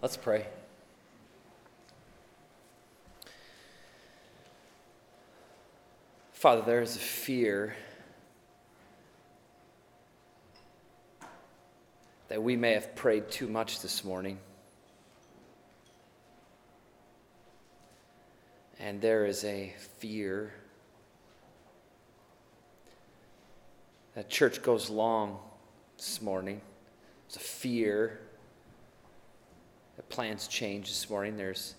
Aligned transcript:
Let's 0.00 0.16
pray. 0.16 0.46
Father, 6.30 6.62
there 6.62 6.80
is 6.80 6.94
a 6.94 7.00
fear 7.00 7.74
that 12.28 12.40
we 12.40 12.54
may 12.54 12.74
have 12.74 12.94
prayed 12.94 13.28
too 13.28 13.48
much 13.48 13.80
this 13.80 14.04
morning. 14.04 14.38
And 18.78 19.00
there 19.00 19.26
is 19.26 19.42
a 19.42 19.74
fear 19.98 20.52
that 24.14 24.30
church 24.30 24.62
goes 24.62 24.88
long 24.88 25.40
this 25.96 26.22
morning. 26.22 26.60
There's 27.26 27.36
a 27.36 27.40
fear 27.40 28.20
plans 30.08 30.48
change 30.48 30.88
this 30.88 31.08
morning. 31.10 31.36
There's 31.36 31.74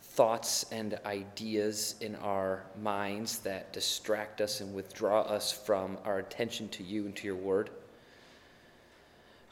thoughts 0.00 0.66
and 0.70 0.98
ideas 1.06 1.94
in 2.00 2.14
our 2.16 2.64
minds 2.82 3.38
that 3.38 3.72
distract 3.72 4.40
us 4.40 4.60
and 4.60 4.74
withdraw 4.74 5.22
us 5.22 5.52
from 5.52 5.96
our 6.04 6.18
attention 6.18 6.68
to 6.70 6.82
you 6.82 7.06
and 7.06 7.16
to 7.16 7.26
your 7.26 7.36
word. 7.36 7.70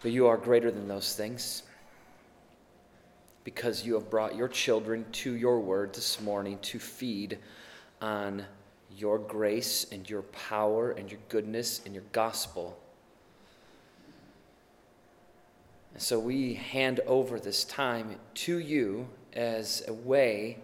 But 0.02 0.12
you 0.12 0.26
are 0.26 0.36
greater 0.36 0.70
than 0.70 0.88
those 0.88 1.14
things 1.14 1.62
because 3.44 3.84
you 3.86 3.94
have 3.94 4.10
brought 4.10 4.36
your 4.36 4.48
children 4.48 5.04
to 5.12 5.32
your 5.32 5.60
word 5.60 5.94
this 5.94 6.20
morning 6.20 6.58
to 6.62 6.78
feed 6.78 7.38
on 8.00 8.44
your 8.96 9.18
grace 9.18 9.86
and 9.92 10.08
your 10.08 10.22
power 10.22 10.92
and 10.92 11.10
your 11.10 11.20
goodness 11.28 11.80
and 11.84 11.94
your 11.94 12.04
gospel. 12.12 12.78
And 15.78 15.79
so 15.96 16.18
we 16.18 16.54
hand 16.54 17.00
over 17.06 17.38
this 17.38 17.64
time 17.64 18.16
to 18.34 18.58
you 18.58 19.08
as 19.32 19.82
a 19.86 19.92
way 19.92 20.58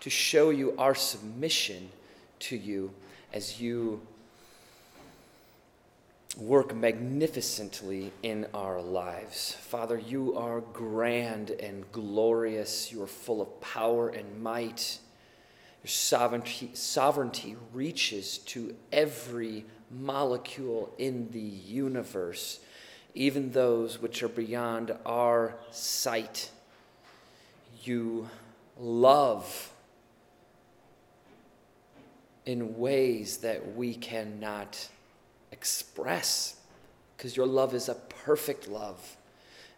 to 0.00 0.10
show 0.10 0.50
you 0.50 0.74
our 0.78 0.94
submission 0.94 1.88
to 2.40 2.56
you 2.56 2.92
as 3.32 3.60
you 3.60 4.00
work 6.36 6.74
magnificently 6.74 8.10
in 8.22 8.46
our 8.54 8.80
lives. 8.80 9.54
Father, 9.60 9.98
you 9.98 10.36
are 10.36 10.60
grand 10.60 11.50
and 11.50 11.90
glorious. 11.92 12.90
You 12.90 13.02
are 13.02 13.06
full 13.06 13.42
of 13.42 13.60
power 13.60 14.08
and 14.08 14.42
might. 14.42 14.98
Your 15.82 15.88
sovereignty, 15.88 16.70
sovereignty 16.74 17.56
reaches 17.72 18.38
to 18.38 18.74
every 18.92 19.64
molecule 19.90 20.92
in 20.96 21.30
the 21.32 21.40
universe, 21.40 22.60
even 23.14 23.52
those 23.52 24.00
which 24.00 24.22
are 24.22 24.28
beyond 24.28 24.94
our 25.04 25.54
sight. 25.70 26.50
You 27.82 28.28
love 28.78 29.72
in 32.46 32.78
ways 32.78 33.38
that 33.38 33.76
we 33.76 33.94
cannot 33.94 34.88
express 35.50 36.56
because 37.16 37.36
your 37.36 37.46
love 37.46 37.74
is 37.74 37.88
a 37.88 37.94
perfect 37.94 38.68
love 38.68 39.16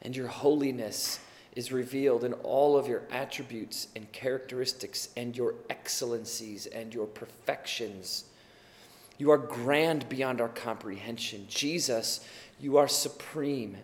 and 0.02 0.16
your 0.16 0.28
holiness 0.28 1.19
is 1.54 1.70
revealed 1.70 2.24
in 2.24 2.32
all 2.34 2.76
of 2.76 2.88
your 2.88 3.02
attributes 3.10 3.88
and 3.94 4.10
characteristics 4.12 5.08
and 5.16 5.36
your 5.36 5.54
excellencies 5.70 6.66
and 6.66 6.92
your 6.92 7.06
perfections. 7.06 8.24
You 9.19 9.30
are 9.30 9.38
grand 9.38 10.08
beyond 10.08 10.41
our 10.41 10.48
comprehension. 10.48 11.46
Jesus, 11.48 12.26
you 12.60 12.77
are 12.77 12.88
supreme. 12.88 13.77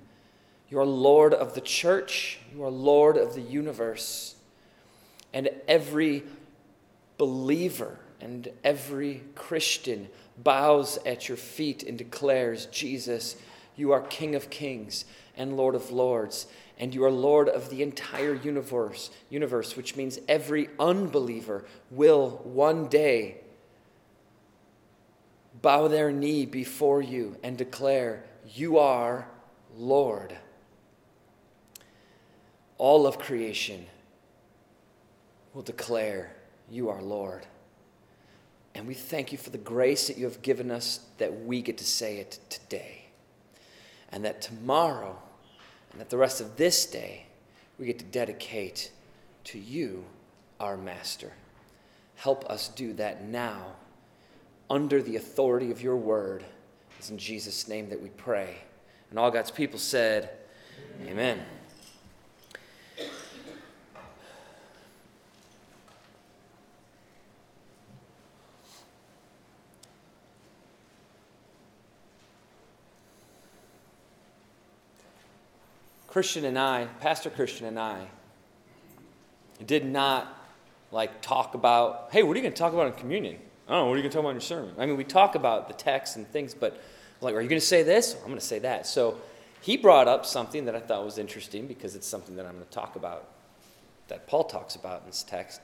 You 0.68 0.78
are 0.80 0.86
Lord 0.86 1.34
of 1.34 1.54
the 1.54 1.60
church. 1.60 2.38
You 2.54 2.64
are 2.64 2.70
Lord 2.70 3.16
of 3.16 3.34
the 3.34 3.40
universe. 3.40 4.36
And 5.32 5.48
every 5.68 6.24
believer 7.18 7.98
and 8.20 8.48
every 8.64 9.22
Christian 9.34 10.08
bows 10.38 10.98
at 11.04 11.28
your 11.28 11.36
feet 11.36 11.82
and 11.82 11.98
declares, 11.98 12.66
Jesus, 12.66 13.36
you 13.76 13.92
are 13.92 14.00
King 14.00 14.34
of 14.34 14.50
kings 14.50 15.04
and 15.36 15.56
Lord 15.56 15.74
of 15.74 15.90
lords, 15.90 16.46
and 16.78 16.94
you 16.94 17.04
are 17.04 17.10
Lord 17.10 17.48
of 17.48 17.70
the 17.70 17.82
entire 17.82 18.34
universe, 18.34 19.10
universe, 19.28 19.76
which 19.76 19.96
means 19.96 20.18
every 20.28 20.68
unbeliever 20.78 21.64
will 21.90 22.40
one 22.44 22.88
day 22.88 23.38
bow 25.62 25.88
their 25.88 26.10
knee 26.10 26.46
before 26.46 27.02
you 27.02 27.36
and 27.42 27.56
declare, 27.56 28.24
You 28.54 28.78
are 28.78 29.28
Lord. 29.76 30.36
All 32.78 33.06
of 33.06 33.18
creation 33.18 33.86
will 35.54 35.62
declare, 35.62 36.34
You 36.70 36.88
are 36.88 37.02
Lord. 37.02 37.46
And 38.74 38.86
we 38.86 38.94
thank 38.94 39.32
you 39.32 39.38
for 39.38 39.50
the 39.50 39.58
grace 39.58 40.06
that 40.06 40.16
you 40.16 40.24
have 40.24 40.42
given 40.42 40.70
us 40.70 41.00
that 41.18 41.44
we 41.44 41.60
get 41.60 41.78
to 41.78 41.84
say 41.84 42.18
it 42.18 42.38
today. 42.48 43.04
And 44.10 44.24
that 44.24 44.40
tomorrow, 44.40 45.18
and 45.92 46.00
that 46.00 46.10
the 46.10 46.16
rest 46.16 46.40
of 46.40 46.56
this 46.56 46.86
day, 46.86 47.26
we 47.78 47.86
get 47.86 47.98
to 47.98 48.04
dedicate 48.04 48.90
to 49.44 49.58
you, 49.58 50.04
our 50.58 50.76
Master. 50.76 51.32
Help 52.16 52.48
us 52.50 52.68
do 52.68 52.92
that 52.94 53.24
now, 53.24 53.64
under 54.68 55.02
the 55.02 55.16
authority 55.16 55.70
of 55.70 55.82
your 55.82 55.96
word. 55.96 56.44
It's 57.00 57.08
in 57.08 57.16
Jesus' 57.16 57.66
name 57.66 57.88
that 57.88 58.02
we 58.02 58.10
pray. 58.10 58.56
And 59.08 59.18
all 59.18 59.30
God's 59.30 59.50
people 59.50 59.78
said, 59.78 60.28
Amen. 61.06 61.40
Amen. 62.98 63.08
Christian 76.06 76.44
and 76.44 76.58
I, 76.58 76.84
Pastor 77.00 77.30
Christian 77.30 77.64
and 77.64 77.78
I, 77.78 78.08
did 79.64 79.86
not 79.86 80.36
like 80.92 81.22
talk 81.22 81.54
about, 81.54 82.10
hey, 82.12 82.22
what 82.22 82.34
are 82.34 82.36
you 82.36 82.42
going 82.42 82.52
to 82.52 82.58
talk 82.58 82.74
about 82.74 82.88
in 82.88 82.92
communion? 82.92 83.38
Oh, 83.72 83.86
what 83.86 83.92
are 83.92 83.96
you 83.98 84.02
going 84.02 84.10
to 84.10 84.14
talk 84.16 84.20
about 84.20 84.30
in 84.30 84.34
your 84.34 84.40
sermon? 84.40 84.74
I 84.78 84.86
mean, 84.86 84.96
we 84.96 85.04
talk 85.04 85.36
about 85.36 85.68
the 85.68 85.74
text 85.74 86.16
and 86.16 86.26
things, 86.28 86.54
but 86.54 86.82
like, 87.20 87.36
are 87.36 87.40
you 87.40 87.48
going 87.48 87.60
to 87.60 87.66
say 87.66 87.84
this? 87.84 88.14
I'm 88.16 88.26
going 88.26 88.34
to 88.34 88.40
say 88.40 88.58
that. 88.58 88.84
So 88.84 89.18
he 89.60 89.76
brought 89.76 90.08
up 90.08 90.26
something 90.26 90.64
that 90.64 90.74
I 90.74 90.80
thought 90.80 91.04
was 91.04 91.18
interesting 91.18 91.68
because 91.68 91.94
it's 91.94 92.06
something 92.06 92.34
that 92.34 92.46
I'm 92.46 92.54
going 92.54 92.64
to 92.64 92.70
talk 92.70 92.96
about, 92.96 93.28
that 94.08 94.26
Paul 94.26 94.44
talks 94.44 94.74
about 94.74 95.02
in 95.02 95.06
this 95.06 95.22
text. 95.22 95.60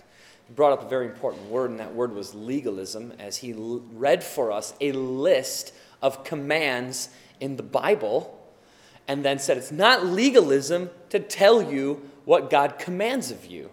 He 0.47 0.55
brought 0.55 0.73
up 0.73 0.85
a 0.85 0.89
very 0.89 1.07
important 1.07 1.51
word, 1.51 1.71
and 1.71 1.81
that 1.81 1.95
word 1.95 2.15
was 2.15 2.33
legalism, 2.33 3.13
as 3.19 3.39
he 3.39 3.53
read 3.57 4.23
for 4.23 4.53
us 4.53 4.73
a 4.81 4.93
list 4.93 5.75
of 6.01 6.23
commands 6.23 7.09
in 7.41 7.57
the 7.57 7.65
Bible 7.65 8.33
and 9.09 9.25
then 9.25 9.39
said 9.39 9.57
it's 9.57 9.73
not 9.73 10.07
legalism 10.07 10.91
to 11.11 11.19
tell 11.19 11.63
you 11.63 12.09
what 12.25 12.51
God 12.51 12.79
commands 12.79 13.31
of 13.31 13.47
you. 13.47 13.71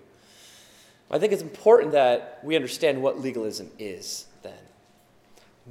I 1.14 1.20
think 1.20 1.32
it's 1.32 1.44
important 1.44 1.92
that 1.92 2.40
we 2.44 2.56
understand 2.56 3.00
what 3.00 3.22
legalism 3.22 3.70
is 3.78 4.26
then. 4.42 4.54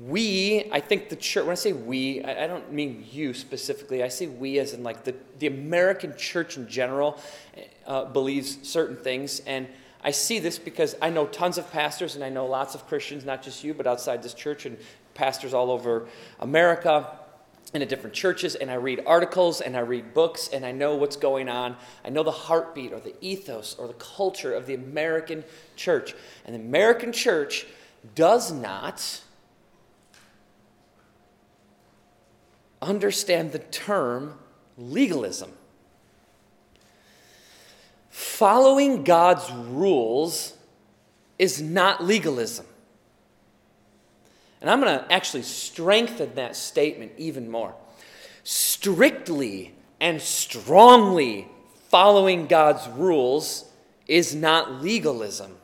We, 0.01 0.71
I 0.71 0.79
think 0.79 1.09
the 1.09 1.17
church, 1.17 1.45
when 1.45 1.51
I 1.51 1.57
say 1.57 1.73
we, 1.73 2.23
I, 2.23 2.47
don't 2.47 2.73
mean 2.73 3.05
you 3.11 3.35
specifically. 3.35 4.05
I 4.05 4.09
say 4.09 4.29
we 4.29 4.61
as 4.61 4.73
in 4.73 4.85
like 4.85 5.03
the, 5.03 5.17
the 5.41 5.49
American 5.49 6.17
church 6.17 6.57
in 6.57 6.69
general 6.69 7.19
uh, 7.89 8.05
believes 8.05 8.57
certain 8.63 8.95
things. 8.97 9.41
And 9.41 9.67
I 10.05 10.13
see 10.13 10.39
this 10.39 10.61
because 10.61 10.95
I 11.03 11.11
know 11.11 11.27
tons 11.27 11.59
of 11.59 11.69
pastors 11.73 12.15
and 12.15 12.23
I 12.23 12.29
know 12.29 12.47
lots 12.47 12.77
of 12.77 12.87
Christians, 12.87 13.25
not 13.25 13.43
just 13.43 13.65
you, 13.65 13.75
but 13.75 13.89
outside 13.89 14.23
this 14.23 14.35
church 14.35 14.65
and 14.65 14.79
pastors 15.15 15.53
all 15.53 15.73
over 15.73 16.07
America 16.39 17.19
in 17.75 17.88
different 17.88 18.15
churches 18.15 18.55
and 18.55 18.71
I 18.71 18.75
read 18.75 19.03
articles 19.06 19.60
and 19.60 19.77
I 19.77 19.81
read 19.81 20.12
books 20.12 20.49
and 20.49 20.65
I 20.65 20.72
know 20.72 20.97
what's 20.97 21.16
going 21.16 21.49
on. 21.49 21.77
I 22.05 22.10
know 22.10 22.22
the 22.22 22.31
heartbeat 22.31 22.93
or 22.93 23.00
the 23.00 23.14
ethos 23.20 23.75
or 23.79 23.87
the 23.87 23.94
culture 23.94 24.52
of 24.52 24.67
the 24.67 24.75
American 24.75 25.43
church. 25.75 26.14
And 26.44 26.55
the 26.55 26.61
American 26.61 27.12
church 27.12 27.67
does 28.14 28.52
not 28.52 29.23
understand 32.82 33.52
the 33.52 33.61
term 33.61 34.38
legalism. 34.76 35.52
Following 38.11 39.05
God's 39.05 39.50
rules 39.50 40.55
is 41.38 41.62
not 41.62 42.05
legalism. 42.05 42.67
And 44.62 44.70
I'm 44.70 44.81
going 44.81 44.97
to 44.97 45.12
actually 45.12 45.43
strengthen 45.43 46.37
that 46.37 46.55
statement 46.55 47.12
even 47.19 47.50
more. 47.50 47.75
Strictly 48.44 49.75
and 50.00 50.23
strongly 50.23 51.49
following 51.88 52.47
God's 52.47 52.87
rules 52.88 53.69
is 54.06 54.37
not 54.37 54.81
legalism. 54.81 55.56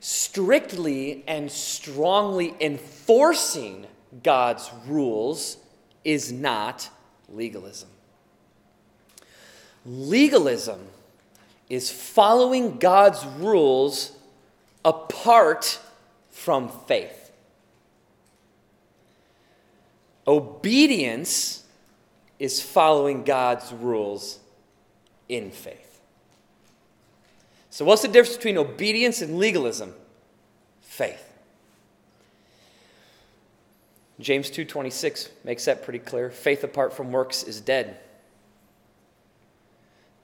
Strictly 0.00 1.24
and 1.28 1.50
strongly 1.50 2.54
enforcing 2.58 3.86
God's 4.22 4.70
rules 4.86 5.58
is 6.02 6.32
not 6.32 6.88
legalism. 7.28 7.90
Legalism 9.84 10.80
is 11.68 11.90
following 11.90 12.78
God's 12.78 13.24
rules 13.38 14.12
apart 14.84 15.78
from 16.30 16.70
faith. 16.86 17.25
Obedience 20.26 21.64
is 22.38 22.60
following 22.60 23.24
God's 23.24 23.72
rules 23.72 24.40
in 25.28 25.50
faith. 25.50 26.00
So, 27.70 27.84
what's 27.84 28.02
the 28.02 28.08
difference 28.08 28.36
between 28.36 28.58
obedience 28.58 29.22
and 29.22 29.38
legalism? 29.38 29.94
Faith. 30.80 31.22
James 34.18 34.50
2:26 34.50 35.28
makes 35.44 35.66
that 35.66 35.82
pretty 35.82 35.98
clear. 35.98 36.30
Faith 36.30 36.64
apart 36.64 36.92
from 36.92 37.12
works 37.12 37.42
is 37.42 37.60
dead. 37.60 37.98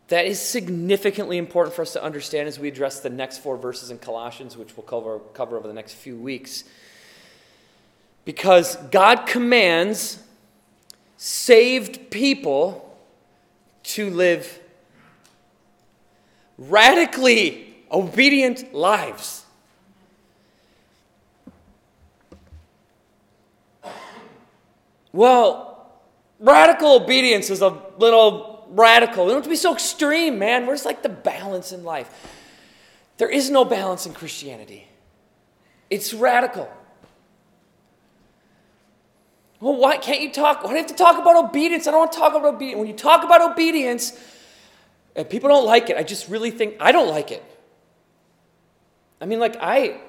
That 0.09 0.27
is 0.27 0.41
significantly 0.41 1.39
important 1.39 1.75
for 1.75 1.83
us 1.83 1.93
to 1.93 2.03
understand 2.03 2.49
as 2.49 2.59
we 2.59 2.69
address 2.69 3.01
the 3.01 3.11
next 3.11 3.39
four 3.39 3.57
verses 3.57 3.91
in 3.91 3.99
Colossians, 3.99 4.57
which 4.57 4.77
we'll 4.77 4.87
cover, 4.87 5.21
cover 5.33 5.57
over 5.57 5.69
the 5.69 5.75
next 5.75 5.95
few 5.95 6.17
weeks. 6.17 6.65
Because 8.25 8.77
God 8.91 9.27
commands 9.27 10.23
saved 11.17 12.11
people 12.11 12.99
to 13.83 14.11
live 14.11 14.61
radically 16.57 17.75
obedient 17.91 18.73
lives. 18.73 19.45
Well, 25.13 25.91
radical 26.39 26.97
obedience 26.97 27.51
is 27.51 27.61
a 27.61 27.79
little 27.99 28.67
radical. 28.71 29.27
Don't 29.27 29.35
have 29.35 29.45
to 29.45 29.51
be 29.51 29.57
so 29.57 29.75
extreme, 29.75 30.39
man. 30.39 30.67
Where's 30.67 30.85
like 30.85 31.03
the 31.03 31.09
balance 31.09 31.73
in 31.73 31.85
life? 31.85 32.11
There 33.19 33.29
is 33.29 33.51
no 33.51 33.65
balance 33.65 34.07
in 34.07 34.15
Christianity. 34.15 34.89
It's 35.91 36.15
radical. 36.15 36.71
Well, 39.62 39.76
why 39.76 39.97
can't 39.97 40.20
you 40.20 40.32
talk? 40.32 40.64
Why 40.64 40.70
do 40.70 40.75
you 40.75 40.82
have 40.82 40.91
to 40.91 40.97
talk 40.97 41.20
about 41.20 41.37
obedience? 41.37 41.87
I 41.87 41.93
don't 41.93 42.00
want 42.00 42.11
to 42.11 42.19
talk 42.19 42.35
about 42.35 42.53
obedience. 42.56 42.79
When 42.79 42.88
you 42.88 42.94
talk 42.94 43.23
about 43.23 43.53
obedience, 43.53 44.12
and 45.14 45.31
people 45.31 45.49
don't 45.49 45.64
like 45.64 45.88
it, 45.88 45.97
I 45.97 46.03
just 46.03 46.29
really 46.29 46.50
think 46.50 46.75
I 46.81 46.91
don't 46.91 47.09
like 47.09 47.31
it. 47.31 47.44
I 49.20 49.26
mean, 49.26 49.38
like, 49.38 49.55
I, 49.61 50.00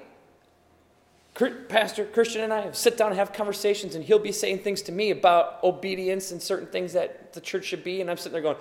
Pastor 1.70 2.04
Christian 2.04 2.42
and 2.42 2.52
I 2.52 2.62
have 2.62 2.76
sit 2.76 2.98
down 2.98 3.12
and 3.12 3.20
have 3.20 3.32
conversations, 3.32 3.94
and 3.94 4.04
he'll 4.04 4.18
be 4.18 4.32
saying 4.32 4.64
things 4.64 4.82
to 4.84 4.92
me 4.92 5.12
about 5.12 5.64
obedience 5.64 6.32
and 6.32 6.42
certain 6.42 6.66
things 6.66 6.94
that 6.94 7.34
the 7.34 7.40
church 7.40 7.66
should 7.66 7.84
be, 7.84 8.02
and 8.02 8.10
I'm 8.10 8.18
sitting 8.18 8.34
there 8.34 8.42
going, 8.42 8.58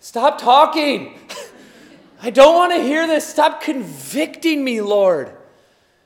Stop 0.00 0.40
talking! 0.40 1.20
I 2.20 2.30
don't 2.30 2.56
want 2.56 2.72
to 2.72 2.82
hear 2.82 3.06
this. 3.06 3.24
Stop 3.24 3.62
convicting 3.62 4.64
me, 4.64 4.80
Lord, 4.80 5.36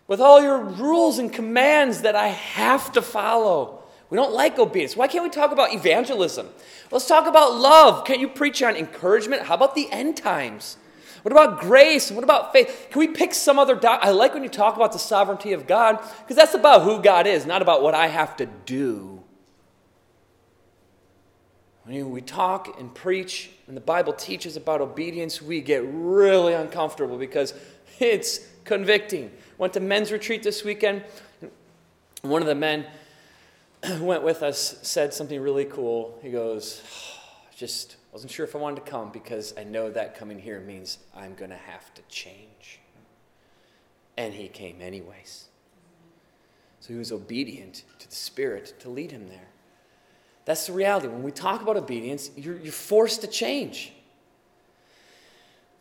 with 0.07 0.21
all 0.21 0.43
your 0.43 0.59
rules 0.59 1.19
and 1.19 1.33
commands 1.33 2.03
that 2.03 2.15
I 2.15 2.29
have 2.29 2.93
to 2.93 3.01
follow. 3.01 3.85
We 4.09 4.17
don't 4.17 4.33
like 4.33 4.59
obedience. 4.59 4.97
Why 4.97 5.09
can't 5.09 5.25
we 5.25 5.31
talk 5.31 5.53
about 5.53 5.73
evangelism? 5.73 6.49
Let's 6.91 7.09
talk 7.09 7.27
about 7.27 7.55
love. 7.55 8.05
Can't 8.05 8.21
you 8.21 8.29
preach 8.29 8.63
on 8.63 8.77
encouragement? 8.77 9.43
How 9.43 9.55
about 9.55 9.75
the 9.75 9.91
end 9.91 10.17
times? 10.17 10.77
What 11.23 11.33
about 11.33 11.61
grace? 11.61 12.13
What 12.13 12.23
about 12.23 12.53
faith? 12.53 12.87
Can 12.91 13.01
we 13.01 13.09
pick 13.09 13.35
some 13.35 13.59
other? 13.59 13.81
I 13.85 14.11
like 14.11 14.33
when 14.33 14.45
you 14.45 14.49
talk 14.49 14.77
about 14.77 14.93
the 14.93 14.99
sovereignty 15.01 15.53
of 15.53 15.67
God 15.67 15.99
because 16.21 16.37
that's 16.37 16.55
about 16.55 16.83
who 16.83 17.03
God 17.03 17.27
is, 17.27 17.47
not 17.47 17.63
about 17.63 17.83
what 17.83 17.95
I 17.95 18.07
have 18.07 18.37
to 18.37 18.47
do. 18.47 19.25
When 21.83 22.11
we 22.11 22.21
talk 22.21 22.79
and 22.79 22.95
preach 22.95 23.51
and 23.67 23.77
the 23.77 23.81
Bible 23.81 24.13
teaches 24.13 24.57
about 24.57 24.81
obedience, 24.81 25.43
we 25.43 25.61
get 25.61 25.83
really 25.85 26.53
uncomfortable 26.53 27.19
because 27.19 27.55
it's 27.99 28.47
convicting. 28.65 29.33
Went 29.59 29.73
to 29.73 29.81
men's 29.81 30.13
retreat 30.13 30.45
this 30.45 30.63
weekend. 30.63 31.03
One 32.23 32.41
of 32.41 32.47
the 32.47 32.55
men 32.55 32.87
went 34.01 34.23
with 34.23 34.43
us 34.43 34.79
said 34.83 35.13
something 35.13 35.41
really 35.41 35.65
cool. 35.65 36.19
He 36.23 36.31
goes, 36.31 36.83
just 37.57 37.97
wasn't 38.13 38.33
sure 38.33 38.45
if 38.45 38.55
I 38.57 38.59
wanted 38.59 38.85
to 38.85 38.91
come 38.91 39.11
because 39.11 39.55
I 39.59 39.65
know 39.65 39.91
that 39.91 40.17
coming 40.17 40.39
here 40.39 40.61
means 40.61 40.99
I'm 41.15 41.35
going 41.35 41.51
to 41.51 41.57
have 41.57 41.93
to 41.95 42.03
change. 42.09 42.81
And 44.17 44.33
he 44.33 44.49
came 44.49 44.81
anyways. 44.81 45.47
So 46.81 46.93
he 46.93 46.99
was 46.99 47.13
obedient 47.13 47.83
to 47.99 48.09
the 48.09 48.15
Spirit 48.15 48.75
to 48.81 48.89
lead 48.89 49.11
him 49.11 49.29
there. 49.29 49.49
That's 50.47 50.67
the 50.67 50.73
reality. 50.73 51.09
When 51.09 51.23
we 51.23 51.33
talk 51.33 51.61
about 51.61 51.77
obedience, 51.77 52.31
you're, 52.37 52.59
you're 52.59 52.73
forced 52.73 53.21
to 53.23 53.27
change. 53.27 53.93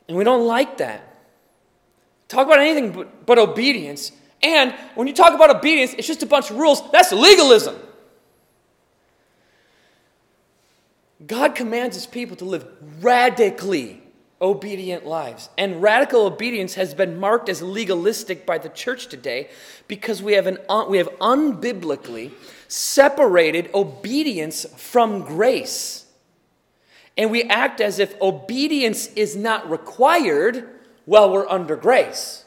And 0.07 0.17
we 0.17 0.23
don't 0.23 0.45
like 0.45 0.77
that. 0.77 1.15
Talk 2.27 2.47
about 2.47 2.59
anything 2.59 2.91
but, 2.91 3.25
but 3.25 3.37
obedience. 3.37 4.11
And 4.41 4.73
when 4.95 5.07
you 5.07 5.13
talk 5.13 5.33
about 5.33 5.55
obedience, 5.55 5.93
it's 5.93 6.07
just 6.07 6.23
a 6.23 6.25
bunch 6.25 6.51
of 6.51 6.57
rules. 6.57 6.89
That's 6.91 7.11
legalism. 7.11 7.75
God 11.27 11.55
commands 11.55 11.95
his 11.95 12.05
people 12.05 12.35
to 12.37 12.45
live 12.45 12.67
radically 13.01 14.01
obedient 14.41 15.05
lives. 15.05 15.49
And 15.57 15.81
radical 15.81 16.25
obedience 16.25 16.75
has 16.75 16.93
been 16.93 17.19
marked 17.19 17.49
as 17.49 17.61
legalistic 17.61 18.45
by 18.45 18.57
the 18.57 18.69
church 18.69 19.07
today 19.07 19.49
because 19.87 20.21
we 20.21 20.33
have, 20.33 20.47
an, 20.47 20.57
we 20.89 20.97
have 20.97 21.09
unbiblically 21.19 22.31
separated 22.67 23.69
obedience 23.73 24.65
from 24.75 25.21
grace. 25.21 26.05
And 27.17 27.31
we 27.31 27.43
act 27.43 27.79
as 27.79 27.99
if 27.99 28.19
obedience 28.21 29.07
is 29.13 29.35
not 29.35 29.69
required 29.69 30.67
while 31.05 31.31
we're 31.31 31.47
under 31.47 31.75
grace. 31.77 32.43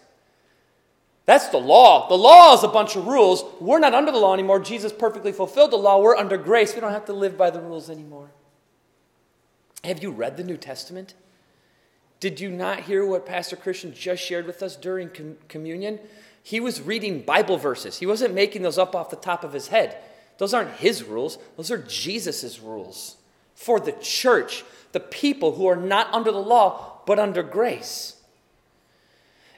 That's 1.25 1.48
the 1.48 1.58
law. 1.58 2.08
The 2.08 2.16
law 2.16 2.54
is 2.54 2.64
a 2.64 2.69
bunch 2.69 2.96
of 2.96 3.06
rules. 3.06 3.44
We're 3.60 3.78
not 3.78 3.94
under 3.94 4.12
the 4.12 4.19
law 4.19 4.34
anymore. 4.34 4.60
Jesus 4.60 4.92
perfectly 4.92 5.32
fulfilled 5.32 5.72
the 5.72 5.76
law. 5.76 6.00
We're 6.00 6.16
under 6.16 6.36
grace. 6.36 6.75
We 6.75 6.80
don't 6.80 6.92
have 6.92 7.06
to 7.06 7.12
live 7.12 7.36
by 7.36 7.50
the 7.50 7.60
rules 7.60 7.90
anymore. 7.90 8.30
Have 9.84 10.02
you 10.02 10.10
read 10.10 10.36
the 10.36 10.44
New 10.44 10.56
Testament? 10.56 11.14
Did 12.20 12.40
you 12.40 12.50
not 12.50 12.80
hear 12.80 13.06
what 13.06 13.26
Pastor 13.26 13.56
Christian 13.56 13.94
just 13.94 14.22
shared 14.22 14.46
with 14.46 14.62
us 14.62 14.75
during 14.75 15.08
com- 15.08 15.36
communion? 15.48 16.00
He 16.42 16.60
was 16.60 16.80
reading 16.80 17.22
Bible 17.22 17.58
verses. 17.58 17.98
He 17.98 18.06
wasn't 18.06 18.34
making 18.34 18.62
those 18.62 18.78
up 18.78 18.96
off 18.96 19.10
the 19.10 19.16
top 19.16 19.44
of 19.44 19.52
his 19.52 19.69
head. 19.69 19.96
Those 20.38 20.54
aren't 20.54 20.76
his 20.76 21.02
rules, 21.02 21.38
those 21.56 21.70
are 21.70 21.78
Jesus' 21.78 22.60
rules 22.60 23.16
for 23.54 23.80
the 23.80 23.92
church, 23.92 24.64
the 24.92 25.00
people 25.00 25.56
who 25.56 25.66
are 25.66 25.76
not 25.76 26.12
under 26.14 26.30
the 26.30 26.38
law 26.38 27.02
but 27.06 27.19
under 27.19 27.42
grace. 27.42 28.16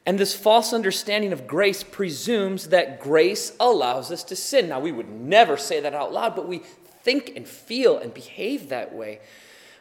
And 0.06 0.18
this 0.18 0.34
false 0.34 0.72
understanding 0.72 1.32
of 1.32 1.46
grace 1.46 1.82
presumes 1.82 2.68
that 2.68 2.98
grace 2.98 3.52
allows 3.60 4.10
us 4.10 4.24
to 4.24 4.36
sin. 4.36 4.70
Now, 4.70 4.80
we 4.80 4.90
would 4.90 5.10
never 5.10 5.58
say 5.58 5.80
that 5.80 5.94
out 5.94 6.12
loud, 6.12 6.34
but 6.34 6.48
we 6.48 6.58
think 6.58 7.32
and 7.36 7.46
feel 7.46 7.98
and 7.98 8.14
behave 8.14 8.70
that 8.70 8.94
way 8.94 9.20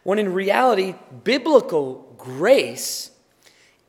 when 0.10 0.18
in 0.18 0.34
reality, 0.34 0.96
biblical 1.24 2.16
grace 2.18 3.12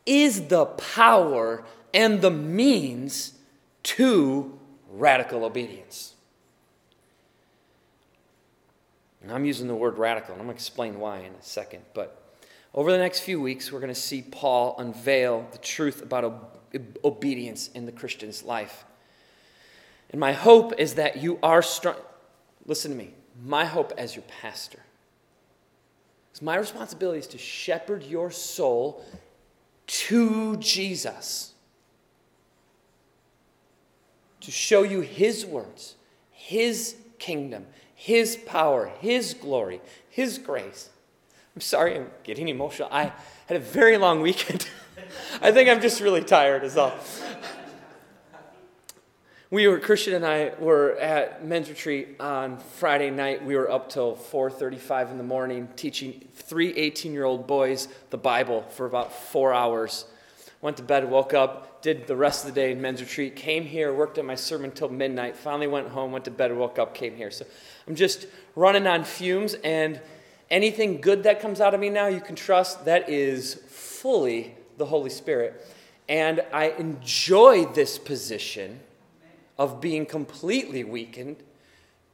is 0.04 0.48
the 0.48 0.66
power 0.66 1.64
and 1.94 2.20
the 2.20 2.30
means 2.30 3.38
to 3.82 4.58
radical 4.90 5.46
obedience. 5.46 6.12
And 9.22 9.32
I'm 9.32 9.46
using 9.46 9.66
the 9.66 9.74
word 9.74 9.96
radical, 9.96 10.34
and 10.34 10.42
I'm 10.42 10.46
going 10.46 10.58
to 10.58 10.60
explain 10.60 11.00
why 11.00 11.20
in 11.20 11.32
a 11.32 11.42
second. 11.42 11.84
But 11.94 12.36
over 12.74 12.92
the 12.92 12.98
next 12.98 13.20
few 13.20 13.40
weeks, 13.40 13.72
we're 13.72 13.80
going 13.80 13.88
to 13.88 13.98
see 13.98 14.20
Paul 14.20 14.74
unveil 14.76 15.48
the 15.52 15.58
truth 15.58 16.02
about 16.02 16.60
obedience 17.02 17.68
in 17.68 17.86
the 17.86 17.92
Christian's 17.92 18.42
life. 18.42 18.84
And 20.10 20.20
my 20.20 20.32
hope 20.32 20.74
is 20.78 20.96
that 20.96 21.16
you 21.16 21.38
are 21.42 21.62
strong. 21.62 21.96
Listen 22.66 22.90
to 22.90 22.96
me. 22.98 23.14
My 23.42 23.64
hope 23.64 23.94
as 23.96 24.14
your 24.14 24.24
pastor 24.42 24.80
it's 26.40 26.46
my 26.46 26.56
responsibility 26.56 27.18
is 27.18 27.26
to 27.28 27.38
shepherd 27.38 28.02
your 28.02 28.30
soul 28.30 29.04
to 29.86 30.56
Jesus. 30.56 31.52
To 34.40 34.50
show 34.50 34.82
you 34.82 35.02
His 35.02 35.44
words, 35.44 35.96
His 36.30 36.96
kingdom, 37.18 37.66
His 37.94 38.36
power, 38.36 38.90
His 39.00 39.34
glory, 39.34 39.82
His 40.08 40.38
grace. 40.38 40.88
I'm 41.54 41.60
sorry, 41.60 41.96
I'm 41.96 42.10
getting 42.24 42.48
emotional. 42.48 42.88
I 42.90 43.12
had 43.46 43.56
a 43.56 43.60
very 43.60 43.98
long 43.98 44.22
weekend. 44.22 44.66
I 45.42 45.52
think 45.52 45.68
I'm 45.68 45.82
just 45.82 46.00
really 46.00 46.22
tired, 46.22 46.64
is 46.64 46.76
all 46.76 46.94
we 49.50 49.66
were 49.66 49.80
Christian 49.80 50.14
and 50.14 50.24
I 50.24 50.52
were 50.60 50.92
at 51.00 51.44
men's 51.44 51.68
retreat 51.68 52.20
on 52.20 52.58
Friday 52.58 53.10
night. 53.10 53.44
We 53.44 53.56
were 53.56 53.68
up 53.68 53.88
till 53.88 54.14
4:35 54.14 55.10
in 55.10 55.18
the 55.18 55.24
morning 55.24 55.68
teaching 55.74 56.28
three 56.34 56.72
18-year-old 56.72 57.48
boys 57.48 57.88
the 58.10 58.16
Bible 58.16 58.62
for 58.70 58.86
about 58.86 59.12
4 59.12 59.52
hours. 59.52 60.04
Went 60.60 60.76
to 60.76 60.84
bed, 60.84 61.10
woke 61.10 61.34
up, 61.34 61.82
did 61.82 62.06
the 62.06 62.14
rest 62.14 62.46
of 62.46 62.54
the 62.54 62.60
day 62.60 62.70
in 62.70 62.80
men's 62.80 63.00
retreat, 63.00 63.34
came 63.34 63.64
here, 63.64 63.92
worked 63.92 64.18
on 64.18 64.26
my 64.26 64.36
sermon 64.36 64.70
till 64.70 64.88
midnight, 64.88 65.34
finally 65.34 65.66
went 65.66 65.88
home, 65.88 66.12
went 66.12 66.26
to 66.26 66.30
bed, 66.30 66.54
woke 66.56 66.78
up, 66.78 66.94
came 66.94 67.16
here. 67.16 67.30
So 67.32 67.44
I'm 67.88 67.96
just 67.96 68.26
running 68.54 68.86
on 68.86 69.02
fumes 69.02 69.54
and 69.64 70.00
anything 70.48 71.00
good 71.00 71.24
that 71.24 71.40
comes 71.40 71.60
out 71.60 71.74
of 71.74 71.80
me 71.80 71.88
now, 71.88 72.06
you 72.06 72.20
can 72.20 72.36
trust 72.36 72.84
that 72.84 73.08
is 73.08 73.54
fully 73.66 74.54
the 74.76 74.86
Holy 74.86 75.10
Spirit. 75.10 75.66
And 76.08 76.44
I 76.52 76.68
enjoy 76.70 77.64
this 77.64 77.98
position 77.98 78.80
of 79.60 79.80
being 79.80 80.06
completely 80.06 80.82
weakened 80.82 81.36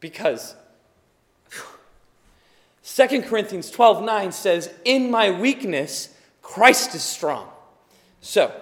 because 0.00 0.54
2 2.82 3.22
Corinthians 3.22 3.70
12 3.70 4.02
9 4.02 4.32
says, 4.32 4.74
In 4.84 5.12
my 5.12 5.30
weakness, 5.30 6.12
Christ 6.42 6.96
is 6.96 7.04
strong. 7.04 7.48
So, 8.20 8.52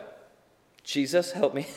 Jesus, 0.83 1.33
help 1.33 1.55
me. 1.55 1.67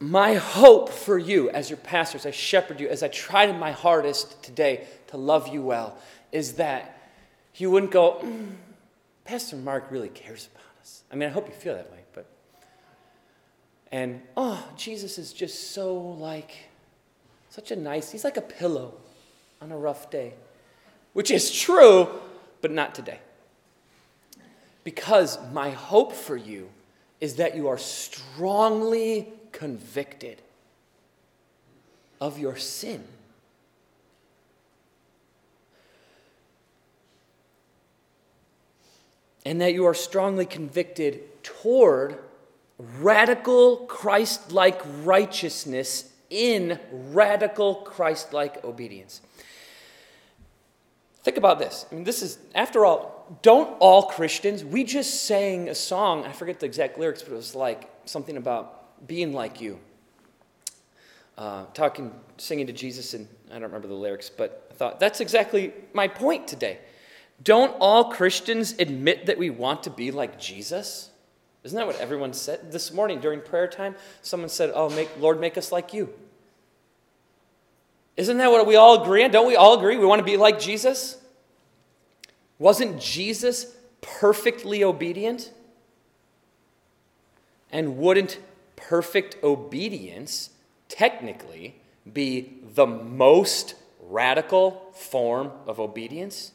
my 0.00 0.32
hope 0.34 0.88
for 0.88 1.18
you 1.18 1.50
as 1.50 1.68
your 1.68 1.76
pastor, 1.76 2.16
as 2.16 2.24
I 2.24 2.30
shepherd 2.30 2.80
you, 2.80 2.88
as 2.88 3.02
I 3.02 3.08
tried 3.08 3.60
my 3.60 3.72
hardest 3.72 4.42
today 4.42 4.86
to 5.08 5.18
love 5.18 5.48
you 5.48 5.62
well, 5.62 5.98
is 6.32 6.54
that 6.54 6.98
you 7.56 7.70
wouldn't 7.70 7.92
go, 7.92 8.20
mm, 8.22 8.52
Pastor 9.26 9.56
Mark 9.56 9.88
really 9.90 10.08
cares 10.08 10.48
about 10.50 10.61
us. 10.82 11.04
I 11.10 11.14
mean, 11.14 11.28
I 11.28 11.32
hope 11.32 11.48
you 11.48 11.54
feel 11.54 11.74
that 11.74 11.90
way, 11.90 12.00
but. 12.12 12.26
And, 13.90 14.20
oh, 14.36 14.66
Jesus 14.76 15.18
is 15.18 15.32
just 15.32 15.72
so 15.72 15.94
like, 15.94 16.70
such 17.50 17.70
a 17.70 17.76
nice, 17.76 18.10
he's 18.10 18.24
like 18.24 18.36
a 18.36 18.42
pillow 18.42 18.94
on 19.60 19.70
a 19.70 19.76
rough 19.76 20.10
day, 20.10 20.34
which 21.12 21.30
is 21.30 21.52
true, 21.52 22.08
but 22.60 22.70
not 22.70 22.94
today. 22.94 23.20
Because 24.84 25.38
my 25.52 25.70
hope 25.70 26.12
for 26.12 26.36
you 26.36 26.70
is 27.20 27.36
that 27.36 27.54
you 27.54 27.68
are 27.68 27.78
strongly 27.78 29.28
convicted 29.52 30.42
of 32.20 32.38
your 32.38 32.56
sin. 32.56 33.04
And 39.44 39.60
that 39.60 39.72
you 39.74 39.86
are 39.86 39.94
strongly 39.94 40.46
convicted 40.46 41.42
toward 41.42 42.18
radical 42.78 43.78
Christ 43.78 44.52
like 44.52 44.80
righteousness 45.02 46.10
in 46.30 46.78
radical 46.92 47.76
Christ 47.76 48.32
like 48.32 48.64
obedience. 48.64 49.20
Think 51.22 51.36
about 51.36 51.58
this. 51.58 51.86
I 51.90 51.94
mean, 51.94 52.04
this 52.04 52.22
is, 52.22 52.38
after 52.54 52.84
all, 52.84 53.38
don't 53.42 53.76
all 53.78 54.04
Christians, 54.04 54.64
we 54.64 54.82
just 54.82 55.24
sang 55.24 55.68
a 55.68 55.74
song, 55.74 56.24
I 56.24 56.32
forget 56.32 56.58
the 56.58 56.66
exact 56.66 56.98
lyrics, 56.98 57.22
but 57.22 57.32
it 57.32 57.36
was 57.36 57.54
like 57.54 57.88
something 58.06 58.36
about 58.36 59.06
being 59.06 59.32
like 59.32 59.60
you. 59.60 59.78
Uh, 61.38 61.64
talking, 61.74 62.12
singing 62.38 62.66
to 62.66 62.72
Jesus, 62.72 63.14
and 63.14 63.28
I 63.50 63.54
don't 63.54 63.62
remember 63.62 63.88
the 63.88 63.94
lyrics, 63.94 64.30
but 64.30 64.68
I 64.70 64.74
thought 64.74 65.00
that's 65.00 65.20
exactly 65.20 65.72
my 65.92 66.08
point 66.08 66.46
today. 66.46 66.78
Don't 67.42 67.74
all 67.80 68.12
Christians 68.12 68.74
admit 68.78 69.26
that 69.26 69.38
we 69.38 69.50
want 69.50 69.84
to 69.84 69.90
be 69.90 70.10
like 70.10 70.38
Jesus? 70.38 71.10
Isn't 71.64 71.76
that 71.76 71.86
what 71.86 72.00
everyone 72.00 72.32
said 72.32 72.72
this 72.72 72.92
morning 72.92 73.20
during 73.20 73.40
prayer 73.40 73.68
time? 73.68 73.94
Someone 74.20 74.48
said, 74.48 74.70
"Oh, 74.74 74.90
make, 74.90 75.08
Lord, 75.18 75.40
make 75.40 75.56
us 75.56 75.72
like 75.72 75.92
you." 75.92 76.12
Isn't 78.16 78.38
that 78.38 78.50
what 78.50 78.66
we 78.66 78.76
all 78.76 79.02
agree 79.02 79.24
on? 79.24 79.30
Don't 79.30 79.46
we 79.46 79.56
all 79.56 79.78
agree 79.78 79.96
we 79.96 80.04
want 80.04 80.18
to 80.18 80.24
be 80.24 80.36
like 80.36 80.60
Jesus? 80.60 81.16
Wasn't 82.58 83.00
Jesus 83.00 83.74
perfectly 84.00 84.84
obedient? 84.84 85.50
And 87.70 87.96
wouldn't 87.96 88.38
perfect 88.76 89.42
obedience 89.42 90.50
technically 90.88 91.76
be 92.12 92.58
the 92.74 92.86
most 92.86 93.74
radical 94.00 94.90
form 94.92 95.52
of 95.66 95.80
obedience? 95.80 96.52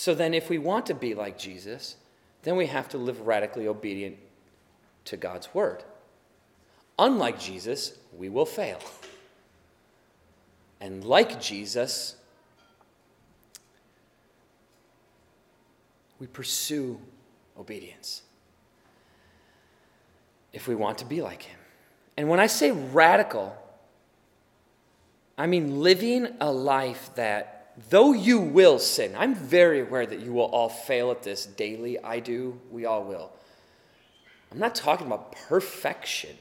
So 0.00 0.14
then, 0.14 0.32
if 0.32 0.48
we 0.48 0.56
want 0.56 0.86
to 0.86 0.94
be 0.94 1.12
like 1.12 1.36
Jesus, 1.36 1.96
then 2.42 2.56
we 2.56 2.68
have 2.68 2.88
to 2.88 2.96
live 2.96 3.26
radically 3.26 3.68
obedient 3.68 4.16
to 5.04 5.18
God's 5.18 5.52
word. 5.52 5.84
Unlike 6.98 7.38
Jesus, 7.38 7.98
we 8.16 8.30
will 8.30 8.46
fail. 8.46 8.78
And 10.80 11.04
like 11.04 11.38
Jesus, 11.38 12.16
we 16.18 16.26
pursue 16.26 16.98
obedience 17.58 18.22
if 20.54 20.66
we 20.66 20.74
want 20.74 20.96
to 20.96 21.04
be 21.04 21.20
like 21.20 21.42
him. 21.42 21.58
And 22.16 22.30
when 22.30 22.40
I 22.40 22.46
say 22.46 22.70
radical, 22.70 23.54
I 25.36 25.46
mean 25.46 25.82
living 25.82 26.26
a 26.40 26.50
life 26.50 27.10
that, 27.16 27.59
though 27.88 28.12
you 28.12 28.40
will 28.40 28.78
sin, 28.78 29.14
I'm 29.16 29.34
very 29.34 29.80
aware 29.80 30.06
that 30.06 30.20
you 30.20 30.32
will 30.32 30.44
all 30.44 30.68
fail 30.68 31.10
at 31.10 31.22
this 31.22 31.46
daily. 31.46 31.98
I 31.98 32.20
do. 32.20 32.60
We 32.70 32.84
all 32.84 33.04
will. 33.04 33.32
I'm 34.52 34.58
not 34.58 34.74
talking 34.74 35.06
about 35.06 35.32
perfection 35.32 36.36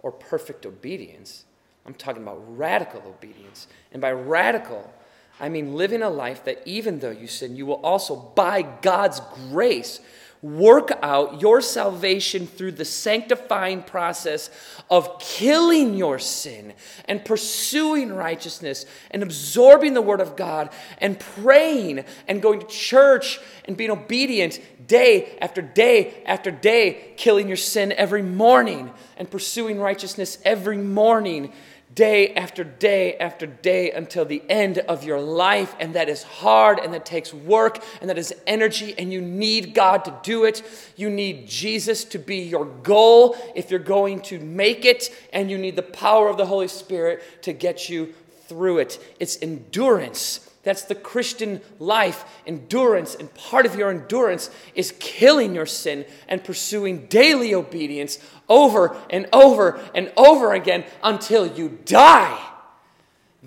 or 0.00 0.12
perfect 0.12 0.66
obedience. 0.66 1.44
I'm 1.86 1.94
talking 1.94 2.22
about 2.22 2.42
radical 2.58 3.02
obedience. 3.06 3.68
And 3.92 4.02
by 4.02 4.12
radical, 4.12 4.92
I 5.38 5.48
mean 5.48 5.74
living 5.74 6.02
a 6.02 6.10
life 6.10 6.44
that 6.44 6.62
even 6.64 6.98
though 6.98 7.10
you 7.10 7.28
sin, 7.28 7.56
you 7.56 7.66
will 7.66 7.74
also, 7.84 8.16
by 8.16 8.62
God's 8.62 9.20
grace, 9.50 10.00
work 10.42 10.90
out 11.02 11.40
your 11.40 11.60
salvation 11.60 12.46
through 12.46 12.72
the 12.72 12.84
sanctifying 12.84 13.82
process 13.82 14.50
of 14.90 15.18
killing 15.18 15.94
your 15.94 16.18
sin 16.18 16.72
and 17.06 17.24
pursuing 17.24 18.12
righteousness 18.12 18.86
and 19.10 19.22
absorbing 19.22 19.94
the 19.94 20.02
Word 20.02 20.20
of 20.20 20.36
God 20.36 20.70
and 20.98 21.18
praying 21.18 22.04
and 22.28 22.42
going 22.42 22.60
to 22.60 22.66
church 22.66 23.40
and 23.64 23.76
being 23.76 23.90
obedient 23.90 24.60
day 24.86 25.36
after 25.40 25.62
day 25.62 26.22
after 26.26 26.50
day, 26.50 27.12
killing 27.16 27.48
your 27.48 27.56
sin 27.56 27.92
every 27.92 28.22
morning 28.22 28.90
and 29.16 29.30
pursuing 29.30 29.80
righteousness 29.80 30.38
every 30.44 30.78
morning 30.78 31.52
day 31.96 32.34
after 32.34 32.62
day 32.62 33.16
after 33.16 33.46
day 33.46 33.90
until 33.90 34.24
the 34.24 34.42
end 34.48 34.78
of 34.78 35.02
your 35.02 35.18
life. 35.18 35.74
And 35.80 35.94
that 35.94 36.08
is 36.08 36.22
hard 36.22 36.78
and 36.78 36.94
that 36.94 37.04
takes 37.04 37.34
work 37.34 37.82
and 38.00 38.08
that 38.08 38.18
is 38.18 38.32
energy, 38.46 38.94
and 38.96 39.12
you 39.12 39.20
need 39.20 39.74
God 39.74 40.04
to 40.04 40.14
do 40.22 40.44
it. 40.44 40.62
You 40.94 41.10
need 41.10 41.48
Jesus 41.48 42.04
to 42.04 42.18
be 42.18 42.36
your 42.36 42.66
goal 42.66 43.36
if 43.56 43.70
you're 43.70 43.80
going 43.80 44.20
to 44.22 44.38
make 44.38 44.84
it, 44.84 45.12
and 45.32 45.50
you 45.50 45.58
need 45.58 45.74
the 45.74 45.82
power 45.82 46.28
of 46.28 46.36
the 46.36 46.46
Holy 46.46 46.68
Spirit 46.68 47.42
to 47.42 47.52
get 47.52 47.88
you 47.88 48.14
through 48.46 48.78
it. 48.78 49.02
It's 49.18 49.40
endurance. 49.42 50.45
That's 50.66 50.82
the 50.82 50.96
Christian 50.96 51.60
life, 51.78 52.24
endurance. 52.44 53.14
And 53.14 53.32
part 53.34 53.66
of 53.66 53.76
your 53.76 53.88
endurance 53.88 54.50
is 54.74 54.92
killing 54.98 55.54
your 55.54 55.64
sin 55.64 56.04
and 56.26 56.42
pursuing 56.42 57.06
daily 57.06 57.54
obedience 57.54 58.18
over 58.48 58.96
and 59.08 59.28
over 59.32 59.80
and 59.94 60.12
over 60.16 60.54
again 60.54 60.84
until 61.04 61.46
you 61.46 61.78
die. 61.84 62.44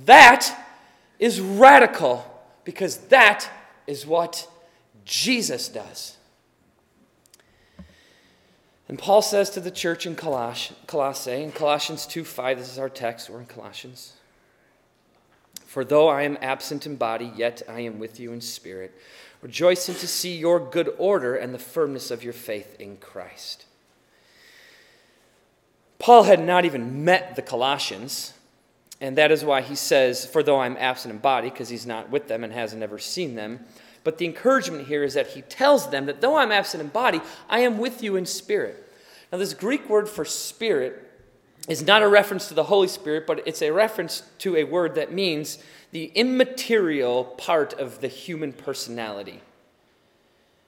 That 0.06 0.50
is 1.20 1.42
radical 1.42 2.26
because 2.64 2.96
that 3.10 3.50
is 3.86 4.08
what 4.08 4.48
Jesus 5.04 5.68
does. 5.68 6.16
And 8.88 8.98
Paul 8.98 9.22
says 9.22 9.50
to 9.50 9.60
the 9.60 9.72
church 9.72 10.06
in 10.06 10.16
Colossae, 10.16 11.44
in 11.44 11.52
Colossians 11.52 12.08
2 12.08 12.24
5, 12.24 12.60
this 12.60 12.72
is 12.72 12.80
our 12.80 12.88
text, 12.88 13.30
we're 13.30 13.42
in 13.42 13.46
Colossians. 13.46 14.14
For 15.70 15.86
though 15.86 16.08
I 16.08 16.24
am 16.24 16.40
absent 16.42 16.88
in 16.88 16.96
body, 16.96 17.32
yet 17.36 17.62
I 17.70 17.82
am 17.82 18.00
with 18.00 18.20
you 18.20 18.34
in 18.34 18.42
spirit, 18.42 18.92
rejoicing 19.40 19.94
to 19.94 20.08
see 20.08 20.36
your 20.36 20.60
good 20.60 20.92
order 20.98 21.36
and 21.36 21.54
the 21.54 21.60
firmness 21.60 22.10
of 22.10 22.24
your 22.24 22.34
faith 22.34 22.76
in 22.80 22.98
Christ. 22.98 23.66
Paul 26.00 26.24
had 26.24 26.44
not 26.44 26.66
even 26.66 27.06
met 27.06 27.36
the 27.36 27.44
Colossians, 27.44 28.34
and 29.00 29.16
that 29.16 29.32
is 29.32 29.46
why 29.46 29.62
he 29.62 29.76
says, 29.76 30.26
For 30.26 30.42
though 30.42 30.60
I'm 30.60 30.76
absent 30.76 31.14
in 31.14 31.20
body, 31.20 31.52
because 31.52 31.70
he's 31.70 31.86
not 31.86 32.10
with 32.10 32.28
them 32.28 32.44
and 32.44 32.52
hasn't 32.52 32.82
ever 32.82 32.98
seen 32.98 33.36
them. 33.36 33.60
But 34.04 34.18
the 34.18 34.26
encouragement 34.26 34.88
here 34.88 35.04
is 35.04 35.14
that 35.14 35.28
he 35.28 35.44
tells 35.44 35.92
them 35.92 36.08
that 36.08 36.20
though 36.20 36.38
I'm 36.38 36.52
absent 36.52 36.82
in 36.82 36.90
body, 36.90 37.22
I 37.48 37.60
am 37.60 37.78
with 37.78 38.02
you 38.02 38.16
in 38.16 38.26
spirit. 38.26 38.92
Now, 39.32 39.38
this 39.38 39.54
Greek 39.54 39.88
word 39.88 40.10
for 40.10 40.26
spirit 40.26 41.09
is 41.70 41.86
not 41.86 42.02
a 42.02 42.08
reference 42.08 42.48
to 42.48 42.56
the 42.56 42.64
Holy 42.64 42.88
Spirit, 42.88 43.28
but 43.28 43.48
it's 43.48 43.62
a 43.62 43.70
reference 43.70 44.24
to 44.40 44.58
a 44.58 44.64
word 44.64 44.96
that 44.96 45.14
means 45.14 45.60
the 45.92 46.06
immaterial 46.16 47.24
part 47.24 47.74
of 47.74 48.02
the 48.02 48.08
human 48.08 48.52
personality. 48.52 49.42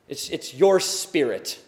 It's, 0.07 0.29
it's 0.29 0.53
your 0.53 0.79
spirit. 0.79 1.59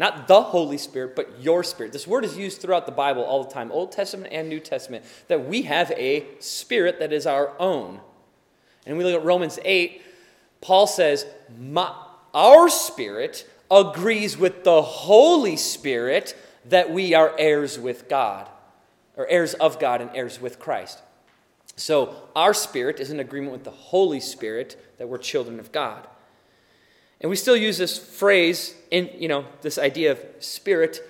Not 0.00 0.26
the 0.26 0.40
Holy 0.40 0.78
Spirit, 0.78 1.14
but 1.14 1.38
your 1.38 1.62
spirit. 1.62 1.92
This 1.92 2.06
word 2.06 2.24
is 2.24 2.38
used 2.38 2.62
throughout 2.62 2.86
the 2.86 2.92
Bible 2.92 3.22
all 3.22 3.44
the 3.44 3.50
time, 3.50 3.70
Old 3.70 3.92
Testament 3.92 4.32
and 4.32 4.48
New 4.48 4.60
Testament, 4.60 5.04
that 5.28 5.46
we 5.46 5.62
have 5.62 5.90
a 5.92 6.24
spirit 6.38 6.98
that 6.98 7.12
is 7.12 7.26
our 7.26 7.52
own. 7.58 8.00
And 8.86 8.96
we 8.96 9.04
look 9.04 9.14
at 9.14 9.24
Romans 9.24 9.58
8, 9.64 10.00
Paul 10.62 10.86
says, 10.86 11.26
Our 12.32 12.68
spirit 12.70 13.46
agrees 13.70 14.38
with 14.38 14.64
the 14.64 14.80
Holy 14.80 15.56
Spirit 15.56 16.34
that 16.68 16.90
we 16.90 17.14
are 17.14 17.34
heirs 17.38 17.78
with 17.78 18.08
God. 18.08 18.48
or 19.16 19.26
heirs 19.28 19.54
of 19.54 19.78
God 19.78 20.00
and 20.00 20.10
heirs 20.14 20.40
with 20.40 20.58
Christ. 20.58 21.02
So 21.76 22.14
our 22.34 22.54
spirit 22.54 23.00
is 23.00 23.10
in 23.10 23.18
agreement 23.20 23.52
with 23.52 23.64
the 23.64 23.70
Holy 23.70 24.20
Spirit 24.20 24.94
that 24.98 25.08
we're 25.08 25.18
children 25.18 25.58
of 25.58 25.72
God. 25.72 26.06
And 27.20 27.30
we 27.30 27.36
still 27.36 27.56
use 27.56 27.78
this 27.78 27.98
phrase 27.98 28.74
in, 28.90 29.10
you 29.16 29.28
know, 29.28 29.46
this 29.62 29.78
idea 29.78 30.12
of 30.12 30.20
spirit. 30.38 31.00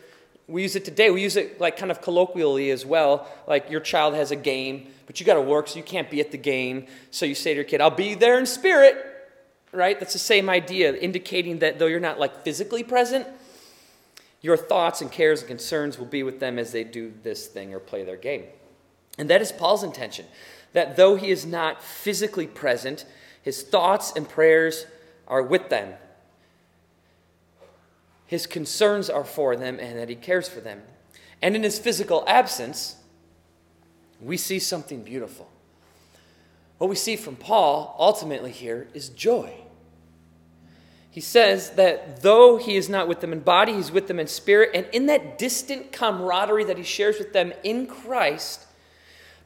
We 0.47 0.63
use 0.63 0.77
it 0.77 0.85
today. 0.85 1.11
We 1.11 1.23
use 1.23 1.37
it 1.37 1.61
like 1.61 1.77
kind 1.77 1.91
of 1.91 2.01
colloquially 2.01 2.71
as 2.71 2.87
well. 2.87 3.29
Like 3.49 3.71
your 3.71 3.81
child 3.81 4.15
has 4.15 4.31
a 4.31 4.37
game, 4.37 4.89
but 5.07 5.19
you 5.19 5.27
got 5.27 5.35
to 5.35 5.41
work, 5.41 5.67
so 5.67 5.77
you 5.77 5.83
can't 5.83 6.09
be 6.09 6.21
at 6.21 6.31
the 6.31 6.39
game. 6.39 6.87
So 7.11 7.27
you 7.27 7.35
say 7.35 7.51
to 7.51 7.57
your 7.57 7.65
kid, 7.65 7.81
I'll 7.81 7.91
be 7.91 8.15
there 8.15 8.39
in 8.39 8.47
spirit, 8.47 8.97
right? 9.73 9.99
That's 9.99 10.13
the 10.13 10.21
same 10.21 10.49
idea, 10.49 10.95
indicating 10.95 11.59
that 11.59 11.81
though 11.81 11.87
you're 11.87 11.99
not 11.99 12.21
like 12.21 12.45
physically 12.45 12.85
present, 12.85 13.27
your 14.47 14.57
thoughts 14.57 15.01
and 15.01 15.11
cares 15.11 15.41
and 15.41 15.49
concerns 15.49 15.99
will 15.99 16.07
be 16.07 16.23
with 16.23 16.39
them 16.39 16.57
as 16.57 16.71
they 16.71 16.85
do 16.85 17.13
this 17.25 17.49
thing 17.49 17.75
or 17.75 17.81
play 17.81 18.05
their 18.05 18.17
game. 18.17 18.45
And 19.19 19.29
that 19.29 19.43
is 19.43 19.51
Paul's 19.51 19.83
intention 19.83 20.25
that 20.73 20.97
though 20.97 21.17
he 21.17 21.31
is 21.31 21.45
not 21.45 21.83
physically 21.83 22.47
present, 22.47 23.05
his 23.43 23.65
thoughts 23.65 24.13
and 24.15 24.29
prayers 24.29 24.87
are 25.27 25.43
with 25.43 25.69
them. 25.69 25.95
His 28.25 28.47
concerns 28.47 29.11
are 29.11 29.25
for 29.25 29.57
them 29.57 29.81
and 29.81 29.99
that 29.99 30.09
he 30.09 30.15
cares 30.15 30.49
for 30.49 30.61
them. 30.61 30.83
And 31.43 31.57
in 31.57 31.65
his 31.65 31.81
physical 31.81 32.23
absence, 32.29 32.97
we 34.21 34.37
see 34.37 34.61
something 34.61 35.03
beautiful. 35.03 35.51
What 36.79 36.89
we 36.89 36.97
see 36.97 37.17
from 37.17 37.35
Paul 37.35 37.97
ultimately 37.99 38.53
here 38.53 38.87
is 38.95 39.09
joy. 39.09 39.55
He 41.17 41.23
says 41.23 41.71
that 41.71 42.21
though 42.21 42.59
he 42.59 42.77
is 42.77 42.91
not 42.91 43.09
with 43.09 43.21
them 43.21 43.33
in 43.33 43.41
body, 43.41 43.73
he's 43.73 43.91
with 43.91 44.07
them 44.07 44.21
in 44.21 44.27
spirit. 44.27 44.73
And 44.75 44.87
in 44.93 45.07
that 45.07 45.39
distant 45.39 45.91
camaraderie 45.91 46.65
that 46.65 46.77
he 46.77 46.85
shares 46.85 47.19
with 47.19 47.33
them 47.33 47.55
in 47.65 47.87
Christ, 47.87 48.67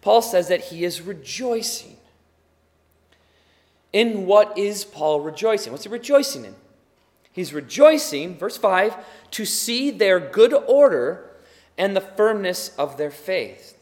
Paul 0.02 0.20
says 0.20 0.48
that 0.48 0.62
he 0.62 0.82
is 0.82 1.00
rejoicing. 1.00 1.96
In 3.92 4.26
what 4.26 4.58
is 4.58 4.84
Paul 4.84 5.20
rejoicing? 5.20 5.70
What's 5.70 5.84
he 5.84 5.90
rejoicing 5.90 6.44
in? 6.44 6.56
He's 7.30 7.54
rejoicing, 7.54 8.36
verse 8.36 8.56
5, 8.56 8.96
to 9.30 9.44
see 9.44 9.92
their 9.92 10.18
good 10.18 10.52
order 10.52 11.30
and 11.78 11.94
the 11.94 12.00
firmness 12.00 12.74
of 12.78 12.96
their 12.96 13.12
faith. 13.12 13.78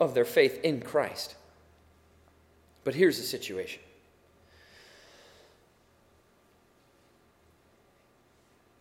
Of 0.00 0.14
their 0.14 0.24
faith 0.24 0.58
in 0.62 0.80
Christ. 0.80 1.34
But 2.82 2.94
here's 2.94 3.18
the 3.18 3.24
situation 3.24 3.82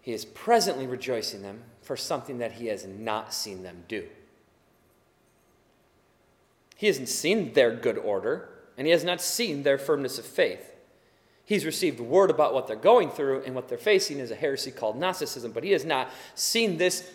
He 0.09 0.15
is 0.15 0.25
presently 0.25 0.87
rejoicing 0.87 1.43
them 1.43 1.61
for 1.83 1.95
something 1.95 2.39
that 2.39 2.53
he 2.53 2.65
has 2.65 2.83
not 2.83 3.31
seen 3.31 3.61
them 3.61 3.83
do. 3.87 4.07
He 6.75 6.87
hasn't 6.87 7.09
seen 7.09 7.53
their 7.53 7.75
good 7.75 7.99
order, 7.99 8.49
and 8.75 8.87
he 8.87 8.91
has 8.91 9.03
not 9.03 9.21
seen 9.21 9.61
their 9.61 9.77
firmness 9.77 10.17
of 10.17 10.25
faith. 10.25 10.73
He's 11.45 11.63
received 11.63 11.99
word 11.99 12.31
about 12.31 12.55
what 12.55 12.65
they're 12.65 12.75
going 12.75 13.11
through, 13.11 13.43
and 13.43 13.53
what 13.53 13.69
they're 13.69 13.77
facing 13.77 14.17
is 14.17 14.31
a 14.31 14.35
heresy 14.35 14.71
called 14.71 14.97
Gnosticism, 14.97 15.51
but 15.51 15.63
he 15.63 15.73
has 15.73 15.85
not 15.85 16.09
seen 16.33 16.77
this 16.77 17.07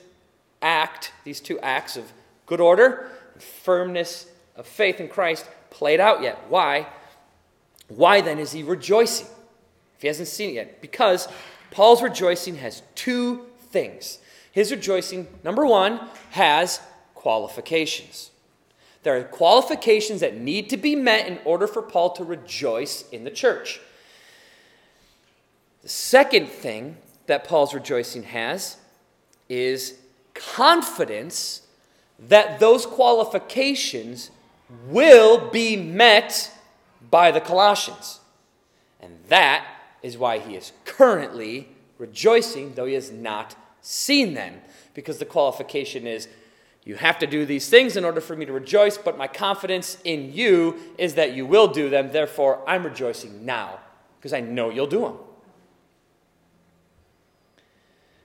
act, 0.62 1.12
these 1.24 1.40
two 1.40 1.58
acts 1.58 1.96
of 1.96 2.12
good 2.46 2.60
order 2.60 3.10
and 3.32 3.42
firmness 3.42 4.30
of 4.54 4.68
faith 4.68 5.00
in 5.00 5.08
Christ 5.08 5.48
played 5.70 5.98
out 5.98 6.22
yet. 6.22 6.44
Why? 6.48 6.86
Why 7.88 8.20
then 8.20 8.38
is 8.38 8.52
he 8.52 8.62
rejoicing? 8.62 9.26
If 9.96 10.02
he 10.02 10.06
hasn't 10.06 10.28
seen 10.28 10.50
it 10.50 10.54
yet. 10.54 10.80
Because 10.80 11.26
Paul's 11.74 12.02
rejoicing 12.02 12.56
has 12.56 12.82
two 12.94 13.46
things. 13.70 14.18
His 14.52 14.70
rejoicing, 14.70 15.26
number 15.42 15.66
one, 15.66 16.00
has 16.30 16.80
qualifications. 17.14 18.30
There 19.02 19.18
are 19.18 19.24
qualifications 19.24 20.20
that 20.20 20.36
need 20.36 20.70
to 20.70 20.76
be 20.76 20.94
met 20.94 21.26
in 21.26 21.38
order 21.44 21.66
for 21.66 21.82
Paul 21.82 22.10
to 22.12 22.24
rejoice 22.24 23.04
in 23.10 23.24
the 23.24 23.30
church. 23.30 23.80
The 25.82 25.88
second 25.88 26.48
thing 26.48 26.96
that 27.26 27.44
Paul's 27.44 27.74
rejoicing 27.74 28.22
has 28.22 28.76
is 29.48 29.98
confidence 30.32 31.62
that 32.28 32.60
those 32.60 32.86
qualifications 32.86 34.30
will 34.86 35.50
be 35.50 35.76
met 35.76 36.52
by 37.10 37.32
the 37.32 37.40
Colossians. 37.40 38.20
And 39.00 39.18
that 39.28 39.73
is 40.04 40.18
why 40.18 40.38
he 40.38 40.54
is 40.54 40.72
currently 40.84 41.66
rejoicing, 41.98 42.74
though 42.74 42.84
he 42.84 42.92
has 42.92 43.10
not 43.10 43.56
seen 43.80 44.34
them, 44.34 44.60
because 44.92 45.18
the 45.18 45.24
qualification 45.24 46.06
is 46.06 46.28
you 46.84 46.96
have 46.96 47.18
to 47.20 47.26
do 47.26 47.46
these 47.46 47.70
things 47.70 47.96
in 47.96 48.04
order 48.04 48.20
for 48.20 48.36
me 48.36 48.44
to 48.44 48.52
rejoice, 48.52 48.98
but 48.98 49.16
my 49.16 49.26
confidence 49.26 49.96
in 50.04 50.34
you 50.34 50.78
is 50.98 51.14
that 51.14 51.32
you 51.32 51.46
will 51.46 51.68
do 51.68 51.88
them. 51.88 52.12
Therefore, 52.12 52.62
I'm 52.68 52.84
rejoicing 52.84 53.46
now 53.46 53.80
because 54.18 54.34
I 54.34 54.40
know 54.40 54.68
you'll 54.68 54.86
do 54.86 55.00
them. 55.00 55.16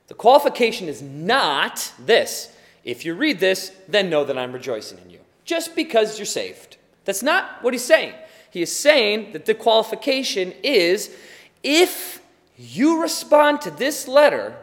The 0.07 0.15
qualification 0.15 0.89
is 0.89 1.01
not 1.01 1.93
this. 1.97 2.53
If 2.83 3.05
you 3.05 3.13
read 3.13 3.39
this, 3.39 3.71
then 3.87 4.09
know 4.09 4.25
that 4.25 4.37
I'm 4.37 4.51
rejoicing 4.51 4.97
in 4.97 5.09
you. 5.09 5.19
Just 5.45 5.75
because 5.75 6.19
you're 6.19 6.25
saved. 6.25 6.75
That's 7.05 7.23
not 7.23 7.63
what 7.63 7.73
he's 7.73 7.85
saying. 7.85 8.13
He 8.51 8.61
is 8.61 8.75
saying 8.75 9.31
that 9.31 9.45
the 9.45 9.53
qualification 9.53 10.53
is 10.63 11.15
if 11.63 12.21
you 12.57 13.01
respond 13.01 13.61
to 13.61 13.71
this 13.71 14.07
letter 14.07 14.57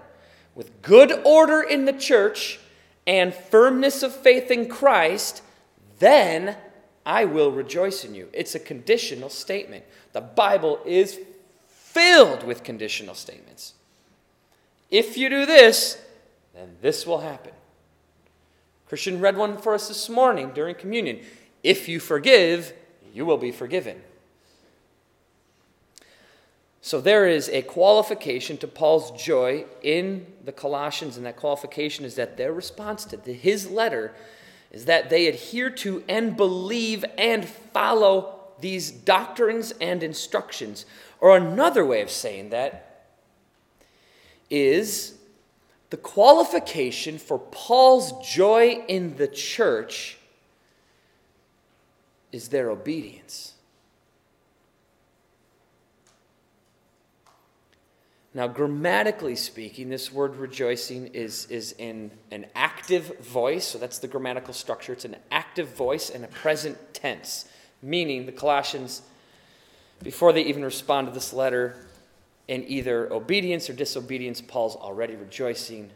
with 0.54 0.82
good 0.82 1.12
order 1.24 1.60
in 1.62 1.84
the 1.84 1.92
church, 1.92 2.58
and 3.06 3.32
firmness 3.32 4.02
of 4.02 4.14
faith 4.14 4.50
in 4.50 4.68
Christ, 4.68 5.42
then 5.98 6.56
I 7.04 7.24
will 7.24 7.52
rejoice 7.52 8.04
in 8.04 8.14
you. 8.14 8.28
It's 8.32 8.54
a 8.54 8.58
conditional 8.60 9.28
statement. 9.28 9.84
The 10.12 10.20
Bible 10.20 10.80
is 10.84 11.20
filled 11.68 12.42
with 12.42 12.64
conditional 12.64 13.14
statements. 13.14 13.74
If 14.90 15.16
you 15.16 15.28
do 15.28 15.46
this, 15.46 16.00
then 16.54 16.76
this 16.82 17.06
will 17.06 17.20
happen. 17.20 17.52
Christian 18.88 19.20
read 19.20 19.36
one 19.36 19.56
for 19.58 19.74
us 19.74 19.88
this 19.88 20.08
morning 20.08 20.50
during 20.52 20.74
communion. 20.74 21.20
If 21.62 21.88
you 21.88 22.00
forgive, 22.00 22.72
you 23.12 23.24
will 23.24 23.38
be 23.38 23.52
forgiven. 23.52 24.00
So 26.86 27.00
there 27.00 27.26
is 27.26 27.48
a 27.48 27.62
qualification 27.62 28.58
to 28.58 28.68
Paul's 28.68 29.10
joy 29.20 29.64
in 29.82 30.24
the 30.44 30.52
Colossians, 30.52 31.16
and 31.16 31.26
that 31.26 31.34
qualification 31.34 32.04
is 32.04 32.14
that 32.14 32.36
their 32.36 32.52
response 32.52 33.04
to 33.06 33.16
his 33.32 33.68
letter 33.68 34.14
is 34.70 34.84
that 34.84 35.10
they 35.10 35.26
adhere 35.26 35.68
to 35.68 36.04
and 36.08 36.36
believe 36.36 37.04
and 37.18 37.44
follow 37.44 38.38
these 38.60 38.92
doctrines 38.92 39.72
and 39.80 40.04
instructions. 40.04 40.86
Or 41.20 41.36
another 41.36 41.84
way 41.84 42.02
of 42.02 42.10
saying 42.10 42.50
that 42.50 43.08
is 44.48 45.18
the 45.90 45.96
qualification 45.96 47.18
for 47.18 47.40
Paul's 47.40 48.12
joy 48.24 48.84
in 48.86 49.16
the 49.16 49.26
church 49.26 50.18
is 52.30 52.50
their 52.50 52.70
obedience. 52.70 53.55
Now, 58.36 58.48
grammatically 58.48 59.34
speaking, 59.34 59.88
this 59.88 60.12
word 60.12 60.36
rejoicing 60.36 61.06
is, 61.14 61.46
is 61.46 61.72
in 61.78 62.10
an 62.30 62.44
active 62.54 63.18
voice, 63.20 63.64
so 63.64 63.78
that's 63.78 63.98
the 63.98 64.08
grammatical 64.08 64.52
structure. 64.52 64.92
It's 64.92 65.06
an 65.06 65.16
active 65.30 65.74
voice 65.74 66.10
and 66.10 66.22
a 66.22 66.28
present 66.28 66.76
tense, 66.92 67.48
meaning 67.80 68.26
the 68.26 68.32
Colossians, 68.32 69.00
before 70.02 70.34
they 70.34 70.42
even 70.42 70.62
respond 70.62 71.06
to 71.06 71.14
this 71.14 71.32
letter, 71.32 71.86
in 72.46 72.62
either 72.68 73.10
obedience 73.10 73.70
or 73.70 73.72
disobedience, 73.72 74.42
Paul's 74.42 74.76
already 74.76 75.16
rejoicing 75.16 75.88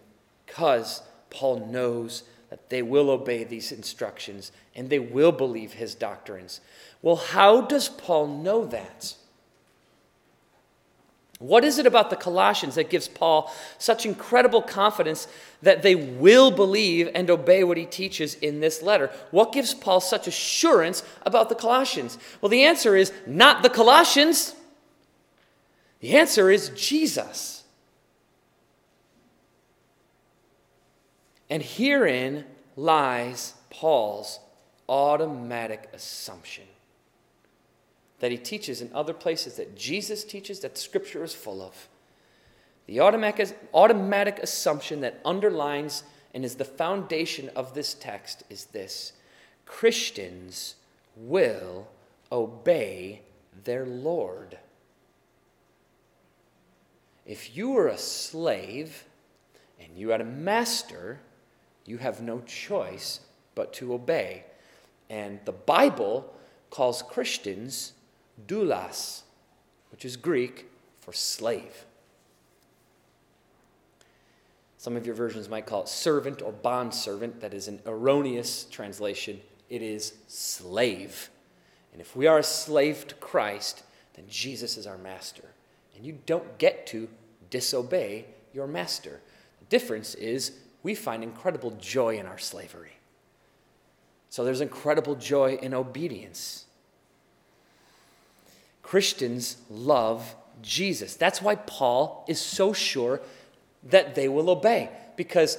because 0.46 1.02
Paul 1.28 1.66
knows 1.66 2.22
that 2.48 2.70
they 2.70 2.80
will 2.80 3.10
obey 3.10 3.44
these 3.44 3.70
instructions 3.70 4.50
and 4.74 4.88
they 4.88 4.98
will 4.98 5.30
believe 5.30 5.74
his 5.74 5.94
doctrines. 5.94 6.62
Well, 7.02 7.16
how 7.16 7.60
does 7.60 7.90
Paul 7.90 8.28
know 8.28 8.64
that? 8.64 9.14
What 11.40 11.64
is 11.64 11.78
it 11.78 11.86
about 11.86 12.10
the 12.10 12.16
Colossians 12.16 12.74
that 12.74 12.90
gives 12.90 13.08
Paul 13.08 13.50
such 13.78 14.04
incredible 14.04 14.60
confidence 14.60 15.26
that 15.62 15.80
they 15.82 15.94
will 15.94 16.50
believe 16.50 17.08
and 17.14 17.30
obey 17.30 17.64
what 17.64 17.78
he 17.78 17.86
teaches 17.86 18.34
in 18.34 18.60
this 18.60 18.82
letter? 18.82 19.10
What 19.30 19.50
gives 19.50 19.72
Paul 19.72 20.02
such 20.02 20.26
assurance 20.26 21.02
about 21.22 21.48
the 21.48 21.54
Colossians? 21.54 22.18
Well, 22.42 22.50
the 22.50 22.64
answer 22.64 22.94
is 22.94 23.10
not 23.26 23.62
the 23.62 23.70
Colossians. 23.70 24.54
The 26.00 26.14
answer 26.14 26.50
is 26.50 26.68
Jesus. 26.76 27.64
And 31.48 31.62
herein 31.62 32.44
lies 32.76 33.54
Paul's 33.70 34.40
automatic 34.90 35.88
assumption 35.94 36.64
that 38.20 38.30
he 38.30 38.36
teaches 38.36 38.80
in 38.80 38.90
other 38.94 39.14
places 39.14 39.56
that 39.56 39.76
Jesus 39.76 40.24
teaches, 40.24 40.60
that 40.60 40.78
Scripture 40.78 41.24
is 41.24 41.34
full 41.34 41.60
of. 41.62 41.88
The 42.86 43.00
automatic, 43.00 43.56
automatic 43.74 44.38
assumption 44.38 45.00
that 45.00 45.20
underlines 45.24 46.04
and 46.34 46.44
is 46.44 46.54
the 46.54 46.64
foundation 46.64 47.50
of 47.56 47.74
this 47.74 47.94
text 47.94 48.44
is 48.48 48.66
this 48.66 49.12
Christians 49.66 50.76
will 51.16 51.88
obey 52.30 53.22
their 53.64 53.86
Lord. 53.86 54.58
If 57.26 57.56
you 57.56 57.70
were 57.70 57.88
a 57.88 57.98
slave 57.98 59.04
and 59.78 59.96
you 59.96 60.10
had 60.10 60.20
a 60.20 60.24
master, 60.24 61.20
you 61.86 61.98
have 61.98 62.20
no 62.20 62.40
choice 62.40 63.20
but 63.54 63.72
to 63.74 63.94
obey. 63.94 64.44
And 65.08 65.40
the 65.44 65.52
Bible 65.52 66.32
calls 66.70 67.02
Christians 67.02 67.92
doulos, 68.46 69.22
which 69.90 70.04
is 70.04 70.16
Greek 70.16 70.66
for 71.00 71.12
slave. 71.12 71.84
Some 74.78 74.96
of 74.96 75.04
your 75.04 75.14
versions 75.14 75.48
might 75.48 75.66
call 75.66 75.82
it 75.82 75.88
servant 75.88 76.40
or 76.40 76.52
bondservant. 76.52 77.40
That 77.40 77.52
is 77.52 77.68
an 77.68 77.80
erroneous 77.84 78.64
translation. 78.64 79.40
It 79.68 79.82
is 79.82 80.14
slave. 80.26 81.28
And 81.92 82.00
if 82.00 82.16
we 82.16 82.26
are 82.26 82.38
a 82.38 82.42
slave 82.42 83.06
to 83.08 83.14
Christ, 83.16 83.82
then 84.14 84.24
Jesus 84.28 84.76
is 84.78 84.86
our 84.86 84.96
master. 84.96 85.44
And 85.94 86.06
you 86.06 86.18
don't 86.24 86.56
get 86.56 86.86
to 86.88 87.08
disobey 87.50 88.24
your 88.54 88.66
master. 88.66 89.20
The 89.58 89.66
difference 89.66 90.14
is 90.14 90.52
we 90.82 90.94
find 90.94 91.22
incredible 91.22 91.72
joy 91.72 92.16
in 92.16 92.24
our 92.24 92.38
slavery. 92.38 92.92
So 94.30 94.44
there's 94.44 94.60
incredible 94.60 95.16
joy 95.16 95.58
in 95.60 95.74
obedience. 95.74 96.64
Christians 98.90 99.56
love 99.70 100.34
Jesus. 100.62 101.14
That's 101.14 101.40
why 101.40 101.54
Paul 101.54 102.24
is 102.26 102.40
so 102.40 102.72
sure 102.72 103.20
that 103.84 104.16
they 104.16 104.26
will 104.26 104.50
obey, 104.50 104.88
because 105.14 105.58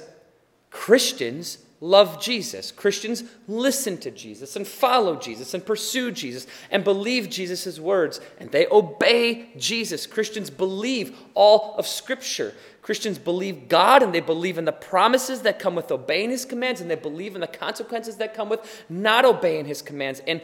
Christians 0.68 1.56
love 1.80 2.20
Jesus. 2.20 2.70
Christians 2.70 3.24
listen 3.48 3.96
to 4.00 4.10
Jesus 4.10 4.54
and 4.54 4.68
follow 4.68 5.16
Jesus 5.16 5.54
and 5.54 5.64
pursue 5.64 6.10
Jesus 6.10 6.46
and 6.70 6.84
believe 6.84 7.30
Jesus' 7.30 7.80
words, 7.80 8.20
and 8.38 8.50
they 8.50 8.66
obey 8.66 9.48
Jesus. 9.56 10.06
Christians 10.06 10.50
believe 10.50 11.16
all 11.32 11.74
of 11.78 11.86
Scripture. 11.86 12.52
Christians 12.82 13.18
believe 13.18 13.66
God 13.66 14.02
and 14.02 14.14
they 14.14 14.20
believe 14.20 14.58
in 14.58 14.66
the 14.66 14.72
promises 14.72 15.40
that 15.40 15.58
come 15.58 15.74
with 15.74 15.90
obeying 15.90 16.28
His 16.28 16.44
commands, 16.44 16.82
and 16.82 16.90
they 16.90 16.96
believe 16.96 17.34
in 17.34 17.40
the 17.40 17.46
consequences 17.46 18.16
that 18.16 18.34
come 18.34 18.50
with 18.50 18.84
not 18.90 19.24
obeying 19.24 19.64
His 19.64 19.80
commands. 19.80 20.20
And 20.26 20.42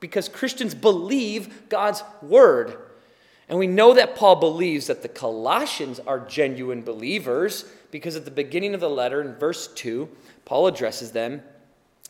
because 0.00 0.28
Christians 0.28 0.74
believe 0.74 1.68
God's 1.68 2.02
word. 2.22 2.76
And 3.48 3.58
we 3.58 3.66
know 3.66 3.94
that 3.94 4.16
Paul 4.16 4.36
believes 4.36 4.88
that 4.88 5.02
the 5.02 5.08
Colossians 5.08 6.00
are 6.00 6.20
genuine 6.20 6.82
believers 6.82 7.64
because 7.90 8.16
at 8.16 8.24
the 8.24 8.30
beginning 8.30 8.74
of 8.74 8.80
the 8.80 8.90
letter, 8.90 9.22
in 9.22 9.34
verse 9.34 9.68
2, 9.68 10.08
Paul 10.44 10.66
addresses 10.66 11.12
them 11.12 11.42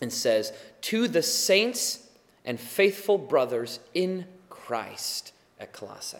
and 0.01 0.13
says, 0.13 0.53
To 0.83 1.07
the 1.07 1.23
saints 1.23 2.09
and 2.45 2.59
faithful 2.59 3.19
brothers 3.19 3.79
in 3.95 4.27
Christ 4.49 5.33
at 5.61 5.73
Colossae. 5.73 6.19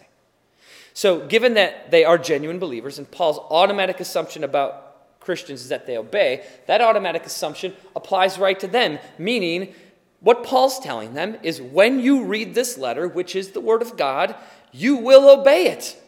So, 0.93 1.25
given 1.27 1.53
that 1.53 1.91
they 1.91 2.03
are 2.03 2.17
genuine 2.17 2.59
believers, 2.59 2.97
and 2.97 3.09
Paul's 3.09 3.39
automatic 3.49 3.99
assumption 3.99 4.43
about 4.43 5.19
Christians 5.19 5.61
is 5.61 5.69
that 5.69 5.85
they 5.85 5.97
obey, 5.97 6.45
that 6.67 6.81
automatic 6.81 7.25
assumption 7.25 7.73
applies 7.95 8.39
right 8.39 8.59
to 8.59 8.67
them, 8.67 8.99
meaning 9.17 9.73
what 10.21 10.43
Paul's 10.43 10.79
telling 10.79 11.13
them 11.13 11.37
is 11.43 11.61
when 11.61 11.99
you 11.99 12.25
read 12.25 12.53
this 12.53 12.77
letter, 12.77 13.07
which 13.07 13.35
is 13.35 13.51
the 13.51 13.61
Word 13.61 13.81
of 13.81 13.95
God, 13.95 14.35
you 14.71 14.97
will 14.97 15.29
obey 15.29 15.67
it. 15.67 16.01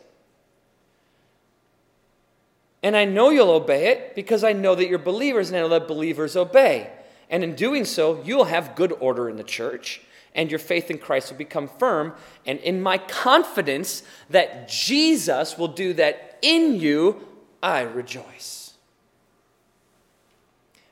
And 2.84 2.98
I 2.98 3.06
know 3.06 3.30
you'll 3.30 3.52
obey 3.52 3.88
it 3.88 4.16
because 4.16 4.44
I 4.44 4.54
know 4.54 4.76
that 4.76 4.88
you're 4.88 5.00
believers 5.00 5.50
and 5.50 5.58
I 5.58 5.62
know 5.62 5.70
that 5.70 5.88
believers 5.88 6.36
obey. 6.36 6.90
And 7.30 7.44
in 7.44 7.56
doing 7.56 7.86
so, 7.86 8.22
you'll 8.26 8.46
have 8.46 8.76
good 8.76 8.92
order 9.00 9.30
in 9.30 9.38
the 9.38 9.44
church 9.44 10.02
and 10.34 10.50
your 10.50 10.60
faith 10.60 10.90
in 10.90 10.98
Christ 10.98 11.32
will 11.32 11.38
become 11.38 11.68
firm. 11.68 12.14
And 12.46 12.60
in 12.60 12.82
my 12.82 12.98
confidence 12.98 14.04
that 14.30 14.68
Jesus 14.68 15.58
will 15.58 15.68
do 15.68 15.94
that 15.94 16.40
in 16.42 16.80
you, 16.80 17.28
I 17.62 17.82
rejoice. 17.82 18.74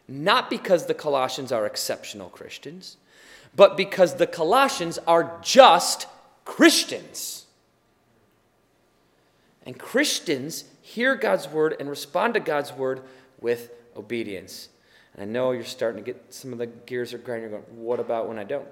Not 0.08 0.50
because 0.50 0.86
the 0.86 0.94
Colossians 0.94 1.52
are 1.52 1.66
exceptional 1.66 2.30
Christians, 2.30 2.98
but 3.56 3.76
because 3.78 4.16
the 4.16 4.28
Colossians 4.28 5.00
are 5.08 5.40
just 5.42 6.08
Christians. 6.46 7.46
And 9.66 9.78
Christians 9.78 10.64
hear 10.82 11.16
God's 11.16 11.48
word 11.48 11.76
and 11.80 11.90
respond 11.90 12.34
to 12.34 12.40
God's 12.40 12.74
word 12.74 13.02
with 13.40 13.70
obedience. 13.96 14.70
And 15.14 15.22
I 15.24 15.26
know 15.26 15.52
you're 15.52 15.64
starting 15.64 16.04
to 16.04 16.14
get 16.14 16.34
some 16.34 16.54
of 16.54 16.60
the 16.60 16.66
gears 16.66 17.14
are 17.14 17.18
grinding. 17.18 17.52
You're 17.52 17.60
going, 17.60 17.84
what 17.84 18.00
about 18.00 18.28
when 18.28 18.40
I 18.40 18.44
don't? 18.44 18.68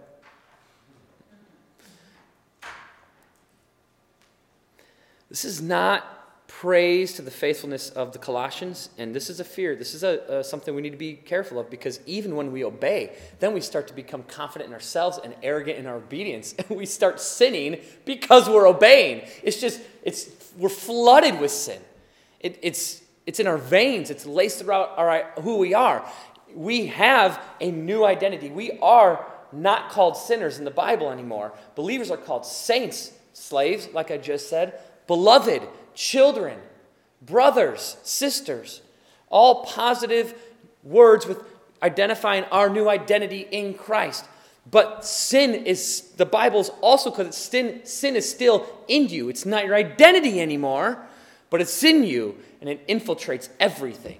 This 5.29 5.43
is 5.43 5.61
not 5.61 6.16
praise 6.61 7.13
to 7.13 7.21
the 7.21 7.29
faithfulness 7.29 7.91
of 7.91 8.13
the 8.13 8.17
Colossians, 8.17 8.89
and 8.97 9.13
this 9.13 9.29
is 9.29 9.39
a 9.39 9.43
fear. 9.43 9.75
This 9.75 9.93
is 9.93 10.01
a, 10.01 10.43
something 10.43 10.73
we 10.73 10.81
need 10.81 10.89
to 10.89 10.97
be 10.97 11.13
careful 11.13 11.59
of 11.59 11.69
because 11.69 11.99
even 12.07 12.35
when 12.35 12.51
we 12.51 12.63
obey, 12.63 13.15
then 13.37 13.53
we 13.53 13.61
start 13.61 13.87
to 13.89 13.93
become 13.93 14.23
confident 14.23 14.69
in 14.69 14.73
ourselves 14.73 15.19
and 15.23 15.35
arrogant 15.43 15.77
in 15.77 15.85
our 15.85 15.97
obedience, 15.97 16.55
and 16.57 16.67
we 16.75 16.87
start 16.87 17.21
sinning 17.21 17.77
because 18.05 18.49
we're 18.49 18.67
obeying. 18.67 19.21
It's 19.43 19.61
just 19.61 19.79
it's 20.01 20.31
we're 20.57 20.69
flooded 20.69 21.39
with 21.39 21.51
sin. 21.51 21.79
It, 22.39 22.57
it's, 22.63 23.03
it's 23.27 23.39
in 23.39 23.45
our 23.45 23.59
veins, 23.59 24.09
it's 24.09 24.25
laced 24.25 24.57
throughout 24.57 24.97
our, 24.97 25.31
who 25.41 25.57
we 25.57 25.75
are. 25.75 26.09
We 26.55 26.87
have 26.87 27.39
a 27.61 27.69
new 27.69 28.03
identity. 28.03 28.49
We 28.49 28.79
are 28.81 29.31
not 29.51 29.91
called 29.91 30.17
sinners 30.17 30.57
in 30.57 30.65
the 30.65 30.71
Bible 30.71 31.11
anymore. 31.11 31.53
Believers 31.75 32.09
are 32.09 32.17
called 32.17 32.47
saints, 32.47 33.13
slaves, 33.33 33.89
like 33.93 34.09
I 34.09 34.17
just 34.17 34.49
said, 34.49 34.79
beloved, 35.05 35.61
children, 35.97 36.59
brothers, 37.21 37.97
sisters. 38.03 38.81
All 39.29 39.65
positive 39.65 40.33
words 40.83 41.25
with 41.25 41.43
identifying 41.83 42.45
our 42.45 42.69
new 42.69 42.87
identity 42.87 43.47
in 43.51 43.73
Christ. 43.73 44.25
But 44.69 45.03
sin 45.03 45.53
is, 45.53 46.11
the 46.17 46.25
Bible's 46.25 46.69
also 46.81 47.09
because 47.09 47.35
sin, 47.35 47.81
sin 47.83 48.15
is 48.15 48.29
still 48.29 48.65
in 48.87 49.09
you. 49.09 49.27
It's 49.27 49.45
not 49.45 49.65
your 49.65 49.75
identity 49.75 50.39
anymore, 50.39 51.05
but 51.49 51.61
it's 51.61 51.83
in 51.83 52.03
you 52.03 52.37
and 52.61 52.69
it 52.69 52.87
infiltrates 52.87 53.49
everything. 53.59 54.19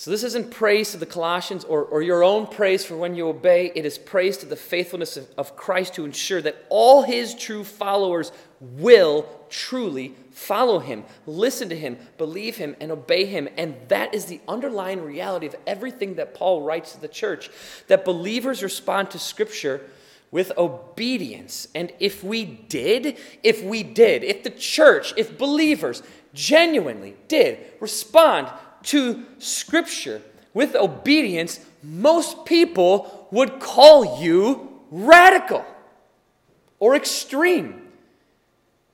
So, 0.00 0.12
this 0.12 0.22
isn't 0.22 0.52
praise 0.52 0.92
to 0.92 0.96
the 0.96 1.06
Colossians 1.06 1.64
or, 1.64 1.82
or 1.82 2.02
your 2.02 2.22
own 2.22 2.46
praise 2.46 2.84
for 2.84 2.96
when 2.96 3.16
you 3.16 3.26
obey. 3.26 3.72
It 3.74 3.84
is 3.84 3.98
praise 3.98 4.36
to 4.38 4.46
the 4.46 4.54
faithfulness 4.54 5.16
of, 5.16 5.28
of 5.36 5.56
Christ 5.56 5.94
to 5.94 6.04
ensure 6.04 6.40
that 6.40 6.64
all 6.68 7.02
his 7.02 7.34
true 7.34 7.64
followers 7.64 8.30
will 8.60 9.26
truly 9.50 10.14
follow 10.30 10.78
him, 10.78 11.02
listen 11.26 11.68
to 11.70 11.76
him, 11.76 11.98
believe 12.16 12.58
him, 12.58 12.76
and 12.80 12.92
obey 12.92 13.24
him. 13.24 13.48
And 13.56 13.74
that 13.88 14.14
is 14.14 14.26
the 14.26 14.40
underlying 14.46 15.02
reality 15.02 15.46
of 15.46 15.56
everything 15.66 16.14
that 16.14 16.32
Paul 16.32 16.62
writes 16.62 16.92
to 16.92 17.00
the 17.00 17.08
church 17.08 17.50
that 17.88 18.04
believers 18.04 18.62
respond 18.62 19.10
to 19.10 19.18
Scripture 19.18 19.80
with 20.30 20.56
obedience. 20.56 21.66
And 21.74 21.92
if 21.98 22.22
we 22.22 22.44
did, 22.44 23.18
if 23.42 23.64
we 23.64 23.82
did, 23.82 24.22
if 24.22 24.44
the 24.44 24.50
church, 24.50 25.12
if 25.16 25.36
believers 25.36 26.04
genuinely 26.34 27.16
did 27.26 27.58
respond 27.80 28.48
to 28.84 29.24
Scripture 29.38 30.22
with 30.54 30.74
obedience, 30.74 31.60
most 31.82 32.44
people 32.44 33.28
would 33.30 33.60
call 33.60 34.20
you 34.20 34.80
radical 34.90 35.64
or 36.78 36.96
extreme. 36.96 37.82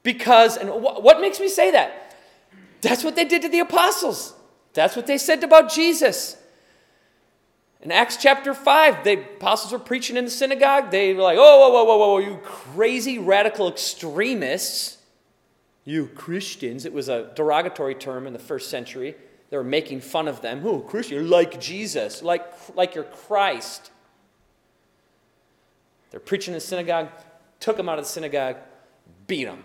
Because, 0.03 0.57
and 0.57 0.68
what 0.70 1.20
makes 1.20 1.40
me 1.40 1.49
say 1.49 1.70
that? 1.70 2.14
That's 2.83 3.03
what 3.03 3.16
they 3.16 3.25
did 3.25 3.42
to 3.42 3.49
the 3.49 3.61
apostles. 3.61 4.35
That's 4.75 4.97
what 4.97 5.07
they 5.07 5.16
said 5.16 5.42
about 5.42 5.73
Jesus. 5.73 6.37
In 7.81 7.90
Acts 7.90 8.16
chapter 8.16 8.53
5, 8.53 9.05
the 9.05 9.12
apostles 9.12 9.73
were 9.73 9.79
preaching 9.79 10.16
in 10.16 10.25
the 10.25 10.31
synagogue. 10.31 10.90
They 10.90 11.14
were 11.14 11.23
like, 11.23 11.38
oh, 11.38 11.61
whoa, 11.61 11.70
whoa, 11.70 11.85
whoa, 11.85 11.97
whoa, 11.97 12.18
you 12.18 12.40
crazy 12.42 13.18
radical 13.18 13.68
extremists, 13.68 14.99
you 15.85 16.07
Christians. 16.09 16.85
It 16.85 16.92
was 16.92 17.09
a 17.09 17.31
derogatory 17.35 17.94
term 17.94 18.27
in 18.27 18.33
the 18.33 18.38
first 18.38 18.70
century. 18.70 19.14
They 19.55 19.59
were 19.59 19.62
making 19.62 20.01
fun 20.01 20.27
of 20.27 20.40
them. 20.40 20.62
Oh, 20.67 20.81
Christian, 20.81 21.31
like 21.31 21.61
Jesus, 21.61 22.25
like, 22.25 22.45
like 22.75 22.97
you're 22.97 23.05
Christ. 23.05 23.93
They're 26.11 26.19
preaching 26.19 26.55
in 26.55 26.57
the 26.57 26.61
synagogue, 26.61 27.11
took 27.61 27.77
them 27.77 27.88
out 27.88 28.01
of 28.01 28.05
the 28.05 28.11
synagogue, 28.11 28.57
beat 29.29 29.45
them. 29.45 29.64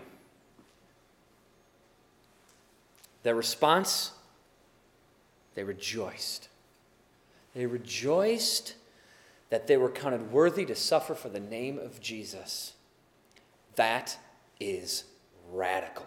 Their 3.24 3.34
response, 3.34 4.12
they 5.56 5.64
rejoiced. 5.64 6.48
They 7.56 7.66
rejoiced 7.66 8.76
that 9.48 9.66
they 9.66 9.76
were 9.76 9.90
counted 9.90 10.30
worthy 10.30 10.64
to 10.66 10.76
suffer 10.76 11.16
for 11.16 11.30
the 11.30 11.40
name 11.40 11.80
of 11.80 12.00
Jesus. 12.00 12.74
That 13.74 14.16
is 14.60 15.02
radical. 15.50 16.06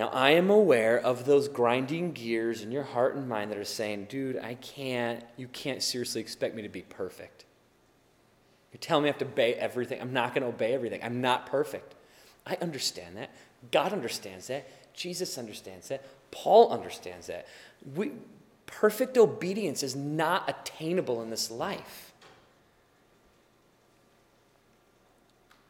Now, 0.00 0.08
I 0.14 0.30
am 0.30 0.48
aware 0.48 0.98
of 0.98 1.26
those 1.26 1.46
grinding 1.46 2.12
gears 2.12 2.62
in 2.62 2.72
your 2.72 2.84
heart 2.84 3.16
and 3.16 3.28
mind 3.28 3.50
that 3.50 3.58
are 3.58 3.66
saying, 3.66 4.06
dude, 4.06 4.38
I 4.38 4.54
can't, 4.54 5.22
you 5.36 5.46
can't 5.48 5.82
seriously 5.82 6.22
expect 6.22 6.54
me 6.54 6.62
to 6.62 6.70
be 6.70 6.80
perfect. 6.80 7.44
You're 8.72 8.78
telling 8.78 9.04
me 9.04 9.10
I 9.10 9.12
have 9.12 9.18
to 9.18 9.26
obey 9.26 9.52
everything. 9.56 10.00
I'm 10.00 10.14
not 10.14 10.34
going 10.34 10.40
to 10.40 10.48
obey 10.48 10.72
everything. 10.72 11.04
I'm 11.04 11.20
not 11.20 11.44
perfect. 11.44 11.96
I 12.46 12.56
understand 12.62 13.18
that. 13.18 13.28
God 13.72 13.92
understands 13.92 14.46
that. 14.46 14.66
Jesus 14.94 15.36
understands 15.36 15.88
that. 15.88 16.02
Paul 16.30 16.72
understands 16.72 17.26
that. 17.26 17.46
We, 17.94 18.12
perfect 18.64 19.18
obedience 19.18 19.82
is 19.82 19.94
not 19.94 20.48
attainable 20.48 21.20
in 21.20 21.28
this 21.28 21.50
life. 21.50 22.14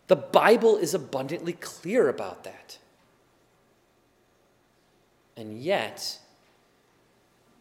The 0.07 0.15
Bible 0.15 0.77
is 0.77 0.95
abundantly 0.95 1.55
clear 1.55 2.09
about 2.09 2.45
that. 2.45 2.79
And 5.41 5.59
yet, 5.59 6.19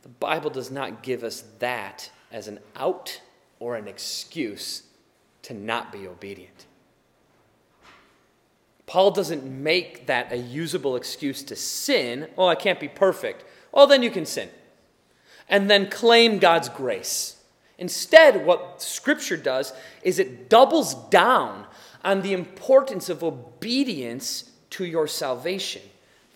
the 0.01 0.09
Bible 0.09 0.49
does 0.49 0.69
not 0.69 1.01
give 1.01 1.23
us 1.23 1.45
that 1.59 2.11
as 2.29 2.49
an 2.49 2.59
out 2.75 3.21
or 3.57 3.77
an 3.77 3.87
excuse 3.87 4.83
to 5.43 5.53
not 5.53 5.89
be 5.89 6.05
obedient. 6.05 6.65
Paul 8.85 9.11
doesn't 9.11 9.45
make 9.45 10.07
that 10.07 10.33
a 10.33 10.35
usable 10.35 10.97
excuse 10.97 11.41
to 11.43 11.55
sin. 11.55 12.27
Oh, 12.37 12.47
I 12.47 12.55
can't 12.55 12.81
be 12.81 12.89
perfect. 12.89 13.45
Well, 13.71 13.87
then 13.87 14.03
you 14.03 14.11
can 14.11 14.25
sin. 14.25 14.49
And 15.47 15.69
then 15.69 15.89
claim 15.89 16.37
God's 16.37 16.67
grace. 16.67 17.37
Instead, 17.77 18.45
what 18.45 18.81
Scripture 18.81 19.37
does 19.37 19.71
is 20.03 20.19
it 20.19 20.49
doubles 20.49 20.95
down 21.09 21.65
on 22.03 22.23
the 22.23 22.33
importance 22.33 23.07
of 23.07 23.23
obedience 23.23 24.51
to 24.71 24.83
your 24.83 25.07
salvation. 25.07 25.83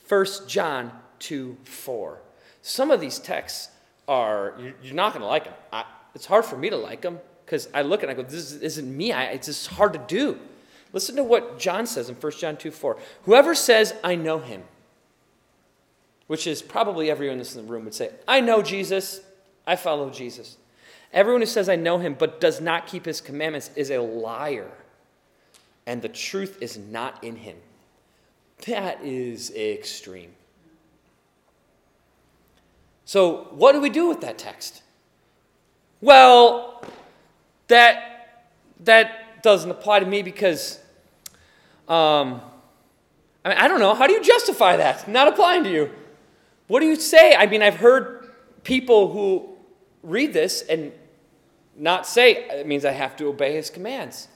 1 0.07 0.25
John 0.47 1.02
2 1.23 1.57
4. 1.63 2.19
Some 2.61 2.91
of 2.91 3.01
these 3.01 3.19
texts 3.19 3.69
are, 4.07 4.55
you're 4.81 4.93
not 4.93 5.13
going 5.13 5.21
to 5.21 5.27
like 5.27 5.45
them. 5.45 5.53
I, 5.71 5.85
it's 6.13 6.25
hard 6.25 6.45
for 6.45 6.57
me 6.57 6.69
to 6.69 6.77
like 6.77 7.01
them 7.01 7.19
because 7.45 7.67
I 7.73 7.81
look 7.81 8.03
and 8.03 8.11
I 8.11 8.13
go, 8.13 8.23
this 8.23 8.53
isn't 8.53 8.97
me. 8.97 9.11
I, 9.11 9.25
it's 9.25 9.47
just 9.47 9.67
hard 9.67 9.93
to 9.93 9.99
do. 10.07 10.39
Listen 10.91 11.15
to 11.15 11.23
what 11.23 11.57
John 11.57 11.87
says 11.87 12.09
in 12.09 12.15
1 12.15 12.31
John 12.33 12.57
2 12.57 12.71
4. 12.71 12.97
Whoever 13.23 13.55
says, 13.55 13.95
I 14.03 14.15
know 14.15 14.39
him, 14.39 14.63
which 16.27 16.45
is 16.45 16.61
probably 16.61 17.09
everyone 17.09 17.33
in 17.33 17.39
this 17.39 17.55
room 17.55 17.85
would 17.85 17.95
say, 17.95 18.11
I 18.27 18.41
know 18.41 18.61
Jesus, 18.61 19.21
I 19.65 19.75
follow 19.75 20.09
Jesus. 20.09 20.57
Everyone 21.11 21.41
who 21.41 21.47
says, 21.47 21.69
I 21.69 21.75
know 21.75 21.99
him, 21.99 22.15
but 22.17 22.41
does 22.41 22.59
not 22.59 22.87
keep 22.87 23.05
his 23.05 23.21
commandments 23.21 23.71
is 23.75 23.91
a 23.91 23.99
liar, 23.99 24.71
and 25.85 26.01
the 26.01 26.09
truth 26.09 26.57
is 26.61 26.77
not 26.77 27.23
in 27.23 27.37
him. 27.37 27.57
That 28.65 29.03
is 29.03 29.51
extreme. 29.55 30.33
So, 33.05 33.47
what 33.51 33.73
do 33.73 33.81
we 33.81 33.89
do 33.89 34.07
with 34.07 34.21
that 34.21 34.37
text? 34.37 34.81
Well, 36.01 36.83
that, 37.67 38.49
that 38.81 39.41
doesn't 39.43 39.69
apply 39.69 39.99
to 39.99 40.05
me 40.05 40.21
because 40.21 40.79
um, 41.87 42.41
I, 43.43 43.49
mean, 43.49 43.57
I 43.57 43.67
don't 43.67 43.79
know. 43.79 43.93
How 43.93 44.07
do 44.07 44.13
you 44.13 44.23
justify 44.23 44.77
that? 44.77 45.07
Not 45.07 45.27
applying 45.27 45.63
to 45.65 45.71
you. 45.71 45.91
What 46.67 46.79
do 46.79 46.85
you 46.85 46.95
say? 46.95 47.35
I 47.35 47.45
mean, 47.45 47.61
I've 47.61 47.75
heard 47.75 48.31
people 48.63 49.11
who 49.11 49.49
read 50.01 50.33
this 50.33 50.61
and 50.61 50.91
not 51.75 52.07
say 52.07 52.45
it 52.49 52.67
means 52.67 52.85
I 52.85 52.91
have 52.91 53.17
to 53.17 53.27
obey 53.27 53.53
his 53.53 53.69
commands. 53.69 54.27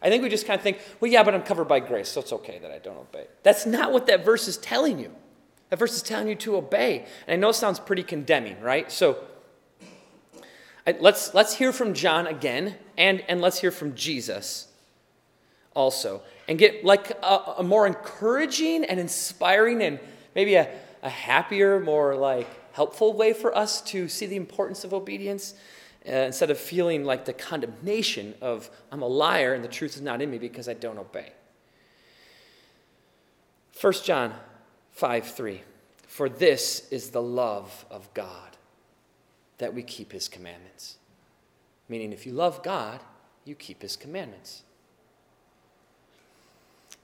I 0.00 0.08
think 0.08 0.22
we 0.24 0.28
just 0.28 0.46
kind 0.46 0.58
of 0.58 0.62
think, 0.62 0.80
well, 1.00 1.10
yeah, 1.10 1.22
but 1.22 1.34
I'm 1.34 1.42
covered 1.42 1.66
by 1.66 1.78
grace, 1.78 2.08
so 2.08 2.20
it's 2.20 2.32
okay 2.32 2.58
that 2.58 2.72
I 2.72 2.78
don't 2.78 2.96
obey. 2.96 3.26
That's 3.44 3.66
not 3.66 3.92
what 3.92 4.06
that 4.06 4.24
verse 4.24 4.48
is 4.48 4.56
telling 4.56 4.98
you. 4.98 5.14
That 5.72 5.78
verse 5.78 5.96
is 5.96 6.02
telling 6.02 6.28
you 6.28 6.34
to 6.34 6.56
obey. 6.56 7.06
And 7.26 7.32
I 7.32 7.36
know 7.36 7.48
it 7.48 7.54
sounds 7.54 7.80
pretty 7.80 8.02
condemning, 8.02 8.60
right? 8.60 8.92
So 8.92 9.16
let's, 11.00 11.32
let's 11.32 11.54
hear 11.54 11.72
from 11.72 11.94
John 11.94 12.26
again, 12.26 12.74
and, 12.98 13.24
and 13.26 13.40
let's 13.40 13.58
hear 13.58 13.70
from 13.70 13.94
Jesus 13.94 14.68
also 15.72 16.20
and 16.46 16.58
get 16.58 16.84
like 16.84 17.12
a, 17.22 17.54
a 17.56 17.62
more 17.62 17.86
encouraging 17.86 18.84
and 18.84 19.00
inspiring 19.00 19.82
and 19.82 19.98
maybe 20.34 20.56
a, 20.56 20.68
a 21.02 21.08
happier, 21.08 21.80
more 21.80 22.16
like 22.16 22.48
helpful 22.74 23.14
way 23.14 23.32
for 23.32 23.56
us 23.56 23.80
to 23.80 24.10
see 24.10 24.26
the 24.26 24.36
importance 24.36 24.84
of 24.84 24.92
obedience 24.92 25.54
uh, 26.06 26.12
instead 26.12 26.50
of 26.50 26.58
feeling 26.58 27.02
like 27.02 27.24
the 27.24 27.32
condemnation 27.32 28.34
of 28.42 28.68
I'm 28.90 29.00
a 29.00 29.08
liar 29.08 29.54
and 29.54 29.64
the 29.64 29.68
truth 29.68 29.96
is 29.96 30.02
not 30.02 30.20
in 30.20 30.30
me 30.30 30.36
because 30.36 30.68
I 30.68 30.74
don't 30.74 30.98
obey. 30.98 31.32
1 33.80 33.92
John 34.04 34.34
5 34.92 35.26
3. 35.26 35.62
For 36.06 36.28
this 36.28 36.88
is 36.90 37.10
the 37.10 37.22
love 37.22 37.86
of 37.90 38.12
God, 38.14 38.56
that 39.58 39.74
we 39.74 39.82
keep 39.82 40.12
his 40.12 40.28
commandments. 40.28 40.98
Meaning, 41.88 42.12
if 42.12 42.26
you 42.26 42.32
love 42.32 42.62
God, 42.62 43.00
you 43.44 43.54
keep 43.54 43.82
his 43.82 43.96
commandments. 43.96 44.62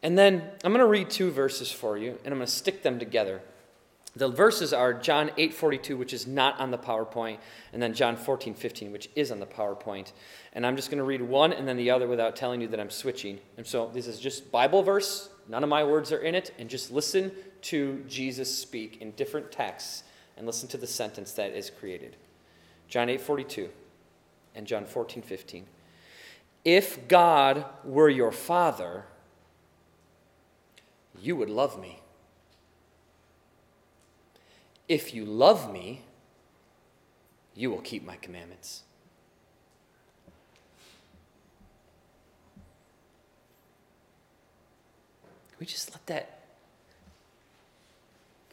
And 0.02 0.16
then 0.16 0.50
I'm 0.62 0.72
going 0.72 0.84
to 0.84 0.86
read 0.86 1.10
two 1.10 1.30
verses 1.30 1.72
for 1.72 1.98
you, 1.98 2.18
and 2.24 2.32
I'm 2.32 2.38
going 2.38 2.46
to 2.46 2.52
stick 2.52 2.82
them 2.82 2.98
together. 2.98 3.40
The 4.14 4.28
verses 4.28 4.72
are 4.72 4.92
John 4.94 5.30
8:42, 5.38 5.96
which 5.96 6.12
is 6.12 6.26
not 6.26 6.58
on 6.60 6.70
the 6.70 6.78
PowerPoint, 6.78 7.38
and 7.72 7.82
then 7.82 7.94
John 7.94 8.16
14:15, 8.16 8.90
which 8.90 9.08
is 9.14 9.30
on 9.30 9.38
the 9.38 9.46
PowerPoint. 9.46 10.12
And 10.52 10.66
I'm 10.66 10.76
just 10.76 10.90
going 10.90 10.98
to 10.98 11.04
read 11.04 11.22
one 11.22 11.52
and 11.52 11.68
then 11.68 11.76
the 11.76 11.90
other 11.90 12.08
without 12.08 12.34
telling 12.34 12.60
you 12.60 12.68
that 12.68 12.80
I'm 12.80 12.90
switching. 12.90 13.38
And 13.56 13.66
so 13.66 13.90
this 13.92 14.06
is 14.06 14.18
just 14.18 14.50
Bible 14.50 14.82
verse. 14.82 15.30
None 15.48 15.62
of 15.62 15.68
my 15.68 15.84
words 15.84 16.12
are 16.12 16.18
in 16.18 16.34
it, 16.34 16.52
and 16.58 16.68
just 16.68 16.90
listen 16.90 17.32
to 17.62 18.04
Jesus 18.08 18.56
speak 18.56 19.00
in 19.00 19.12
different 19.12 19.50
texts 19.52 20.04
and 20.36 20.46
listen 20.46 20.68
to 20.68 20.76
the 20.76 20.86
sentence 20.86 21.32
that 21.32 21.52
is 21.52 21.70
created. 21.70 22.16
John 22.88 23.08
8:42 23.08 23.70
and 24.54 24.66
John 24.66 24.86
14:15. 24.86 25.66
If 26.64 27.08
God 27.08 27.64
were 27.84 28.08
your 28.08 28.32
father, 28.32 29.06
you 31.20 31.36
would 31.36 31.50
love 31.50 31.80
me. 31.80 32.02
If 34.88 35.12
you 35.14 35.24
love 35.24 35.72
me, 35.72 36.02
you 37.54 37.70
will 37.70 37.80
keep 37.80 38.04
my 38.04 38.16
commandments. 38.16 38.82
We 45.58 45.66
just 45.66 45.90
let 45.90 46.06
that 46.06 46.37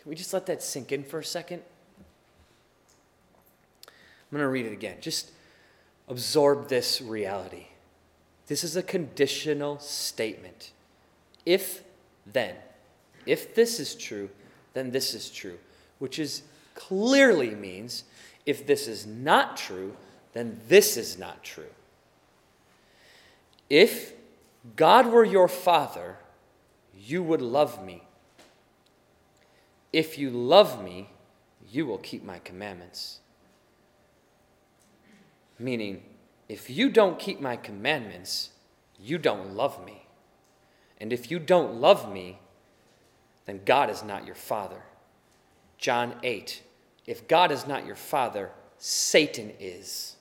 Can 0.05 0.11
we 0.11 0.15
just 0.15 0.33
let 0.33 0.45
that 0.45 0.61
sink 0.61 0.91
in 0.91 1.03
for 1.03 1.17
a 1.17 1.25
second? 1.25 1.63
I'm 3.87 3.91
going 4.29 4.43
to 4.43 4.47
read 4.47 4.67
it 4.67 4.71
again. 4.71 4.97
Just 5.01 5.31
absorb 6.07 6.69
this 6.69 7.01
reality. 7.01 7.65
This 8.45 8.63
is 8.63 8.75
a 8.75 8.83
conditional 8.83 9.79
statement. 9.79 10.73
If 11.43 11.83
then. 12.31 12.53
If 13.25 13.55
this 13.55 13.79
is 13.79 13.95
true, 13.95 14.29
then 14.75 14.91
this 14.91 15.15
is 15.15 15.31
true, 15.31 15.57
which 15.97 16.19
is 16.19 16.43
clearly 16.75 17.55
means 17.55 18.03
if 18.45 18.67
this 18.67 18.87
is 18.87 19.07
not 19.07 19.57
true, 19.57 19.95
then 20.33 20.59
this 20.67 20.97
is 20.97 21.17
not 21.17 21.43
true. 21.43 21.73
If 23.71 24.13
God 24.75 25.07
were 25.07 25.25
your 25.25 25.47
father, 25.47 26.17
you 26.95 27.23
would 27.23 27.41
love 27.41 27.83
me. 27.83 28.03
If 29.95 30.17
you 30.17 30.29
love 30.29 30.83
me, 30.83 31.07
you 31.71 31.85
will 31.85 31.99
keep 31.99 32.21
my 32.21 32.39
commandments. 32.39 33.19
Meaning, 35.57 36.03
if 36.49 36.69
you 36.69 36.89
don't 36.89 37.17
keep 37.17 37.39
my 37.39 37.55
commandments, 37.55 38.49
you 38.99 39.17
don't 39.17 39.55
love 39.55 39.85
me. 39.85 40.05
And 40.99 41.13
if 41.13 41.31
you 41.31 41.39
don't 41.39 41.75
love 41.79 42.11
me, 42.11 42.39
then 43.45 43.61
God 43.63 43.89
is 43.89 44.03
not 44.03 44.25
your 44.25 44.35
father. 44.35 44.81
John 45.77 46.15
8. 46.23 46.61
If 47.07 47.29
God 47.29 47.49
is 47.49 47.65
not 47.65 47.85
your 47.85 47.95
father, 47.95 48.51
Satan 48.77 49.53
is. 49.61 50.17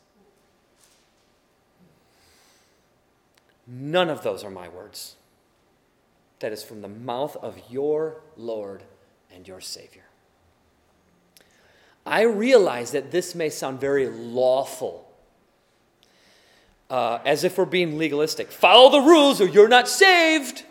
None 3.66 4.08
of 4.08 4.22
those 4.22 4.44
are 4.44 4.50
my 4.50 4.68
words. 4.68 5.16
That 6.38 6.52
is 6.52 6.62
from 6.62 6.80
the 6.80 6.88
mouth 6.88 7.36
of 7.38 7.58
your 7.68 8.20
Lord 8.36 8.84
and 9.34 9.46
your 9.46 9.60
Savior. 9.60 10.04
I 12.06 12.22
realize 12.22 12.92
that 12.92 13.10
this 13.10 13.34
may 13.34 13.48
sound 13.48 13.80
very 13.80 14.08
lawful, 14.08 15.10
uh, 16.90 17.18
as 17.24 17.44
if 17.44 17.56
we're 17.56 17.64
being 17.64 17.98
legalistic. 17.98 18.52
Follow 18.52 18.90
the 18.90 19.00
rules 19.00 19.40
or 19.40 19.46
you're 19.46 19.68
not 19.68 19.88
saved. 19.88 20.64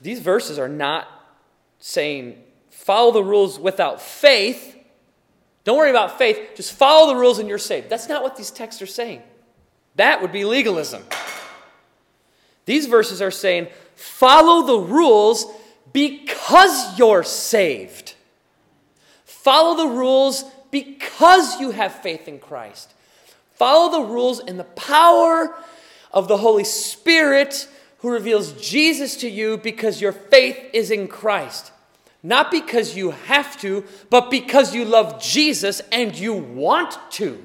These 0.00 0.20
verses 0.20 0.58
are 0.58 0.68
not 0.68 1.08
saying 1.80 2.42
follow 2.70 3.12
the 3.12 3.24
rules 3.24 3.58
without 3.58 4.00
faith. 4.00 4.76
Don't 5.64 5.76
worry 5.76 5.90
about 5.90 6.16
faith, 6.16 6.38
just 6.54 6.72
follow 6.72 7.12
the 7.12 7.20
rules 7.20 7.38
and 7.38 7.48
you're 7.48 7.58
saved. 7.58 7.90
That's 7.90 8.08
not 8.08 8.22
what 8.22 8.36
these 8.36 8.50
texts 8.50 8.80
are 8.80 8.86
saying. 8.86 9.22
That 9.96 10.22
would 10.22 10.32
be 10.32 10.44
legalism. 10.44 11.02
These 12.64 12.86
verses 12.86 13.20
are 13.20 13.32
saying 13.32 13.66
follow 13.96 14.66
the 14.66 14.78
rules, 14.78 15.44
because 15.92 16.98
you're 16.98 17.22
saved. 17.22 18.14
Follow 19.24 19.76
the 19.76 19.94
rules 19.94 20.44
because 20.70 21.60
you 21.60 21.70
have 21.70 21.94
faith 21.94 22.28
in 22.28 22.38
Christ. 22.38 22.92
Follow 23.54 23.90
the 23.90 24.08
rules 24.08 24.40
in 24.40 24.56
the 24.56 24.64
power 24.64 25.54
of 26.12 26.28
the 26.28 26.38
Holy 26.38 26.64
Spirit 26.64 27.68
who 27.98 28.10
reveals 28.10 28.52
Jesus 28.52 29.16
to 29.16 29.28
you 29.28 29.56
because 29.56 30.00
your 30.00 30.12
faith 30.12 30.58
is 30.72 30.90
in 30.90 31.08
Christ. 31.08 31.72
Not 32.22 32.50
because 32.50 32.96
you 32.96 33.12
have 33.12 33.58
to, 33.60 33.84
but 34.10 34.30
because 34.30 34.74
you 34.74 34.84
love 34.84 35.22
Jesus 35.22 35.80
and 35.92 36.14
you 36.16 36.34
want 36.34 36.98
to. 37.12 37.42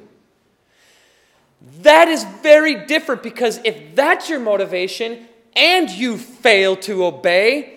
That 1.81 2.07
is 2.07 2.23
very 2.43 2.85
different 2.85 3.23
because 3.23 3.59
if 3.63 3.95
that's 3.95 4.29
your 4.29 4.39
motivation 4.39 5.27
and 5.55 5.89
you 5.89 6.17
fail 6.17 6.75
to 6.77 7.05
obey, 7.05 7.74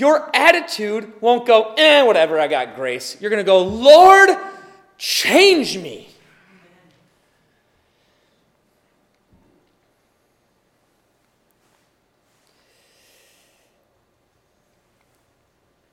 your 0.00 0.34
attitude 0.34 1.12
won't 1.20 1.46
go, 1.46 1.74
eh, 1.76 2.02
whatever, 2.02 2.40
I 2.40 2.48
got 2.48 2.74
grace. 2.74 3.18
You're 3.20 3.30
going 3.30 3.44
to 3.44 3.46
go, 3.46 3.62
Lord, 3.62 4.30
change 4.96 5.76
me. 5.76 6.08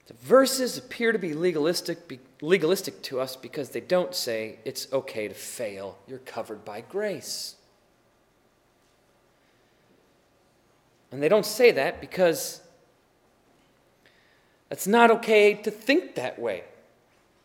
The 0.07 0.13
verses 0.13 0.77
appear 0.77 1.11
to 1.11 1.19
be 1.19 1.33
legalistic, 1.33 2.21
legalistic 2.41 3.01
to 3.03 3.19
us 3.19 3.35
because 3.35 3.71
they 3.71 3.81
don't 3.81 4.15
say 4.15 4.59
it's 4.63 4.91
okay 4.93 5.27
to 5.27 5.33
fail. 5.33 5.97
You're 6.07 6.19
covered 6.19 6.63
by 6.63 6.79
grace. 6.79 7.55
And 11.11 11.21
they 11.21 11.29
don't 11.29 11.45
say 11.45 11.71
that 11.71 11.99
because 11.99 12.61
it's 14.69 14.87
not 14.87 15.11
okay 15.11 15.53
to 15.53 15.71
think 15.71 16.15
that 16.15 16.37
way 16.39 16.63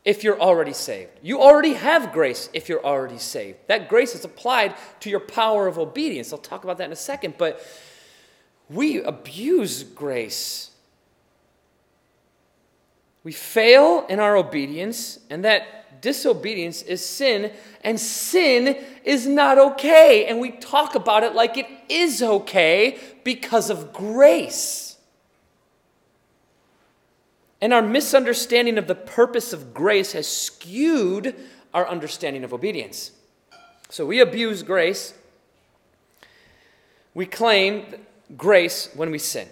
if 0.04 0.24
you're 0.24 0.40
already 0.40 0.72
saved. 0.72 1.11
You 1.22 1.40
already 1.40 1.74
have 1.74 2.12
grace 2.12 2.48
if 2.52 2.68
you're 2.68 2.85
already 2.85 3.18
saved. 3.18 3.58
That 3.68 3.88
grace 3.88 4.14
is 4.14 4.24
applied 4.24 4.74
to 5.00 5.11
your 5.11 5.20
power 5.20 5.68
of 5.68 5.78
obedience. 5.78 6.32
I'll 6.32 6.38
talk 6.38 6.64
about 6.64 6.78
that 6.78 6.85
in 6.87 6.92
a 6.92 6.96
second, 6.96 7.35
but 7.38 7.64
we 8.68 9.00
abuse 9.02 9.85
grace. 9.85 10.70
We 13.22 13.32
fail 13.32 14.04
in 14.08 14.18
our 14.18 14.37
obedience, 14.37 15.20
and 15.30 15.44
that 15.44 16.00
disobedience 16.00 16.82
is 16.82 17.04
sin, 17.04 17.52
and 17.85 18.00
sin 18.00 18.85
is 19.04 19.28
not 19.28 19.58
okay. 19.58 20.26
And 20.26 20.40
we 20.40 20.50
talk 20.50 20.96
about 20.96 21.22
it 21.22 21.35
like 21.35 21.56
it 21.56 21.68
is 21.88 22.22
okay 22.22 22.98
because 23.22 23.70
of 23.70 23.92
grace. 23.92 24.91
And 27.62 27.72
our 27.72 27.81
misunderstanding 27.81 28.77
of 28.77 28.88
the 28.88 28.94
purpose 28.96 29.53
of 29.53 29.72
grace 29.72 30.12
has 30.12 30.27
skewed 30.27 31.35
our 31.72 31.88
understanding 31.88 32.42
of 32.42 32.53
obedience. 32.53 33.12
So 33.88 34.05
we 34.05 34.18
abuse 34.18 34.64
grace. 34.64 35.14
We 37.14 37.25
claim 37.25 37.94
grace 38.37 38.90
when 38.94 39.12
we 39.12 39.18
sin, 39.18 39.46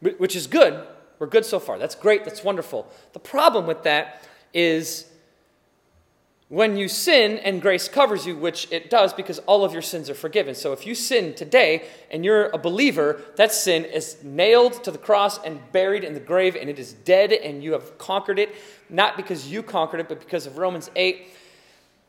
which 0.00 0.36
is 0.36 0.46
good. 0.46 0.86
We're 1.18 1.26
good 1.26 1.44
so 1.44 1.58
far. 1.58 1.78
That's 1.78 1.94
great. 1.94 2.24
That's 2.24 2.44
wonderful. 2.44 2.86
The 3.12 3.18
problem 3.18 3.66
with 3.66 3.82
that 3.82 4.22
is 4.54 5.06
when 6.48 6.76
you 6.76 6.88
sin 6.88 7.38
and 7.38 7.60
grace 7.60 7.88
covers 7.88 8.24
you, 8.24 8.36
which 8.36 8.68
it 8.70 8.88
does 8.88 9.12
because 9.12 9.40
all 9.40 9.64
of 9.64 9.72
your 9.72 9.82
sins 9.82 10.08
are 10.08 10.14
forgiven. 10.14 10.54
So 10.54 10.72
if 10.72 10.86
you 10.86 10.94
sin 10.94 11.34
today 11.34 11.86
and 12.10 12.24
you're 12.24 12.46
a 12.50 12.58
believer, 12.58 13.20
that 13.34 13.52
sin 13.52 13.84
is 13.84 14.22
nailed 14.22 14.84
to 14.84 14.92
the 14.92 14.98
cross 14.98 15.42
and 15.42 15.60
buried 15.72 16.04
in 16.04 16.14
the 16.14 16.20
grave 16.20 16.54
and 16.54 16.70
it 16.70 16.78
is 16.78 16.92
dead 16.92 17.32
and 17.32 17.64
you 17.64 17.72
have 17.72 17.98
conquered 17.98 18.38
it, 18.38 18.54
not 18.88 19.16
because 19.16 19.50
you 19.50 19.62
conquered 19.62 19.98
it, 19.98 20.08
but 20.08 20.20
because 20.20 20.46
of 20.46 20.56
Romans 20.56 20.88
8. 20.94 21.26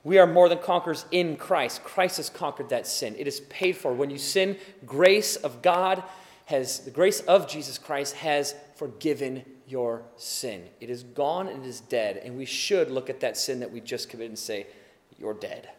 We 0.03 0.19
are 0.19 0.27
more 0.27 0.47
than 0.49 0.59
conquerors 0.59 1.05
in 1.11 1.35
Christ. 1.35 1.83
Christ 1.83 2.17
has 2.17 2.29
conquered 2.29 2.69
that 2.69 2.85
sin. 2.85 3.15
It 3.17 3.27
is 3.27 3.39
paid 3.41 3.75
for. 3.75 3.91
When 3.91 4.11
you 4.11 4.19
sin, 4.19 4.55
grace 4.85 5.35
of 5.35 5.63
God 5.63 6.03
has, 6.45 6.79
the 6.81 6.91
grace 6.91 7.21
of 7.21 7.49
Jesus 7.49 7.77
Christ 7.79 8.15
has 8.17 8.55
forgiven 8.75 9.43
your 9.67 10.03
sin. 10.15 10.63
It 10.79 10.89
is 10.89 11.03
gone 11.03 11.47
and 11.47 11.63
it 11.63 11.67
is 11.67 11.81
dead. 11.81 12.21
And 12.23 12.37
we 12.37 12.45
should 12.45 12.89
look 12.89 13.09
at 13.09 13.19
that 13.19 13.37
sin 13.37 13.59
that 13.59 13.71
we 13.71 13.81
just 13.81 14.09
committed 14.09 14.31
and 14.31 14.39
say, 14.39 14.67
You're 15.19 15.33
dead. 15.33 15.69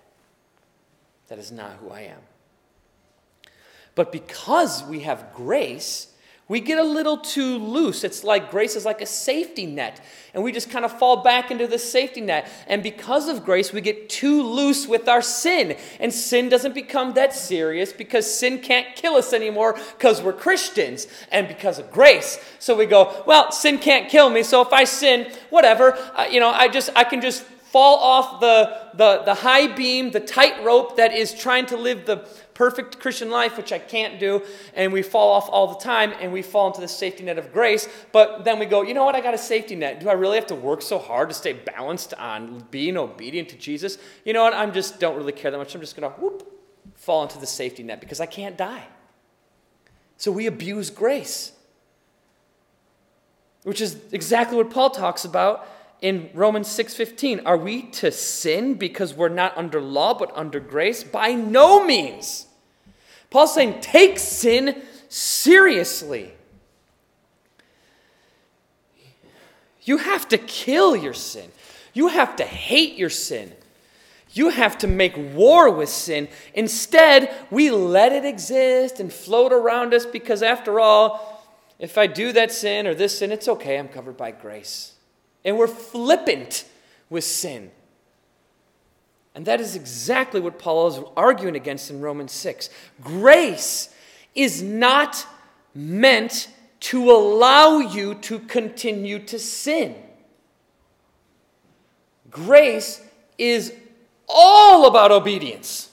That 1.28 1.38
is 1.38 1.50
not 1.50 1.76
who 1.76 1.90
I 1.90 2.02
am. 2.02 2.20
But 3.94 4.12
because 4.12 4.84
we 4.84 5.00
have 5.00 5.32
grace, 5.34 6.14
we 6.48 6.60
get 6.60 6.78
a 6.78 6.82
little 6.82 7.18
too 7.18 7.58
loose. 7.58 8.04
It's 8.04 8.24
like 8.24 8.50
grace 8.50 8.74
is 8.74 8.86
like 8.86 9.02
a 9.02 9.06
safety 9.06 9.66
net, 9.66 10.00
and 10.32 10.42
we 10.42 10.50
just 10.50 10.70
kind 10.70 10.84
of 10.84 10.98
fall 10.98 11.22
back 11.22 11.50
into 11.50 11.66
the 11.66 11.78
safety 11.78 12.22
net. 12.22 12.48
And 12.66 12.82
because 12.82 13.28
of 13.28 13.44
grace, 13.44 13.70
we 13.70 13.82
get 13.82 14.08
too 14.08 14.42
loose 14.42 14.88
with 14.88 15.08
our 15.08 15.20
sin, 15.20 15.76
and 16.00 16.12
sin 16.12 16.48
doesn't 16.48 16.74
become 16.74 17.12
that 17.14 17.34
serious 17.34 17.92
because 17.92 18.32
sin 18.32 18.60
can't 18.60 18.96
kill 18.96 19.14
us 19.14 19.34
anymore 19.34 19.78
because 19.98 20.22
we're 20.22 20.32
Christians 20.32 21.06
and 21.30 21.46
because 21.46 21.78
of 21.78 21.90
grace. 21.90 22.38
So 22.58 22.74
we 22.74 22.86
go, 22.86 23.22
well, 23.26 23.52
sin 23.52 23.78
can't 23.78 24.08
kill 24.08 24.30
me, 24.30 24.42
so 24.42 24.62
if 24.62 24.72
I 24.72 24.84
sin, 24.84 25.30
whatever, 25.50 25.92
uh, 26.16 26.24
you 26.30 26.40
know, 26.40 26.50
I 26.50 26.68
just 26.68 26.88
I 26.96 27.04
can 27.04 27.20
just 27.20 27.44
fall 27.70 27.98
off 27.98 28.40
the, 28.40 28.90
the, 28.94 29.22
the 29.24 29.34
high 29.34 29.66
beam, 29.66 30.10
the 30.10 30.20
tightrope 30.20 30.96
that 30.96 31.12
is 31.12 31.34
trying 31.34 31.66
to 31.66 31.76
live 31.76 32.06
the 32.06 32.16
perfect 32.54 32.98
Christian 32.98 33.30
life, 33.30 33.56
which 33.56 33.72
I 33.72 33.78
can't 33.78 34.18
do, 34.18 34.42
and 34.74 34.92
we 34.92 35.02
fall 35.02 35.30
off 35.30 35.48
all 35.50 35.66
the 35.68 35.78
time 35.78 36.12
and 36.20 36.32
we 36.32 36.42
fall 36.42 36.66
into 36.68 36.80
the 36.80 36.88
safety 36.88 37.22
net 37.24 37.38
of 37.38 37.52
grace. 37.52 37.88
But 38.10 38.44
then 38.44 38.58
we 38.58 38.66
go, 38.66 38.82
you 38.82 38.94
know 38.94 39.04
what? 39.04 39.14
I 39.14 39.20
got 39.20 39.34
a 39.34 39.38
safety 39.38 39.76
net. 39.76 40.00
Do 40.00 40.08
I 40.08 40.14
really 40.14 40.36
have 40.36 40.46
to 40.48 40.54
work 40.54 40.82
so 40.82 40.98
hard 40.98 41.28
to 41.28 41.34
stay 41.34 41.52
balanced 41.52 42.14
on 42.14 42.64
being 42.70 42.96
obedient 42.96 43.50
to 43.50 43.56
Jesus? 43.56 43.98
You 44.24 44.32
know 44.32 44.42
what? 44.42 44.54
I'm 44.54 44.72
just 44.72 44.98
don't 44.98 45.16
really 45.16 45.32
care 45.32 45.50
that 45.50 45.58
much. 45.58 45.74
I'm 45.74 45.80
just 45.80 45.94
going 45.94 46.10
to 46.10 46.18
whoop 46.18 46.50
fall 46.96 47.22
into 47.22 47.38
the 47.38 47.46
safety 47.46 47.82
net 47.82 48.00
because 48.00 48.20
I 48.20 48.26
can't 48.26 48.56
die. 48.56 48.86
So 50.16 50.32
we 50.32 50.46
abuse 50.46 50.90
grace, 50.90 51.52
which 53.62 53.80
is 53.80 53.96
exactly 54.10 54.56
what 54.56 54.70
Paul 54.70 54.90
talks 54.90 55.24
about 55.24 55.68
in 56.00 56.30
Romans 56.32 56.68
6:15, 56.68 57.42
are 57.44 57.56
we 57.56 57.82
to 57.82 58.12
sin 58.12 58.74
because 58.74 59.14
we're 59.14 59.28
not 59.28 59.56
under 59.56 59.80
law 59.80 60.14
but 60.14 60.30
under 60.34 60.60
grace? 60.60 61.02
By 61.02 61.32
no 61.32 61.84
means. 61.84 62.46
Paul's 63.30 63.54
saying 63.54 63.80
take 63.80 64.18
sin 64.18 64.82
seriously. 65.08 66.32
You 69.82 69.98
have 69.98 70.28
to 70.28 70.38
kill 70.38 70.94
your 70.94 71.14
sin. 71.14 71.50
You 71.94 72.08
have 72.08 72.36
to 72.36 72.44
hate 72.44 72.96
your 72.96 73.10
sin. 73.10 73.54
You 74.32 74.50
have 74.50 74.78
to 74.78 74.86
make 74.86 75.16
war 75.34 75.70
with 75.70 75.88
sin. 75.88 76.28
Instead, 76.54 77.34
we 77.50 77.70
let 77.70 78.12
it 78.12 78.24
exist 78.24 79.00
and 79.00 79.12
float 79.12 79.52
around 79.52 79.94
us 79.94 80.04
because, 80.04 80.42
after 80.42 80.78
all, 80.78 81.42
if 81.78 81.96
I 81.96 82.06
do 82.06 82.32
that 82.32 82.52
sin 82.52 82.86
or 82.86 82.94
this 82.94 83.18
sin, 83.18 83.32
it's 83.32 83.48
okay. 83.48 83.78
I'm 83.78 83.88
covered 83.88 84.16
by 84.16 84.30
grace 84.30 84.92
and 85.44 85.56
we're 85.56 85.66
flippant 85.66 86.64
with 87.10 87.24
sin. 87.24 87.70
And 89.34 89.46
that 89.46 89.60
is 89.60 89.76
exactly 89.76 90.40
what 90.40 90.58
Paul 90.58 90.88
is 90.88 90.98
arguing 91.16 91.54
against 91.54 91.90
in 91.90 92.00
Romans 92.00 92.32
6. 92.32 92.70
Grace 93.00 93.94
is 94.34 94.62
not 94.62 95.26
meant 95.74 96.48
to 96.80 97.10
allow 97.10 97.78
you 97.78 98.14
to 98.14 98.38
continue 98.40 99.18
to 99.20 99.38
sin. 99.38 99.94
Grace 102.30 103.00
is 103.36 103.72
all 104.28 104.86
about 104.86 105.10
obedience. 105.10 105.90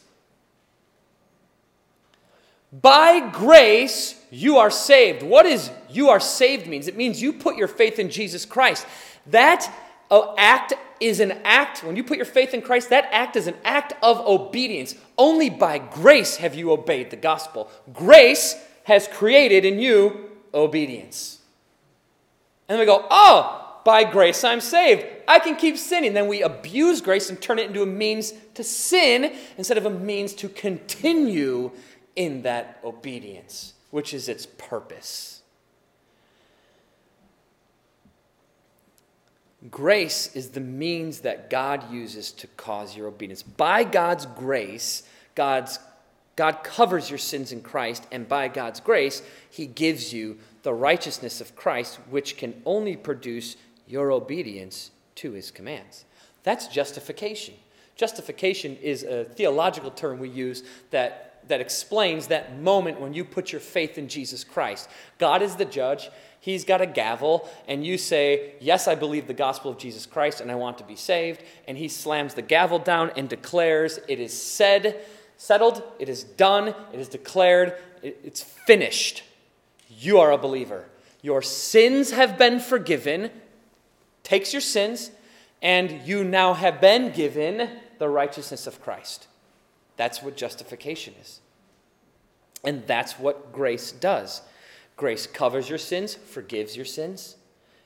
By 2.82 3.30
grace, 3.30 4.22
you 4.32 4.58
are 4.58 4.70
saved. 4.70 5.24
What 5.24 5.46
is 5.46 5.72
you 5.90 6.10
are 6.10 6.20
saved 6.20 6.68
means? 6.68 6.88
It 6.88 6.98
means 6.98 7.22
you 7.22 7.32
put 7.32 7.56
your 7.56 7.70
faith 7.70 8.00
in 8.00 8.10
Jesus 8.10 8.46
Christ. 8.46 8.86
That 9.28 9.72
uh, 10.12 10.34
act 10.38 10.74
is 11.00 11.20
an 11.20 11.34
act, 11.44 11.84
when 11.84 11.96
you 11.96 12.04
put 12.04 12.18
your 12.18 12.26
faith 12.26 12.54
in 12.54 12.62
Christ, 12.62 12.90
that 12.90 13.10
act 13.12 13.36
is 13.36 13.48
an 13.48 13.56
act 13.64 13.94
of 14.02 14.20
obedience. 14.20 14.96
Only 15.18 15.50
by 15.50 15.78
grace 15.78 16.38
have 16.38 16.56
you 16.56 16.72
obeyed 16.72 17.10
the 17.10 17.18
gospel. 17.18 17.70
Grace 17.94 18.56
has 18.86 19.08
created 19.08 19.66
in 19.66 19.80
you 19.80 20.30
obedience. 20.54 21.40
And 22.68 22.76
then 22.76 22.80
we 22.80 22.86
go, 22.86 23.06
oh, 23.10 23.80
by 23.84 24.04
grace 24.04 24.44
I'm 24.44 24.62
saved. 24.62 25.06
I 25.28 25.40
can 25.40 25.56
keep 25.56 25.78
sinning. 25.78 26.14
Then 26.14 26.28
we 26.28 26.42
abuse 26.42 27.02
grace 27.02 27.30
and 27.30 27.42
turn 27.42 27.60
it 27.60 27.68
into 27.68 27.84
a 27.84 27.86
means 27.86 28.34
to 28.56 28.64
sin 28.64 29.36
instead 29.58 29.78
of 29.78 29.86
a 29.86 29.90
means 29.90 30.34
to 30.36 30.50
continue 30.50 31.72
in 32.16 32.44
that 32.44 32.80
obedience, 32.84 33.74
which 33.92 34.14
is 34.14 34.30
its 34.30 34.46
purpose. 34.46 35.35
Grace 39.72 40.36
is 40.36 40.50
the 40.50 40.60
means 40.60 41.22
that 41.22 41.50
God 41.50 41.92
uses 41.92 42.32
to 42.34 42.48
cause 42.48 42.96
your 42.96 43.08
obedience. 43.08 43.42
By 43.42 43.84
God's 43.84 44.26
grace, 44.26 45.04
God's 45.34 45.80
God 46.36 46.64
covers 46.64 47.10
your 47.10 47.18
sins 47.18 47.52
in 47.52 47.62
Christ, 47.62 48.06
and 48.12 48.28
by 48.28 48.50
God's 48.50 48.80
grace, 48.82 49.22
He 49.50 49.66
gives 49.66 50.14
you 50.14 50.38
the 50.64 50.74
righteousness 50.74 51.40
of 51.40 51.56
Christ, 51.56 52.00
which 52.10 52.36
can 52.36 52.62
only 52.66 52.98
produce 52.98 53.56
your 53.88 54.12
obedience 54.12 54.92
to 55.16 55.32
His 55.32 55.52
commands. 55.52 56.06
That's 56.44 56.68
justification. 56.68 57.56
Justification 57.96 58.76
is 58.78 59.04
a 59.04 59.24
theological 59.24 59.92
term 59.92 60.20
we 60.20 60.30
use 60.30 60.64
that, 60.92 61.40
that 61.48 61.62
explains 61.62 62.28
that 62.28 62.60
moment 62.60 63.00
when 63.00 63.14
you 63.14 63.24
put 63.24 63.54
your 63.54 63.62
faith 63.62 63.98
in 63.98 64.10
Jesus 64.10 64.44
Christ. 64.44 64.90
God 65.18 65.42
is 65.42 65.56
the 65.56 65.64
judge, 65.64 66.10
He's 66.46 66.64
got 66.64 66.80
a 66.80 66.86
gavel, 66.86 67.50
and 67.68 67.84
you 67.84 67.98
say, 67.98 68.54
Yes, 68.60 68.88
I 68.88 68.94
believe 68.94 69.26
the 69.26 69.34
gospel 69.34 69.72
of 69.72 69.80
Jesus 69.80 70.06
Christ, 70.06 70.42
and 70.42 70.52
I 70.52 70.56
want 70.56 70.78
to 70.78 70.84
be 70.84 70.96
saved. 70.96 71.42
And 71.68 71.76
He 71.76 71.88
slams 71.88 72.36
the 72.36 72.44
gavel 72.44 72.78
down 72.78 73.10
and 73.18 73.28
declares, 73.28 74.00
It 74.08 74.20
is 74.20 74.40
said, 74.40 75.04
settled, 75.38 75.82
it 75.98 76.08
is 76.08 76.24
done, 76.24 76.76
it 76.94 77.00
is 77.00 77.10
declared, 77.10 77.74
it's 78.04 78.44
finished. 78.44 79.24
You 79.90 80.20
are 80.20 80.32
a 80.32 80.38
believer. 80.38 80.86
Your 81.24 81.42
sins 81.42 82.12
have 82.12 82.38
been 82.38 82.60
forgiven, 82.60 83.32
takes 84.22 84.54
your 84.54 84.62
sins, 84.62 85.10
and 85.64 86.00
you 86.06 86.24
now 86.24 86.54
have 86.54 86.80
been 86.80 87.12
given 87.12 87.72
the 87.98 88.08
righteousness 88.08 88.68
of 88.68 88.80
Christ. 88.84 89.26
That's 89.98 90.22
what 90.22 90.38
justification 90.38 91.16
is. 91.20 91.40
And 92.64 92.86
that's 92.86 93.18
what 93.18 93.52
grace 93.52 93.92
does. 93.92 94.44
Grace 94.96 95.28
covers 95.28 95.70
your 95.70 95.78
sins, 95.78 96.16
forgives 96.16 96.76
your 96.76 96.86
sins, 96.86 97.36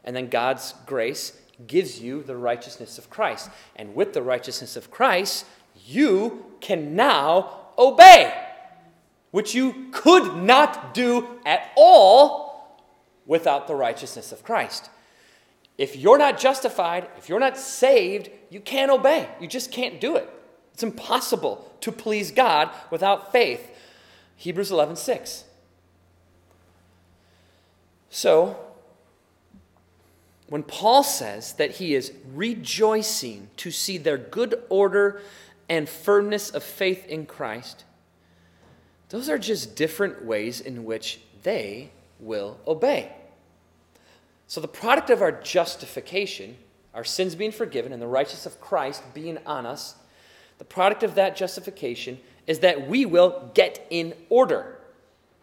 and 0.04 0.16
then 0.16 0.30
God's 0.30 0.74
grace 0.86 1.34
gives 1.68 2.00
you 2.00 2.24
the 2.24 2.36
righteousness 2.36 2.98
of 2.98 3.10
Christ. 3.10 3.50
And 3.76 3.96
with 3.96 4.14
the 4.14 4.22
righteousness 4.22 4.76
of 4.76 4.92
Christ, 4.92 5.46
you 5.86 6.46
can 6.62 6.96
now 6.96 7.68
obey, 7.78 8.34
which 9.32 9.56
you 9.56 9.88
could 9.92 10.36
not 10.36 10.94
do 10.94 11.28
at 11.46 11.72
all 11.76 12.80
without 13.26 13.68
the 13.68 13.76
righteousness 13.76 14.32
of 14.32 14.44
Christ. 14.44 14.90
If 15.78 15.96
you're 15.96 16.18
not 16.18 16.40
justified, 16.40 17.08
if 17.18 17.30
you're 17.30 17.40
not 17.40 17.58
saved, 17.58 18.30
you 18.50 18.60
can't 18.60 18.92
obey. 18.92 19.30
You 19.40 19.48
just 19.48 19.72
can't 19.72 20.02
do 20.02 20.16
it. 20.16 20.30
It's 20.74 20.84
impossible 20.84 21.72
to 21.82 21.92
please 21.92 22.32
God 22.32 22.70
without 22.90 23.32
faith. 23.32 23.70
Hebrews 24.36 24.72
11 24.72 24.96
6. 24.96 25.44
So, 28.10 28.58
when 30.48 30.64
Paul 30.64 31.04
says 31.04 31.54
that 31.54 31.72
he 31.72 31.94
is 31.94 32.12
rejoicing 32.34 33.50
to 33.58 33.70
see 33.70 33.98
their 33.98 34.18
good 34.18 34.64
order 34.70 35.22
and 35.70 35.88
firmness 35.88 36.50
of 36.50 36.64
faith 36.64 37.06
in 37.06 37.28
Christ, 37.28 37.84
those 39.10 39.30
are 39.30 39.38
just 39.38 39.76
different 39.76 40.26
ways 40.26 40.60
in 40.60 40.86
which 40.86 41.20
they 41.44 41.92
will 42.20 42.58
obey. 42.68 43.12
So, 44.48 44.60
the 44.60 44.68
product 44.68 45.12
of 45.12 45.22
our 45.22 45.32
justification, 45.32 46.58
our 46.96 47.04
sins 47.04 47.36
being 47.36 47.52
forgiven, 47.52 47.94
and 47.94 48.02
the 48.02 48.08
righteousness 48.08 48.48
of 48.48 48.60
Christ 48.60 49.04
being 49.14 49.38
on 49.46 49.68
us, 49.68 49.94
the 50.58 50.66
product 50.66 51.04
of 51.04 51.14
that 51.16 51.36
justification 51.36 52.20
is 52.48 52.60
that 52.60 52.88
we 52.88 53.06
will 53.06 53.52
get 53.54 53.86
in 53.92 54.16
order 54.30 54.79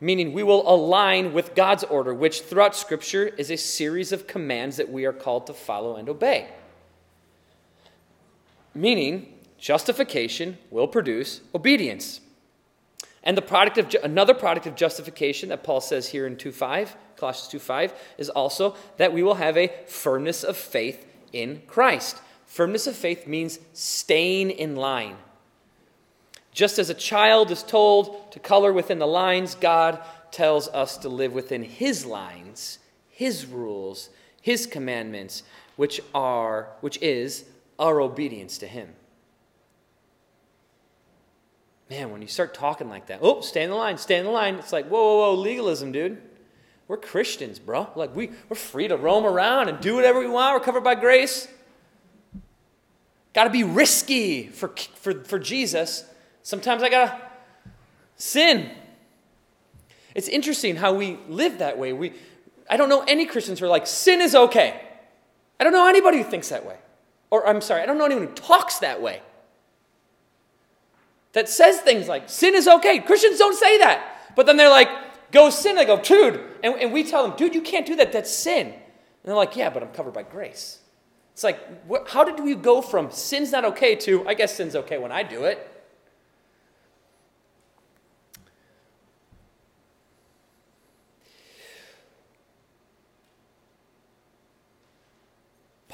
meaning 0.01 0.33
we 0.33 0.43
will 0.43 0.69
align 0.69 1.33
with 1.33 1.55
God's 1.55 1.85
order, 1.85 2.13
which 2.13 2.43
throughout 2.43 2.77
Scripture 2.77 3.27
is 3.27 3.51
a 3.51 3.57
series 3.57 4.13
of 4.13 4.27
commands 4.27 4.77
that 4.77 4.91
we 4.91 5.05
are 5.05 5.13
called 5.13 5.47
to 5.47 5.55
follow 5.55 5.97
and 5.97 6.09
obey. 6.09 6.49
Meaning, 8.75 9.33
justification 9.59 10.59
will 10.71 10.87
produce 10.87 11.41
obedience. 11.55 12.21
And 13.23 13.37
the 13.37 13.43
product 13.43 13.79
of 13.79 14.05
another 14.05 14.35
product 14.35 14.67
of 14.67 14.77
justification 14.77 15.49
that 15.49 15.65
Paul 15.65 15.81
says 15.81 16.11
here 16.11 16.27
in 16.27 16.37
2:5, 16.37 16.95
Colossians 17.17 17.49
2:5 17.49 17.93
is 18.19 18.29
also 18.31 18.77
that 18.99 19.13
we 19.13 19.23
will 19.23 19.35
have 19.35 19.57
a 19.57 19.73
firmness 19.87 20.45
of 20.45 20.57
faith 20.57 21.07
in 21.33 21.63
Christ. 21.67 22.19
Firmness 22.45 22.87
of 22.87 22.95
faith 22.95 23.27
means 23.27 23.59
staying 23.73 24.51
in 24.51 24.77
line. 24.77 25.17
Just 26.57 26.79
as 26.79 26.89
a 26.89 26.95
child 26.95 27.51
is 27.51 27.63
told 27.63 28.33
to 28.33 28.39
color 28.41 28.73
within 28.73 28.99
the 28.99 29.07
lines, 29.07 29.55
God 29.55 30.01
tells 30.31 30.69
us 30.69 30.97
to 30.97 31.11
live 31.11 31.35
within 31.35 31.63
His 31.63 32.07
lines, 32.07 32.79
His 33.11 33.45
rules, 33.45 34.09
His 34.41 34.67
commandments, 34.67 35.43
which 35.77 36.01
are, 36.15 36.71
which 36.81 36.97
is 37.03 37.45
our 37.79 38.01
obedience 38.01 38.57
to 38.57 38.67
Him. 38.67 38.89
Man, 41.91 42.11
when 42.11 42.23
you 42.23 42.29
start 42.29 42.55
talking 42.55 42.89
like 42.89 43.09
that, 43.09 43.19
oh, 43.21 43.43
stay 43.43 43.63
in 43.63 43.69
the 43.69 43.77
line, 43.77 43.99
stay 43.99 44.19
in 44.19 44.25
the 44.25 44.31
line. 44.31 44.55
It's 44.55 44.73
like, 44.73 44.87
whoa, 44.87 45.03
whoa, 45.03 45.35
whoa, 45.35 45.35
legalism, 45.35 45.93
dude. 45.93 46.23
We're 46.89 46.97
Christians, 46.97 47.59
bro. 47.59 47.91
Like 47.95 48.17
we, 48.17 48.31
we're 48.49 48.57
free 48.57 48.89
to 48.89 48.97
roam 48.97 49.27
around 49.27 49.69
and 49.69 49.79
do 49.79 49.95
whatever 49.95 50.21
we 50.21 50.27
want. 50.27 50.55
We're 50.55 50.65
covered 50.65 50.85
by 50.85 50.95
grace. 50.95 51.49
Got 53.35 53.45
to 53.45 53.51
be 53.51 53.63
risky 53.63 54.47
for, 54.47 54.69
for, 54.95 55.23
for 55.23 55.39
Jesus. 55.39 56.11
Sometimes 56.47 56.85
I 56.85 56.91
gotta 56.91 57.21
sin. 58.15 58.71
It's 60.15 60.29
interesting 60.29 60.77
how 60.77 60.95
we 60.95 61.19
live 61.29 61.59
that 61.59 61.77
way. 61.77 61.93
We, 61.93 62.13
I 62.71 62.77
don't 62.77 62.89
know 62.89 63.03
any 63.09 63.27
Christians 63.27 63.59
who 63.59 63.67
are 63.67 63.69
like, 63.69 63.85
sin 63.85 64.21
is 64.21 64.33
okay. 64.37 64.81
I 65.59 65.65
don't 65.65 65.73
know 65.73 65.89
anybody 65.89 66.19
who 66.19 66.23
thinks 66.23 66.51
that 66.51 66.65
way. 66.65 66.77
Or 67.31 67.45
I'm 67.49 67.61
sorry, 67.61 67.83
I 67.83 67.87
don't 67.87 67.99
know 67.99 68.05
anyone 68.05 68.29
who 68.29 68.33
talks 68.35 68.79
that 68.79 69.03
way. 69.03 69.23
That 71.33 71.49
says 71.49 71.81
things 71.81 72.07
like, 72.07 72.29
sin 72.29 72.55
is 72.55 72.69
okay. 72.69 73.01
Christians 73.01 73.39
don't 73.39 73.59
say 73.59 73.79
that. 73.79 74.37
But 74.37 74.47
then 74.47 74.57
they're 74.57 74.71
like, 74.71 74.89
go 75.33 75.51
sin. 75.51 75.77
I 75.79 75.85
go, 75.85 76.01
dude. 76.01 76.41
And, 76.63 76.77
and 76.77 76.93
we 76.93 77.03
tell 77.03 77.27
them, 77.27 77.37
dude, 77.37 77.57
you 77.57 77.61
can't 77.61 77.87
do 77.87 77.97
that. 77.97 78.13
That's 78.13 78.31
sin. 78.31 78.69
And 78.69 78.77
they're 79.25 79.35
like, 79.35 79.57
yeah, 79.57 79.69
but 79.69 79.83
I'm 79.83 79.91
covered 79.91 80.15
by 80.15 80.23
grace. 80.23 80.79
It's 81.33 81.43
like, 81.43 81.59
what, 81.89 82.09
how 82.11 82.23
did 82.23 82.39
we 82.39 82.55
go 82.55 82.83
from 82.83 83.11
sin's 83.11 83.51
not 83.51 83.65
okay 83.65 83.97
to, 83.97 84.29
I 84.29 84.35
guess 84.35 84.55
sin's 84.55 84.77
okay 84.77 84.97
when 84.97 85.11
I 85.11 85.25
do 85.25 85.43
it? 85.43 85.73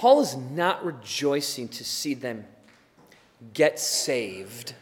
Paul 0.03 0.20
is 0.20 0.36
not 0.36 0.84
rejoicing 0.84 1.68
to 1.68 1.84
see 1.84 2.14
them 2.14 2.44
get 3.55 3.78
saved 3.78 4.74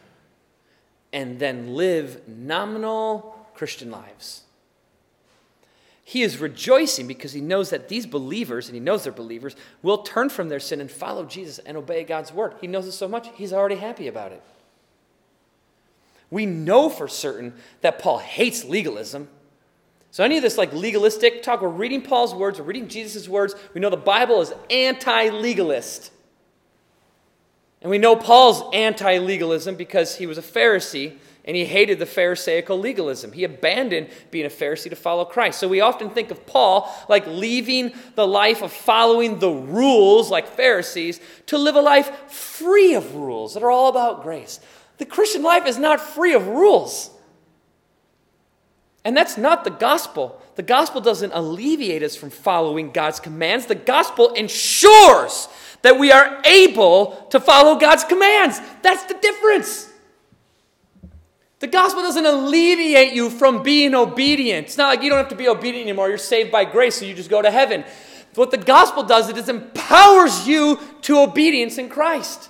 and 1.13 1.39
then 1.39 1.75
live 1.75 2.27
nominal 2.27 3.47
Christian 3.53 3.91
lives. 3.91 4.45
He 6.03 6.23
is 6.23 6.39
rejoicing 6.39 7.07
because 7.07 7.35
he 7.35 7.43
knows 7.43 7.69
that 7.69 7.91
these 7.91 8.07
believers, 8.07 8.69
and 8.69 8.75
he 8.75 8.81
knows 8.81 9.05
they're 9.05 9.13
believers, 9.13 9.57
will 9.83 9.99
turn 9.99 10.31
from 10.31 10.49
their 10.49 10.59
sin 10.59 10.81
and 10.81 10.91
follow 10.91 11.27
Jesus 11.27 11.59
and 11.67 11.77
obey 11.77 12.03
God's 12.03 12.33
word. 12.33 12.55
He 12.63 12.67
knows 12.67 12.87
it 12.87 12.93
so 12.93 13.07
much, 13.07 13.29
he's 13.35 13.53
already 13.53 13.77
happy 13.77 14.09
about 14.09 14.33
it. 14.33 14.43
We 16.31 16.47
know 16.47 16.89
for 16.89 17.09
certain 17.09 17.53
that 17.83 17.99
Paul 17.99 18.21
hates 18.21 18.65
legalism. 18.65 19.29
So, 20.13 20.25
any 20.25 20.37
of 20.37 20.43
this 20.43 20.59
like 20.59 20.73
legalistic 20.73 21.43
talk, 21.43 21.63
we're 21.63 21.69
reading 21.69 22.03
Paul's 22.03 22.35
words, 22.35 22.59
we're 22.59 22.67
reading 22.67 22.89
Jesus' 22.89 23.29
words. 23.29 23.55
We 23.75 23.81
know 23.81 23.91
the 23.91 23.97
Bible 23.97 24.41
is 24.41 24.53
anti 24.69 25.31
legalist. 25.31 26.11
And 27.83 27.91
we 27.91 27.99
know 27.99 28.17
Paul's 28.17 28.63
anti 28.75 29.19
legalism 29.19 29.77
because 29.77 30.17
he 30.17 30.27
was 30.27 30.37
a 30.37 30.43
Pharisee 30.43 31.17
and 31.45 31.57
he 31.57 31.65
hated 31.65 31.99
the 31.99 32.07
Pharisaical 32.07 32.79
legalism. 32.79 33.33
He 33.33 33.45
abandoned 33.45 34.09
being 34.31 34.45
a 34.45 34.51
Pharisee 34.51 34.91
to 34.91 34.97
follow 34.97 35.25
Christ. 35.25 35.59
So 35.59 35.69
we 35.69 35.81
often 35.81 36.11
think 36.11 36.31
of 36.31 36.45
Paul 36.47 36.93
like 37.09 37.27
leaving 37.27 37.93
the 38.15 38.27
life 38.27 38.63
of 38.63 38.73
following 38.73 39.39
the 39.39 39.51
rules 39.51 40.31
like 40.31 40.49
Pharisees 40.49 41.21
to 41.47 41.57
live 41.57 41.77
a 41.77 41.81
life 41.81 42.31
free 42.31 42.95
of 42.95 43.15
rules 43.15 43.55
that 43.55 43.63
are 43.63 43.71
all 43.71 43.89
about 43.89 44.23
grace. 44.23 44.61
The 44.99 45.07
Christian 45.07 45.43
life 45.43 45.67
is 45.67 45.79
not 45.79 46.01
free 46.01 46.35
of 46.35 46.47
rules. 46.47 47.11
And 49.05 49.17
that's 49.17 49.39
not 49.39 49.65
the 49.65 49.71
gospel. 49.71 50.41
The 50.57 50.63
gospel 50.63 51.01
doesn't 51.01 51.33
alleviate 51.33 52.03
us 52.03 52.17
from 52.17 52.31
following 52.31 52.91
God's 52.91 53.19
commands. 53.19 53.67
The 53.67 53.75
gospel 53.75 54.35
ensures 54.35 55.49
that 55.83 55.99
we 55.99 56.13
are 56.13 56.43
able 56.45 57.27
to 57.31 57.41
follow 57.41 57.79
God's 57.79 58.05
commands. 58.05 58.61
That's 58.83 59.05
the 59.05 59.15
difference. 59.15 59.91
The 61.61 61.67
gospel 61.67 62.03
doesn't 62.03 62.25
alleviate 62.25 63.13
you 63.13 63.31
from 63.31 63.63
being 63.63 63.95
obedient. 63.95 64.67
It's 64.67 64.79
not 64.79 64.89
like 64.89 65.03
you 65.03 65.11
don't 65.11 65.19
have 65.19 65.29
to 65.29 65.35
be 65.35 65.49
obedient 65.49 65.89
anymore. 65.89 66.09
You're 66.09 66.19
saved 66.19 66.51
by 66.51 66.65
grace, 66.65 66.97
so 66.97 67.05
you 67.05 67.15
just 67.15 67.31
go 67.31 67.41
to 67.41 67.51
heaven. 67.51 67.85
What 68.35 68.51
the 68.51 68.59
gospel 68.59 69.03
does, 69.03 69.29
it 69.29 69.37
is 69.37 69.49
empowers 69.49 70.47
you 70.47 70.79
to 71.03 71.21
obedience 71.21 71.79
in 71.79 71.89
Christ. 71.89 72.49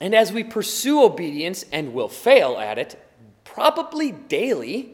And 0.00 0.14
as 0.14 0.32
we 0.32 0.42
pursue 0.42 1.02
obedience 1.02 1.64
and 1.70 1.92
will 1.92 2.08
fail 2.08 2.56
at 2.58 2.78
it, 2.78 2.98
probably 3.60 4.10
daily, 4.10 4.90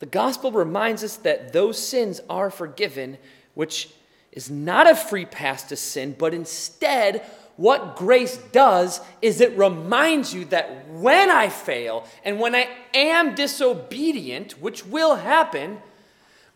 the 0.00 0.06
gospel 0.06 0.50
reminds 0.50 1.04
us 1.04 1.14
that 1.18 1.52
those 1.52 1.80
sins 1.80 2.20
are 2.28 2.50
forgiven, 2.50 3.16
which 3.54 3.90
is 4.32 4.50
not 4.50 4.90
a 4.90 4.96
free 4.96 5.24
pass 5.24 5.62
to 5.62 5.76
sin, 5.76 6.16
but 6.18 6.34
instead 6.34 7.24
what 7.54 7.94
grace 7.94 8.36
does 8.50 9.00
is 9.22 9.40
it 9.40 9.56
reminds 9.56 10.34
you 10.34 10.44
that 10.46 10.88
when 10.88 11.30
I 11.30 11.50
fail 11.50 12.04
and 12.24 12.40
when 12.40 12.56
I 12.56 12.68
am 12.92 13.36
disobedient, 13.36 14.60
which 14.60 14.84
will 14.84 15.14
happen, 15.14 15.78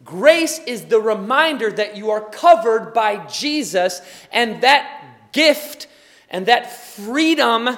grace 0.05 0.59
is 0.67 0.87
the 0.87 1.01
reminder 1.01 1.71
that 1.71 1.97
you 1.97 2.11
are 2.11 2.31
covered 2.31 2.93
by 2.93 3.25
Jesus 3.27 4.03
and 4.33 4.61
that 4.65 5.31
gift 5.31 5.87
and 6.31 6.47
that 6.47 6.73
freedom 6.73 7.69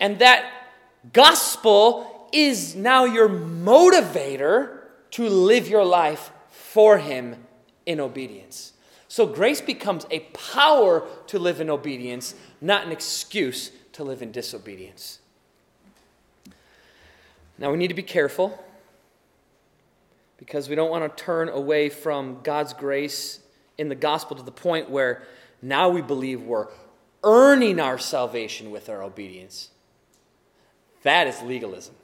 and 0.00 0.20
that 0.20 0.54
gospel 1.12 2.28
is 2.32 2.74
now 2.74 3.04
your 3.04 3.28
motivator 3.28 4.80
to 5.12 5.28
live 5.28 5.68
your 5.68 5.84
life 5.84 6.30
for 6.50 6.98
Him 6.98 7.36
in 7.86 8.00
obedience. 8.00 8.74
So 9.08 9.26
grace 9.26 9.60
becomes 9.60 10.06
a 10.10 10.20
power 10.20 11.06
to 11.28 11.38
live 11.38 11.60
in 11.60 11.70
obedience, 11.70 12.34
not 12.60 12.84
an 12.84 12.92
excuse 12.92 13.70
to 13.92 14.04
live 14.04 14.20
in 14.20 14.30
disobedience. 14.30 15.20
Now 17.56 17.70
we 17.70 17.78
need 17.78 17.88
to 17.88 17.94
be 17.94 18.02
careful 18.02 18.62
because 20.36 20.68
we 20.68 20.76
don't 20.76 20.90
want 20.90 21.16
to 21.16 21.24
turn 21.24 21.48
away 21.48 21.88
from 21.88 22.40
God's 22.42 22.72
grace 22.72 23.40
in 23.76 23.88
the 23.88 23.94
gospel 23.94 24.36
to 24.36 24.42
the 24.42 24.52
point 24.52 24.90
where 24.90 25.22
now 25.62 25.88
we 25.88 26.02
believe 26.02 26.42
we're 26.42 26.68
earning 27.24 27.80
our 27.80 27.98
salvation 27.98 28.70
with 28.70 28.88
our 28.88 29.02
obedience. 29.02 29.70
That 31.02 31.26
is 31.26 31.40
legalism. 31.42 31.94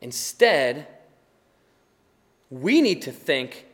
Instead, 0.00 0.86
we 2.50 2.80
need 2.80 3.02
to 3.02 3.12
think 3.12 3.66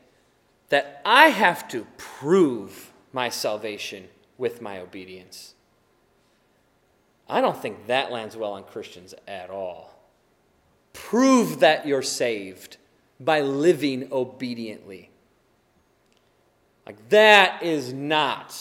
that 0.70 1.00
I 1.04 1.28
have 1.28 1.68
to 1.68 1.86
prove 1.96 2.92
my 3.12 3.28
salvation 3.28 4.08
with 4.38 4.60
my 4.60 4.80
obedience. 4.80 5.54
I 7.28 7.40
don't 7.40 7.60
think 7.60 7.86
that 7.86 8.10
lands 8.10 8.36
well 8.36 8.52
on 8.52 8.64
Christians 8.64 9.14
at 9.28 9.50
all. 9.50 9.94
Prove 10.92 11.60
that 11.60 11.86
you're 11.86 12.02
saved 12.02 12.76
by 13.20 13.40
living 13.40 14.08
obediently. 14.10 15.10
Like, 16.86 17.08
that 17.10 17.62
is 17.62 17.92
not 17.92 18.54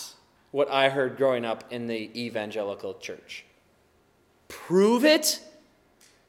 what 0.51 0.69
I 0.69 0.89
heard 0.89 1.17
growing 1.17 1.43
up 1.43 1.65
in 1.71 1.87
the 1.87 2.11
evangelical 2.19 2.93
church. 2.95 3.45
Prove 4.53 5.03
it? 5.03 5.41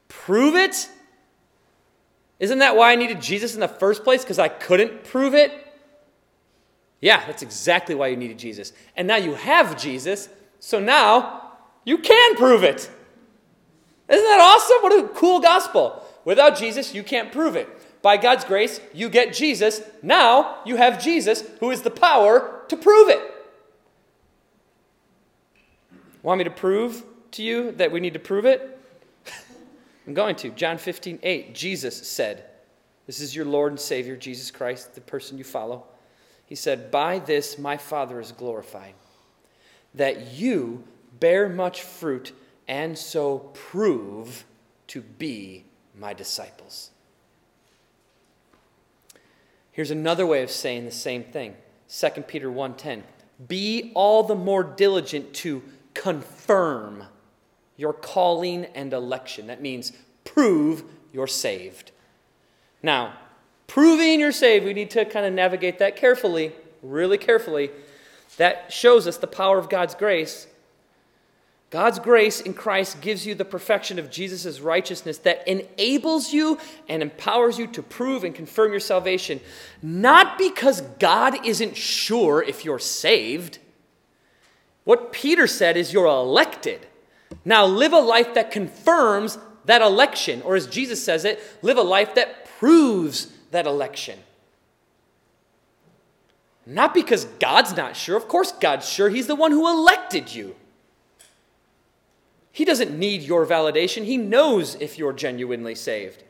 Prove 0.07 0.55
it? 0.55 0.89
Isn't 2.39 2.59
that 2.59 2.75
why 2.75 2.91
I 2.91 2.95
needed 2.95 3.21
Jesus 3.21 3.53
in 3.53 3.59
the 3.59 3.67
first 3.67 4.03
place? 4.03 4.23
Because 4.23 4.39
I 4.39 4.47
couldn't 4.47 5.03
prove 5.03 5.35
it? 5.35 5.51
Yeah, 7.01 7.23
that's 7.27 7.43
exactly 7.43 7.93
why 7.93 8.07
you 8.07 8.17
needed 8.17 8.39
Jesus. 8.39 8.73
And 8.97 9.07
now 9.07 9.17
you 9.17 9.35
have 9.35 9.77
Jesus, 9.77 10.27
so 10.59 10.79
now 10.79 11.51
you 11.83 11.99
can 11.99 12.35
prove 12.35 12.63
it. 12.63 12.89
Isn't 14.09 14.25
that 14.25 14.39
awesome? 14.41 14.77
What 14.81 15.05
a 15.05 15.07
cool 15.09 15.39
gospel. 15.39 16.03
Without 16.25 16.57
Jesus, 16.57 16.95
you 16.95 17.03
can't 17.03 17.31
prove 17.31 17.55
it. 17.55 17.69
By 18.01 18.17
God's 18.17 18.43
grace, 18.43 18.81
you 18.91 19.07
get 19.07 19.33
Jesus. 19.33 19.81
Now 20.01 20.57
you 20.65 20.77
have 20.77 21.01
Jesus, 21.01 21.43
who 21.59 21.69
is 21.69 21.83
the 21.83 21.91
power 21.91 22.63
to 22.69 22.75
prove 22.75 23.09
it. 23.09 23.21
Want 26.23 26.39
me 26.39 26.43
to 26.43 26.49
prove 26.49 27.03
to 27.35 27.43
you 27.43 27.71
that 27.73 27.91
we 27.91 27.99
need 27.99 28.13
to 28.13 28.19
prove 28.19 28.45
it? 28.45 28.79
I'm 30.07 30.13
going 30.13 30.35
to. 30.37 30.49
John 30.51 30.77
15, 30.77 31.19
8. 31.21 31.55
Jesus 31.55 32.07
said, 32.07 32.45
This 33.07 33.19
is 33.19 33.35
your 33.35 33.45
Lord 33.45 33.71
and 33.71 33.79
Savior, 33.79 34.15
Jesus 34.15 34.51
Christ, 34.51 34.95
the 34.95 35.01
person 35.01 35.37
you 35.37 35.43
follow. 35.43 35.85
He 36.45 36.55
said, 36.55 36.91
By 36.91 37.19
this 37.19 37.57
my 37.57 37.77
Father 37.77 38.19
is 38.19 38.31
glorified, 38.31 38.93
that 39.93 40.33
you 40.33 40.83
bear 41.19 41.49
much 41.49 41.81
fruit 41.81 42.33
and 42.67 42.97
so 42.97 43.39
prove 43.53 44.45
to 44.87 45.01
be 45.01 45.65
my 45.97 46.13
disciples. 46.13 46.91
Here's 49.71 49.91
another 49.91 50.25
way 50.25 50.41
of 50.41 50.51
saying 50.51 50.85
the 50.85 50.91
same 50.91 51.23
thing. 51.23 51.55
2 51.89 52.23
Peter 52.27 52.49
1:10. 52.49 53.03
Be 53.47 53.91
all 53.93 54.23
the 54.23 54.35
more 54.35 54.63
diligent 54.63 55.33
to 55.35 55.61
confirm 55.93 57.03
your 57.77 57.93
calling 57.93 58.65
and 58.75 58.93
election. 58.93 59.47
That 59.47 59.61
means 59.61 59.93
prove 60.23 60.83
you're 61.11 61.27
saved. 61.27 61.91
Now, 62.81 63.13
proving 63.67 64.19
you're 64.19 64.31
saved, 64.31 64.65
we 64.65 64.73
need 64.73 64.91
to 64.91 65.05
kind 65.05 65.25
of 65.25 65.33
navigate 65.33 65.79
that 65.79 65.95
carefully, 65.95 66.51
really 66.81 67.17
carefully. 67.17 67.71
That 68.37 68.71
shows 68.71 69.07
us 69.07 69.17
the 69.17 69.27
power 69.27 69.57
of 69.57 69.69
God's 69.69 69.95
grace 69.95 70.47
God's 71.75 71.99
grace 71.99 72.39
in 72.39 72.53
Christ 72.53 73.01
gives 73.01 73.25
you 73.25 73.35
the 73.35 73.43
perfection 73.43 73.99
of 73.99 74.09
Jesus' 74.09 74.61
righteousness 74.61 75.17
that 75.19 75.45
enables 75.45 76.31
you 76.31 76.57
and 76.87 77.01
empowers 77.01 77.57
you 77.57 77.67
to 77.67 77.83
prove 77.83 78.23
and 78.23 78.33
confirm 78.33 78.71
your 78.71 78.79
salvation, 78.79 79.41
not 79.81 80.37
because 80.37 80.79
God 80.99 81.45
isn't 81.45 81.75
sure 81.75 82.41
if 82.41 82.63
you're 82.63 82.79
saved. 82.79 83.59
What 84.85 85.11
Peter 85.11 85.47
said 85.47 85.75
is 85.75 85.91
you're 85.91 86.05
elected. 86.05 86.85
Now 87.43 87.65
live 87.65 87.93
a 87.93 87.99
life 87.99 88.33
that 88.35 88.51
confirms 88.51 89.37
that 89.65 89.81
election, 89.81 90.41
or 90.43 90.55
as 90.55 90.67
Jesus 90.67 91.03
says 91.03 91.25
it, 91.25 91.41
live 91.61 91.77
a 91.77 91.83
life 91.83 92.15
that 92.15 92.45
proves 92.59 93.27
that 93.51 93.65
election. 93.65 94.19
Not 96.65 96.93
because 96.93 97.25
God's 97.39 97.75
not 97.75 97.95
sure. 97.95 98.17
Of 98.17 98.27
course, 98.27 98.51
God's 98.51 98.89
sure. 98.89 99.09
He's 99.09 99.27
the 99.27 99.35
one 99.35 99.51
who 99.51 99.67
elected 99.67 100.33
you. 100.33 100.55
He 102.51 102.65
doesn't 102.65 102.97
need 102.97 103.21
your 103.21 103.45
validation. 103.45 104.05
He 104.05 104.17
knows 104.17 104.75
if 104.75 104.97
you're 104.97 105.13
genuinely 105.13 105.75
saved. 105.75 106.23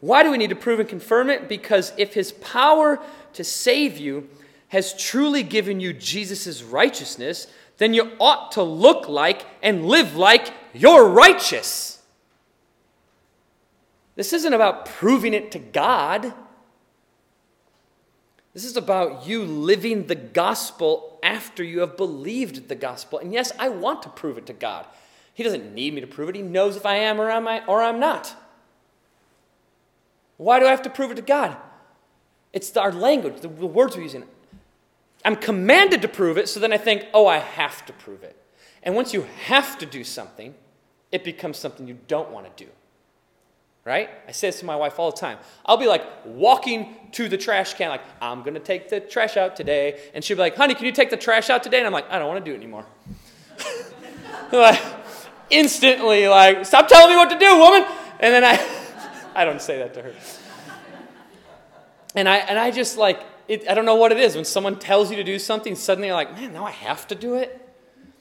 Why 0.00 0.22
do 0.22 0.30
we 0.30 0.38
need 0.38 0.50
to 0.50 0.56
prove 0.56 0.78
and 0.78 0.88
confirm 0.88 1.28
it? 1.30 1.48
Because 1.48 1.92
if 1.96 2.14
His 2.14 2.32
power 2.32 3.00
to 3.32 3.42
save 3.42 3.98
you 3.98 4.28
has 4.68 4.94
truly 4.94 5.42
given 5.42 5.80
you 5.80 5.92
Jesus' 5.92 6.62
righteousness, 6.62 7.48
then 7.78 7.94
you 7.94 8.12
ought 8.20 8.52
to 8.52 8.62
look 8.62 9.08
like 9.08 9.46
and 9.62 9.86
live 9.86 10.16
like 10.16 10.52
you're 10.72 11.08
righteous. 11.08 12.02
This 14.16 14.32
isn't 14.32 14.52
about 14.52 14.84
proving 14.84 15.32
it 15.32 15.52
to 15.52 15.60
God. 15.60 16.34
This 18.52 18.64
is 18.64 18.76
about 18.76 19.26
you 19.28 19.44
living 19.44 20.08
the 20.08 20.16
gospel 20.16 21.20
after 21.22 21.62
you 21.62 21.80
have 21.80 21.96
believed 21.96 22.68
the 22.68 22.74
gospel. 22.74 23.20
And 23.20 23.32
yes, 23.32 23.52
I 23.58 23.68
want 23.68 24.02
to 24.02 24.08
prove 24.08 24.36
it 24.36 24.46
to 24.46 24.52
God. 24.52 24.86
He 25.32 25.44
doesn't 25.44 25.72
need 25.72 25.94
me 25.94 26.00
to 26.00 26.08
prove 26.08 26.30
it. 26.30 26.34
He 26.34 26.42
knows 26.42 26.76
if 26.76 26.84
I 26.84 26.96
am 26.96 27.20
or, 27.20 27.30
am 27.30 27.46
I, 27.46 27.64
or 27.66 27.80
I'm 27.80 28.00
not. 28.00 28.34
Why 30.36 30.58
do 30.58 30.66
I 30.66 30.70
have 30.70 30.82
to 30.82 30.90
prove 30.90 31.12
it 31.12 31.16
to 31.16 31.22
God? 31.22 31.56
It's 32.52 32.76
our 32.76 32.90
language, 32.90 33.40
the, 33.40 33.48
words 33.48 33.96
we're 33.96 34.02
using. 34.02 34.24
I'm 35.28 35.36
commanded 35.36 36.00
to 36.00 36.08
prove 36.08 36.38
it, 36.38 36.48
so 36.48 36.58
then 36.58 36.72
I 36.72 36.78
think, 36.78 37.04
oh, 37.12 37.26
I 37.26 37.36
have 37.36 37.84
to 37.84 37.92
prove 37.92 38.22
it. 38.22 38.34
And 38.82 38.94
once 38.94 39.12
you 39.12 39.26
have 39.44 39.76
to 39.76 39.84
do 39.84 40.02
something, 40.02 40.54
it 41.12 41.22
becomes 41.22 41.58
something 41.58 41.86
you 41.86 41.98
don't 42.08 42.30
want 42.30 42.56
to 42.56 42.64
do. 42.64 42.70
Right? 43.84 44.08
I 44.26 44.32
say 44.32 44.48
this 44.48 44.60
to 44.60 44.64
my 44.64 44.74
wife 44.74 44.98
all 44.98 45.10
the 45.10 45.18
time. 45.18 45.36
I'll 45.66 45.76
be 45.76 45.86
like 45.86 46.02
walking 46.24 46.96
to 47.12 47.28
the 47.28 47.36
trash 47.36 47.74
can, 47.74 47.90
like, 47.90 48.00
I'm 48.22 48.40
going 48.40 48.54
to 48.54 48.60
take 48.60 48.88
the 48.88 49.00
trash 49.00 49.36
out 49.36 49.54
today. 49.54 50.00
And 50.14 50.24
she'll 50.24 50.38
be 50.38 50.40
like, 50.40 50.56
honey, 50.56 50.74
can 50.74 50.86
you 50.86 50.92
take 50.92 51.10
the 51.10 51.16
trash 51.18 51.50
out 51.50 51.62
today? 51.62 51.76
And 51.76 51.86
I'm 51.86 51.92
like, 51.92 52.10
I 52.10 52.18
don't 52.18 52.28
want 52.28 52.42
to 52.42 52.50
do 52.50 52.54
it 52.54 52.56
anymore. 52.56 52.86
like, 54.50 54.80
instantly 55.50 56.26
like, 56.26 56.64
stop 56.64 56.88
telling 56.88 57.10
me 57.10 57.16
what 57.16 57.28
to 57.28 57.38
do, 57.38 57.58
woman. 57.58 57.84
And 58.18 58.32
then 58.32 58.44
I, 58.44 59.32
I 59.34 59.44
don't 59.44 59.60
say 59.60 59.76
that 59.76 59.92
to 59.92 60.00
her. 60.00 60.14
And 62.14 62.26
I, 62.26 62.36
and 62.38 62.58
I 62.58 62.70
just 62.70 62.96
like, 62.96 63.20
it, 63.48 63.68
I 63.68 63.74
don't 63.74 63.86
know 63.86 63.96
what 63.96 64.12
it 64.12 64.18
is. 64.18 64.36
When 64.36 64.44
someone 64.44 64.78
tells 64.78 65.10
you 65.10 65.16
to 65.16 65.24
do 65.24 65.38
something, 65.38 65.74
suddenly 65.74 66.08
you're 66.08 66.16
like, 66.16 66.32
man, 66.34 66.52
now 66.52 66.66
I 66.66 66.70
have 66.70 67.08
to 67.08 67.14
do 67.14 67.34
it. 67.34 67.64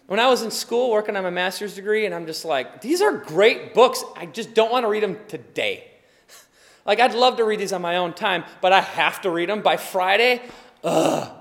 When 0.07 0.21
I 0.21 0.27
was 0.27 0.41
in 0.41 0.51
school 0.51 0.89
working 0.89 1.17
on 1.17 1.23
my 1.23 1.29
master's 1.29 1.75
degree, 1.75 2.05
and 2.05 2.15
I'm 2.15 2.25
just 2.25 2.45
like, 2.45 2.81
these 2.81 3.01
are 3.01 3.11
great 3.11 3.73
books. 3.73 4.03
I 4.15 4.25
just 4.25 4.53
don't 4.53 4.71
want 4.71 4.85
to 4.85 4.87
read 4.87 5.03
them 5.03 5.17
today. 5.27 5.91
like, 6.85 7.01
I'd 7.01 7.13
love 7.13 7.35
to 7.37 7.43
read 7.43 7.59
these 7.59 7.73
on 7.73 7.81
my 7.81 7.97
own 7.97 8.13
time, 8.13 8.45
but 8.61 8.71
I 8.71 8.79
have 8.79 9.19
to 9.21 9.29
read 9.29 9.49
them 9.49 9.61
by 9.61 9.75
Friday. 9.75 10.41
Ugh. 10.83 11.33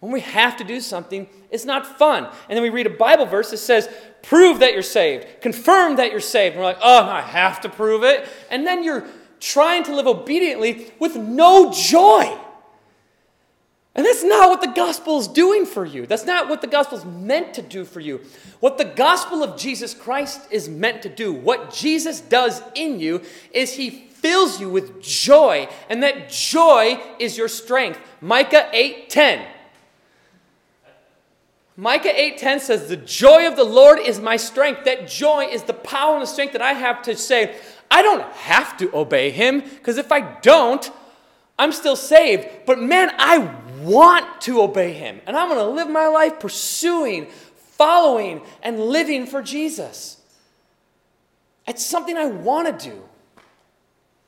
When 0.00 0.12
we 0.12 0.20
have 0.20 0.56
to 0.58 0.64
do 0.64 0.80
something, 0.80 1.26
it's 1.50 1.64
not 1.64 1.98
fun. 1.98 2.24
And 2.24 2.56
then 2.56 2.62
we 2.62 2.70
read 2.70 2.86
a 2.86 2.90
Bible 2.90 3.26
verse 3.26 3.50
that 3.50 3.58
says, 3.58 3.88
prove 4.22 4.60
that 4.60 4.72
you're 4.74 4.82
saved, 4.82 5.26
confirm 5.40 5.96
that 5.96 6.10
you're 6.10 6.20
saved. 6.20 6.54
And 6.54 6.60
we're 6.60 6.68
like, 6.68 6.80
oh, 6.82 7.04
I 7.04 7.22
have 7.22 7.60
to 7.62 7.68
prove 7.68 8.02
it. 8.02 8.28
And 8.50 8.66
then 8.66 8.84
you're 8.84 9.06
trying 9.40 9.82
to 9.84 9.94
live 9.94 10.06
obediently 10.06 10.92
with 10.98 11.16
no 11.16 11.72
joy. 11.72 12.38
And 13.94 14.04
that's 14.04 14.24
not 14.24 14.50
what 14.50 14.60
the 14.60 14.72
gospel 14.74 15.20
is 15.20 15.28
doing 15.28 15.64
for 15.64 15.84
you. 15.84 16.04
That's 16.04 16.26
not 16.26 16.48
what 16.48 16.60
the 16.60 16.66
gospel 16.66 16.98
is 16.98 17.04
meant 17.04 17.54
to 17.54 17.62
do 17.62 17.84
for 17.84 18.00
you. 18.00 18.20
What 18.58 18.76
the 18.76 18.84
gospel 18.84 19.44
of 19.44 19.56
Jesus 19.56 19.94
Christ 19.94 20.40
is 20.50 20.68
meant 20.68 21.02
to 21.02 21.08
do, 21.08 21.32
what 21.32 21.72
Jesus 21.72 22.20
does 22.20 22.60
in 22.74 22.98
you, 22.98 23.22
is 23.52 23.74
he 23.74 23.90
fills 23.90 24.60
you 24.60 24.68
with 24.68 25.00
joy, 25.00 25.68
and 25.88 26.02
that 26.02 26.28
joy 26.28 27.00
is 27.20 27.38
your 27.38 27.46
strength. 27.46 28.00
Micah 28.20 28.68
8 28.72 29.10
10. 29.10 29.46
Micah 31.76 32.12
8:10 32.14 32.60
says, 32.60 32.88
"The 32.88 32.96
joy 32.96 33.48
of 33.48 33.56
the 33.56 33.64
Lord 33.64 33.98
is 33.98 34.20
my 34.20 34.36
strength." 34.36 34.84
That 34.84 35.08
joy 35.08 35.46
is 35.46 35.64
the 35.64 35.74
power 35.74 36.14
and 36.14 36.22
the 36.22 36.26
strength 36.26 36.52
that 36.52 36.62
I 36.62 36.74
have 36.74 37.02
to 37.02 37.16
say, 37.16 37.56
I 37.90 38.00
don't 38.00 38.22
have 38.32 38.76
to 38.78 38.90
obey 38.96 39.30
him 39.30 39.60
because 39.60 39.98
if 39.98 40.12
I 40.12 40.20
don't, 40.20 40.88
I'm 41.58 41.72
still 41.72 41.96
saved. 41.96 42.48
But 42.66 42.78
man, 42.80 43.12
I 43.18 43.38
want 43.84 44.40
to 44.42 44.62
obey 44.62 44.92
him. 44.92 45.20
And 45.26 45.36
I'm 45.36 45.48
going 45.48 45.60
to 45.60 45.72
live 45.72 45.88
my 45.88 46.06
life 46.06 46.40
pursuing, 46.40 47.26
following, 47.56 48.42
and 48.62 48.78
living 48.78 49.26
for 49.26 49.42
Jesus. 49.42 50.20
It's 51.66 51.84
something 51.84 52.16
I 52.16 52.26
want 52.26 52.78
to 52.78 52.90
do. 52.90 53.02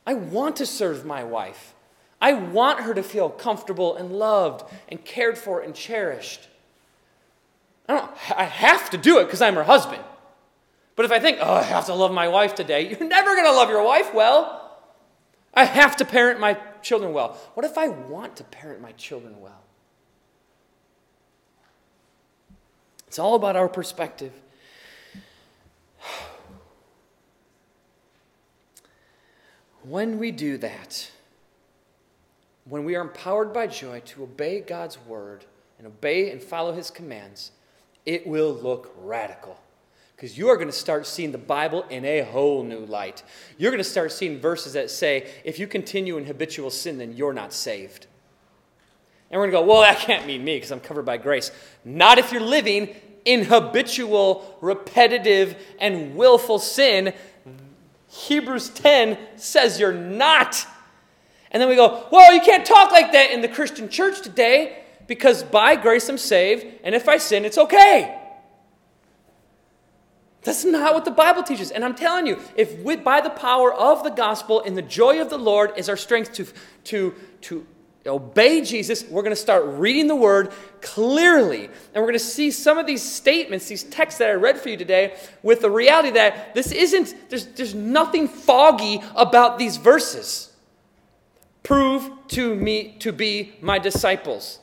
I 0.07 0.15
want 0.15 0.57
to 0.57 0.67
serve 0.67 1.05
my 1.05 1.25
wife. 1.25 1.75
I 2.21 2.33
want 2.33 2.81
her 2.81 2.95
to 2.95 3.03
feel 3.03 3.29
comfortable 3.29 3.97
and 3.97 4.13
loved 4.13 4.65
and 4.89 5.05
cared 5.05 5.37
for 5.37 5.61
and 5.61 5.75
cherished. 5.75 6.49
I 7.89 7.95
don't 7.95 8.11
I 8.37 8.45
have 8.45 8.91
to 8.91 8.99
do 8.99 9.19
it 9.19 9.25
because 9.25 9.43
I'm 9.43 9.55
her 9.55 9.65
husband. 9.65 10.03
But 10.95 11.05
if 11.05 11.13
I 11.13 11.19
think, 11.19 11.39
oh, 11.43 11.55
I 11.55 11.63
have 11.63 11.87
to 11.87 11.95
love 11.95 12.11
my 12.11 12.29
wife 12.29 12.55
today, 12.55 12.89
you're 12.91 13.07
never 13.07 13.35
going 13.35 13.47
to 13.47 13.53
love 13.53 13.69
your 13.69 13.85
wife 13.85 14.15
well. 14.15 14.63
I 15.53 15.65
have 15.65 15.97
to 15.97 16.05
parent 16.05 16.41
my 16.41 16.55
children 16.87 17.13
well. 17.13 17.37
What 17.55 17.67
if 17.67 17.77
I 17.77 17.89
want 17.89 18.37
to 18.37 18.45
parent 18.45 18.81
my 18.81 18.93
children 18.93 19.41
well? 19.41 19.63
It's 23.09 23.19
all 23.19 23.35
about 23.35 23.57
our 23.57 23.69
perspective. 23.69 24.33
When 29.83 30.19
we 30.19 30.33
do 30.33 30.59
that, 30.59 31.13
when 32.65 32.85
we 32.85 32.97
are 32.97 33.03
empowered 33.03 33.53
by 33.53 33.69
joy 33.69 34.01
to 34.07 34.25
obey 34.25 34.59
God's 34.59 34.99
word 35.07 35.45
and 35.79 35.87
obey 35.87 36.33
and 36.33 36.43
follow 36.43 36.73
his 36.73 36.91
commands, 36.91 37.53
it 38.05 38.27
will 38.27 38.53
look 38.53 38.93
radical. 38.99 39.61
Because 40.17 40.39
you 40.39 40.49
are 40.49 40.57
going 40.57 40.69
to 40.69 40.73
start 40.73 41.07
seeing 41.07 41.31
the 41.31 41.39
Bible 41.39 41.85
in 41.91 42.07
a 42.07 42.23
whole 42.23 42.65
new 42.65 42.87
light. 42.87 43.23
You're 43.59 43.71
going 43.71 43.83
to 43.83 43.85
start 43.85 44.13
seeing 44.13 44.41
verses 44.41 44.73
that 44.73 44.91
say, 44.91 45.29
if 45.45 45.59
you 45.59 45.67
continue 45.67 46.17
in 46.17 46.25
habitual 46.25 46.71
sin, 46.71 46.97
then 46.97 47.15
you're 47.15 47.35
not 47.35 47.53
saved. 47.53 48.07
And 49.31 49.39
we're 49.39 49.51
going 49.51 49.65
to 49.65 49.67
go, 49.67 49.73
well, 49.75 49.83
that 49.83 49.99
can't 49.99 50.27
mean 50.27 50.43
me 50.43 50.57
because 50.57 50.73
I'm 50.73 50.81
covered 50.81 51.05
by 51.05 51.19
grace. 51.19 51.51
Not 51.85 52.19
if 52.19 52.33
you're 52.33 52.41
living 52.41 52.97
in 53.27 53.45
habitual, 53.45 54.57
repetitive, 54.63 55.55
and 55.79 56.17
willful 56.17 56.61
sin. 56.61 57.13
Hebrews 58.09 58.71
10 58.71 59.19
says 59.37 59.79
you're 59.79 59.93
not. 59.93 60.65
And 61.51 61.61
then 61.61 61.69
we 61.69 61.77
go, 61.77 62.07
well, 62.11 62.33
you 62.33 62.41
can't 62.41 62.65
talk 62.65 62.91
like 62.91 63.13
that 63.13 63.33
in 63.33 63.43
the 63.43 63.49
Christian 63.49 63.91
church 63.91 64.23
today 64.23 64.83
because 65.07 65.43
by 65.43 65.77
grace 65.77 66.09
I'm 66.09 66.19
saved, 66.19 66.67
and 66.83 66.95
if 66.95 67.09
I 67.09 67.19
sin, 67.19 67.45
it's 67.45 67.59
okay. 67.59 68.26
That's 70.47 70.65
not 70.65 70.95
what 70.95 71.05
the 71.05 71.11
Bible 71.11 71.43
teaches. 71.43 71.73
And 71.73 71.85
I'm 71.85 71.97
telling 71.97 72.27
you, 72.27 72.39
if 72.57 72.79
we, 72.79 72.95
by 72.95 73.21
the 73.21 73.31
power 73.31 73.75
of 73.75 74.05
the 74.05 74.11
gospel 74.11 74.63
and 74.63 74.77
the 74.77 74.83
joy 74.83 75.21
of 75.21 75.29
the 75.29 75.39
Lord 75.39 75.73
is 75.77 75.89
our 75.89 75.97
strength 75.97 76.33
to, 76.35 76.47
to, 76.85 77.15
to 77.43 77.67
obey 78.07 78.63
Jesus, 78.63 79.05
we're 79.11 79.23
going 79.23 79.35
to 79.35 79.41
start 79.41 79.65
reading 79.67 80.07
the 80.07 80.15
word 80.15 80.53
clearly. 80.81 81.65
And 81.65 81.97
we're 81.97 82.03
going 82.03 82.13
to 82.13 82.21
see 82.21 82.53
some 82.53 82.79
of 82.79 82.87
these 82.87 83.03
statements, 83.03 83.67
these 83.67 83.83
texts 83.83 84.19
that 84.19 84.31
I 84.31 84.35
read 84.35 84.59
for 84.59 84.69
you 84.69 84.77
today, 84.77 85.19
with 85.43 85.63
the 85.63 85.71
reality 85.71 86.11
that 86.13 86.55
this 86.55 86.71
isn't, 86.71 87.29
there's, 87.29 87.47
there's 87.47 87.75
nothing 87.75 88.29
foggy 88.29 89.03
about 89.17 89.59
these 89.59 89.79
verses. 89.79 90.53
Prove 91.65 92.09
to 92.29 92.55
me 92.55 92.95
to 93.01 93.13
be 93.13 93.55
my 93.61 93.81
disciples. 93.81 94.61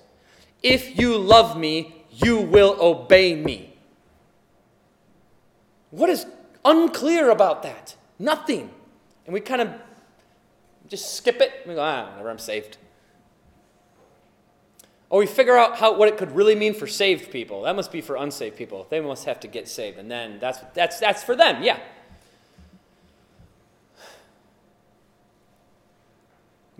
If 0.61 0.97
you 0.97 1.17
love 1.17 1.57
me, 1.57 2.05
you 2.09 2.39
will 2.39 2.77
obey 2.79 3.35
me. 3.35 3.72
What 5.93 6.09
is 6.09 6.25
unclear 6.65 7.29
about 7.29 7.61
that? 7.61 7.95
Nothing. 8.17 8.71
And 9.27 9.33
we 9.33 9.39
kind 9.39 9.61
of 9.61 9.69
just 10.87 11.13
skip 11.13 11.39
it. 11.39 11.51
We 11.67 11.75
go, 11.75 11.81
ah, 11.81 12.09
whatever, 12.13 12.31
I'm 12.31 12.39
saved. 12.39 12.77
Or 15.11 15.19
we 15.19 15.27
figure 15.27 15.55
out 15.55 15.77
how, 15.77 15.95
what 15.95 16.07
it 16.07 16.17
could 16.17 16.31
really 16.31 16.55
mean 16.55 16.73
for 16.73 16.87
saved 16.87 17.29
people. 17.29 17.61
That 17.61 17.75
must 17.75 17.91
be 17.91 18.01
for 18.01 18.15
unsaved 18.15 18.57
people. 18.57 18.87
They 18.89 19.01
must 19.01 19.25
have 19.25 19.39
to 19.41 19.47
get 19.47 19.67
saved. 19.67 19.99
And 19.99 20.09
then 20.09 20.39
that's, 20.39 20.57
that's, 20.73 20.99
that's 20.99 21.23
for 21.23 21.35
them, 21.35 21.61
yeah. 21.61 21.77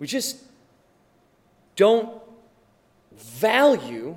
We 0.00 0.08
just 0.08 0.42
don't 1.76 2.20
value 3.12 4.16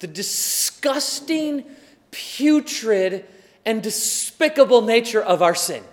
the 0.00 0.08
disgusting 0.08 1.64
putrid, 2.10 3.24
and 3.64 3.82
despicable 3.82 4.82
nature 4.82 5.22
of 5.22 5.42
our 5.42 5.54
sin. 5.54 5.84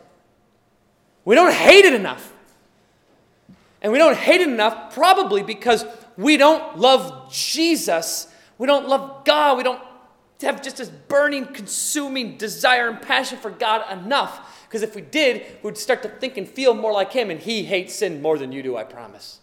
We 1.26 1.36
don't 1.36 1.54
hate 1.54 1.86
it 1.86 1.94
enough. 1.94 2.32
And 3.82 3.92
we 3.92 3.98
don't 3.98 4.16
hate 4.16 4.42
it 4.42 4.48
enough 4.48 4.94
probably 4.94 5.44
because 5.44 5.86
we 6.18 6.38
don't 6.38 6.78
love 6.78 7.32
Jesus. 7.32 8.28
We 8.58 8.68
don't 8.68 8.88
love 8.88 9.26
God. 9.26 9.58
We 9.58 9.64
don't 9.64 9.82
have 10.42 10.62
just 10.62 10.78
this 10.78 10.90
burning, 10.90 11.46
consuming 11.46 12.38
desire 12.38 12.90
and 12.90 13.02
passion 13.02 13.38
for 13.38 13.52
God 13.52 13.92
enough. 13.92 14.64
Because 14.68 14.82
if 14.82 14.96
we 14.96 15.02
did, 15.02 15.46
we'd 15.64 15.78
start 15.78 16.04
to 16.04 16.10
think 16.10 16.38
and 16.38 16.48
feel 16.48 16.74
more 16.74 16.92
like 16.92 17.14
Him, 17.14 17.30
and 17.30 17.40
He 17.40 17.64
hates 17.64 17.96
sin 17.96 18.22
more 18.22 18.38
than 18.38 18.52
you 18.52 18.64
do, 18.64 18.76
I 18.76 18.84
promise. 18.84 19.40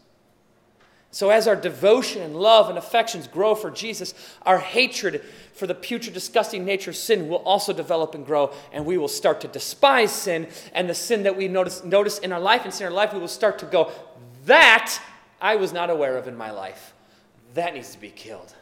So, 1.13 1.29
as 1.29 1.47
our 1.47 1.55
devotion 1.55 2.23
and 2.23 2.35
love 2.35 2.71
and 2.71 2.79
affections 2.79 3.29
grow 3.29 3.55
for 3.55 3.71
Jesus, 3.71 4.15
our 4.47 4.59
hatred 4.59 5.23
for 5.53 5.67
the 5.67 5.75
putrid, 5.75 6.15
disgusting 6.15 6.65
nature 6.65 6.89
of 6.89 6.97
sin 6.97 7.29
will 7.29 7.43
also 7.45 7.75
develop 7.75 8.15
and 8.15 8.25
grow, 8.25 8.51
and 8.73 8.87
we 8.87 8.97
will 8.97 9.09
start 9.09 9.43
to 9.43 9.49
despise 9.49 10.11
sin. 10.11 10.49
And 10.73 10.89
the 10.89 10.95
sin 10.95 11.25
that 11.25 11.37
we 11.37 11.49
notice, 11.49 11.85
notice 11.85 12.19
in 12.19 12.33
our 12.33 12.41
life 12.41 12.65
and 12.65 12.73
sin 12.73 12.87
in 12.87 12.93
our 12.95 12.97
life, 12.97 13.13
we 13.13 13.21
will 13.21 13.29
start 13.29 13.59
to 13.59 13.67
go, 13.67 13.93
That 14.47 14.99
I 15.39 15.57
was 15.57 15.71
not 15.71 15.91
aware 15.91 16.17
of 16.17 16.29
in 16.29 16.37
my 16.37 16.51
life. 16.51 16.95
That 17.53 17.75
needs 17.75 17.93
to 17.93 18.01
be 18.01 18.09
killed. 18.09 18.55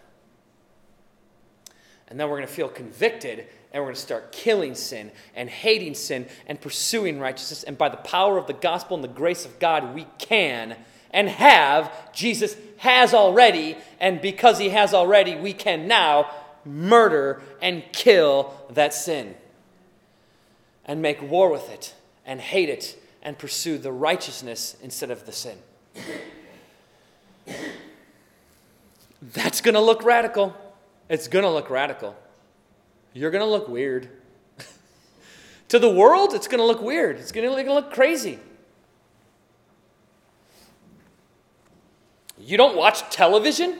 And 2.09 2.19
then 2.19 2.29
we're 2.29 2.39
going 2.39 2.49
to 2.49 2.53
feel 2.53 2.69
convicted 2.69 3.47
and 3.73 3.81
we're 3.81 3.87
going 3.87 3.95
to 3.95 4.01
start 4.01 4.33
killing 4.33 4.75
sin 4.75 5.13
and 5.37 5.49
hating 5.49 5.95
sin 5.95 6.27
and 6.49 6.61
pursuing 6.61 7.21
righteousness. 7.21 7.63
And 7.63 7.79
by 7.79 7.89
the 7.89 7.99
power 7.99 8.37
of 8.37 8.49
the 8.49 8.55
gospel 8.55 8.97
and 8.97 9.05
the 9.05 9.09
grace 9.09 9.45
of 9.45 9.61
God, 9.61 9.95
we 9.95 10.09
can 10.19 10.77
and 11.13 11.29
have, 11.29 11.93
Jesus 12.13 12.57
has 12.79 13.13
already, 13.13 13.77
and 13.99 14.21
because 14.21 14.59
he 14.59 14.71
has 14.71 14.95
already, 14.95 15.37
we 15.37 15.53
can 15.53 15.87
now 15.87 16.31
murder 16.65 17.43
and 17.61 17.83
kill 17.93 18.55
that 18.71 18.95
sin 18.95 19.35
and 20.85 21.03
make 21.03 21.23
war 21.23 21.51
with 21.51 21.71
it 21.71 21.95
and 22.25 22.41
hate 22.41 22.69
it 22.69 23.01
and 23.23 23.39
pursue 23.39 23.79
the 23.79 23.93
righteousness 23.93 24.77
instead 24.83 25.11
of 25.11 25.27
the 25.27 25.33
sin. 25.33 25.59
That's 29.23 29.61
going 29.61 29.75
to 29.75 29.81
look 29.81 30.03
radical. 30.03 30.57
It's 31.09 31.29
going 31.29 31.45
to 31.45 31.51
look 31.51 31.69
radical. 31.69 32.17
You're 33.13 33.31
going 33.31 33.45
to 33.45 33.51
look 33.51 33.69
weird. 33.69 34.09
to 35.69 35.79
the 35.79 35.91
world, 35.91 36.33
it's 36.33 36.49
going 36.49 36.61
to 36.61 36.65
look 36.65 36.81
weird. 36.81 37.19
It's 37.19 37.33
going 37.33 37.47
to 37.47 37.73
look 37.75 37.93
crazy. 37.93 38.39
You 42.41 42.57
don't 42.57 42.77
watch 42.77 43.09
television? 43.11 43.79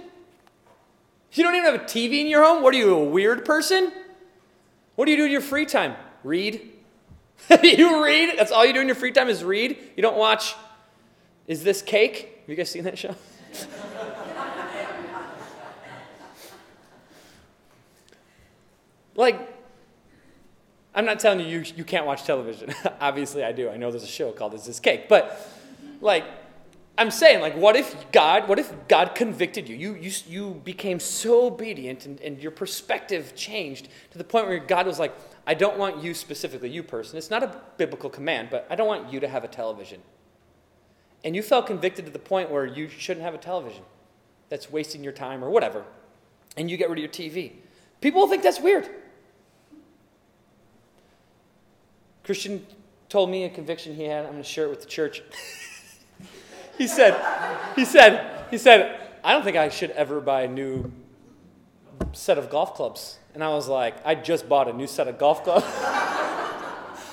You 1.33 1.45
don't 1.45 1.55
even 1.55 1.73
have 1.73 1.81
a 1.81 1.85
TV 1.85 2.21
in 2.21 2.27
your 2.27 2.45
home? 2.45 2.63
What 2.63 2.75
are 2.75 2.79
you, 2.79 2.95
a 2.95 3.05
weird 3.05 3.45
person? 3.45 3.93
What 4.97 5.07
do 5.07 5.13
you 5.13 5.17
do 5.17 5.25
in 5.25 5.31
your 5.31 5.41
free 5.41 5.65
time? 5.65 5.95
Read? 6.25 6.61
you 7.63 8.05
read? 8.05 8.39
That's 8.39 8.53
all 8.53 8.67
you 8.67 8.75
do 8.75 8.81
in 8.81 8.87
your 8.87 8.97
free 8.97 9.13
time 9.13 9.29
is 9.29 9.43
read? 9.43 9.79
You 9.97 10.03
don't 10.03 10.19
watch 10.19 10.55
Is 11.47 11.65
This 11.65 11.81
Cake? 11.81 12.41
Have 12.41 12.49
you 12.49 12.57
guys 12.57 12.71
seen 12.71 12.85
that 12.85 12.99
show? 12.99 13.15
like, 19.15 19.57
I'm 20.95 21.07
not 21.07 21.21
telling 21.21 21.41
you, 21.41 21.61
you 21.61 21.65
you 21.77 21.85
can't 21.85 22.05
watch 22.05 22.25
television. 22.25 22.75
Obviously, 23.01 23.43
I 23.43 23.53
do. 23.53 23.71
I 23.71 23.79
know 23.79 23.91
there's 23.91 24.03
a 24.03 24.09
show 24.09 24.33
called 24.33 24.53
Is 24.55 24.67
This 24.67 24.81
Cake? 24.81 25.09
But, 25.09 25.49
like, 26.01 26.25
I'm 27.01 27.11
saying, 27.11 27.41
like, 27.41 27.57
what 27.57 27.77
if 27.77 28.13
God, 28.13 28.47
what 28.47 28.59
if 28.59 28.75
God 28.87 29.15
convicted 29.15 29.67
you? 29.71 29.75
You, 29.75 29.95
you, 29.95 30.13
you 30.29 30.61
became 30.63 31.01
so 31.01 31.47
obedient 31.47 32.05
and, 32.05 32.21
and 32.21 32.39
your 32.43 32.51
perspective 32.51 33.35
changed 33.35 33.89
to 34.11 34.19
the 34.19 34.25
point 34.25 34.49
where 34.49 34.59
God 34.59 34.87
was 34.87 34.99
like, 34.99 35.17
I 35.47 35.55
don't 35.55 35.79
want 35.79 36.05
you 36.05 36.13
specifically, 36.13 36.69
you 36.69 36.83
person. 36.83 37.17
It's 37.17 37.31
not 37.31 37.43
a 37.43 37.59
biblical 37.79 38.11
command, 38.11 38.49
but 38.51 38.67
I 38.69 38.75
don't 38.75 38.87
want 38.87 39.11
you 39.11 39.19
to 39.21 39.29
have 39.29 39.45
a 39.45 39.49
television. 39.49 40.03
And 41.25 41.35
you 41.35 41.43
felt 41.43 41.67
convicted 41.67 42.05
to 42.05 42.11
the 42.13 42.19
point 42.19 42.51
where 42.51 42.67
you 42.67 42.91
shouldn't 42.91 43.25
have 43.25 43.33
a 43.33 43.39
television. 43.39 43.83
That's 44.51 44.71
wasting 44.71 45.03
your 45.03 45.15
time 45.15 45.43
or 45.43 45.49
whatever. 45.49 45.87
And 46.59 46.71
you 46.71 46.77
get 46.77 46.91
rid 46.91 46.99
of 46.99 47.03
your 47.03 47.09
TV. 47.31 47.53
People 48.03 48.21
will 48.21 48.29
think 48.29 48.43
that's 48.43 48.61
weird. 48.61 48.91
Christian 52.25 52.67
told 53.09 53.31
me 53.31 53.45
a 53.45 53.49
conviction 53.49 53.95
he 53.95 54.05
had. 54.05 54.27
I'm 54.27 54.33
going 54.33 54.43
to 54.43 54.49
share 54.49 54.67
it 54.67 54.71
with 54.71 54.83
the 54.83 54.87
church. 54.87 55.23
he 56.77 56.87
said, 56.87 57.21
he 57.77 57.85
said, 57.85 58.47
he 58.51 58.59
said, 58.59 59.01
I 59.23 59.33
don't 59.33 59.45
think 59.45 59.57
I 59.57 59.69
should 59.69 59.91
ever 59.91 60.21
buy 60.21 60.43
a 60.43 60.49
new 60.49 60.91
set 62.13 62.39
of 62.39 62.51
golf 62.51 62.75
clubs. 62.75 63.19
And 63.35 63.45
I 63.45 63.51
was 63.51 63.69
like, 63.69 63.95
I 64.05 64.15
just 64.15 64.49
bought 64.49 64.69
a 64.69 64.73
new 64.73 64.87
set 64.87 65.09
of 65.09 65.19
golf 65.19 65.45
clubs. 65.45 65.67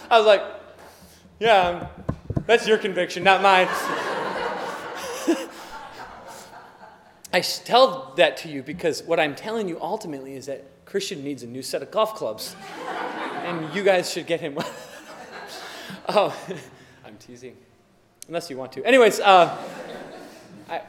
I 0.09 0.17
was 0.17 0.25
like, 0.25 0.41
yeah, 1.39 1.61
um, 1.61 1.87
that's 2.45 2.67
your 2.67 2.77
conviction, 2.77 3.23
not 3.23 3.41
mine. 3.41 3.67
I 7.33 7.41
tell 7.41 8.13
that 8.15 8.37
to 8.37 8.49
you 8.49 8.63
because 8.63 9.03
what 9.03 9.19
I'm 9.19 9.35
telling 9.35 9.67
you 9.67 9.77
ultimately 9.81 10.35
is 10.35 10.45
that 10.45 10.63
Christian 10.85 11.23
needs 11.23 11.43
a 11.43 11.47
new 11.47 11.61
set 11.61 11.81
of 11.81 11.91
golf 11.91 12.15
clubs. 12.15 12.55
and 13.43 13.75
you 13.75 13.83
guys 13.83 14.09
should 14.11 14.25
get 14.25 14.39
him. 14.39 14.57
oh, 16.09 16.35
I'm 17.05 17.17
teasing. 17.17 17.57
Unless 18.27 18.49
you 18.49 18.57
want 18.57 18.73
to. 18.73 18.83
Anyways, 18.83 19.19
uh, 19.19 19.57
I, 20.69 20.81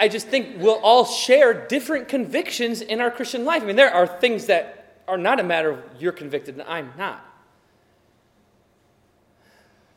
I 0.00 0.08
just 0.08 0.28
think 0.28 0.56
we'll 0.58 0.80
all 0.80 1.04
share 1.04 1.66
different 1.66 2.08
convictions 2.08 2.80
in 2.80 3.00
our 3.00 3.10
Christian 3.10 3.44
life. 3.44 3.62
I 3.62 3.66
mean, 3.66 3.76
there 3.76 3.92
are 3.92 4.06
things 4.06 4.46
that 4.46 5.02
are 5.06 5.18
not 5.18 5.38
a 5.38 5.42
matter 5.42 5.70
of 5.70 5.84
you're 5.98 6.12
convicted 6.12 6.54
and 6.54 6.62
I'm 6.66 6.92
not. 6.96 7.22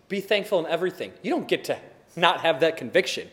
Be 0.10 0.22
thankful 0.22 0.60
in 0.60 0.72
everything. 0.72 1.14
You 1.22 1.32
don't 1.32 1.48
get 1.48 1.66
to 1.66 1.78
not 2.16 2.42
have 2.42 2.60
that 2.60 2.78
conviction. 2.78 3.30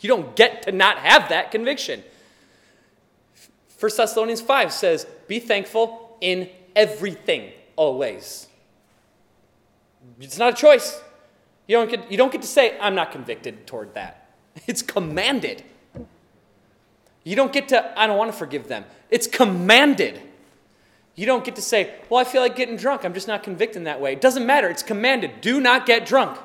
You 0.00 0.08
don't 0.08 0.36
get 0.36 0.62
to 0.62 0.72
not 0.72 0.98
have 0.98 1.30
that 1.30 1.50
conviction. 1.50 2.04
1 3.80 3.92
Thessalonians 3.96 4.40
5 4.40 4.72
says, 4.72 5.06
Be 5.26 5.40
thankful 5.40 6.16
in 6.20 6.48
everything, 6.76 7.52
always. 7.76 8.48
It's 10.20 10.38
not 10.38 10.52
a 10.52 10.56
choice. 10.56 11.00
You 11.68 11.76
don't 11.76 11.90
get, 11.90 12.10
you 12.10 12.16
don't 12.16 12.32
get 12.32 12.42
to 12.42 12.48
say, 12.48 12.76
I'm 12.80 12.96
not 12.96 13.12
convicted 13.12 13.66
toward 13.68 13.94
that. 13.94 14.24
It's 14.66 14.82
commanded. 14.82 15.62
You 17.22 17.36
don't 17.36 17.52
get 17.52 17.68
to, 17.68 17.96
I 17.96 18.08
don't 18.08 18.18
want 18.18 18.32
to 18.32 18.36
forgive 18.36 18.66
them. 18.66 18.84
It's 19.08 19.28
commanded. 19.28 20.20
You 21.14 21.26
don't 21.26 21.44
get 21.44 21.54
to 21.56 21.62
say, 21.62 21.94
Well, 22.08 22.20
I 22.20 22.24
feel 22.24 22.40
like 22.40 22.56
getting 22.56 22.76
drunk. 22.76 23.04
I'm 23.04 23.14
just 23.14 23.28
not 23.28 23.42
convicted 23.44 23.76
in 23.76 23.84
that 23.84 24.00
way. 24.00 24.12
It 24.14 24.20
doesn't 24.20 24.46
matter. 24.46 24.68
It's 24.68 24.82
commanded. 24.82 25.40
Do 25.40 25.60
not 25.60 25.86
get 25.86 26.06
drunk. 26.06 26.38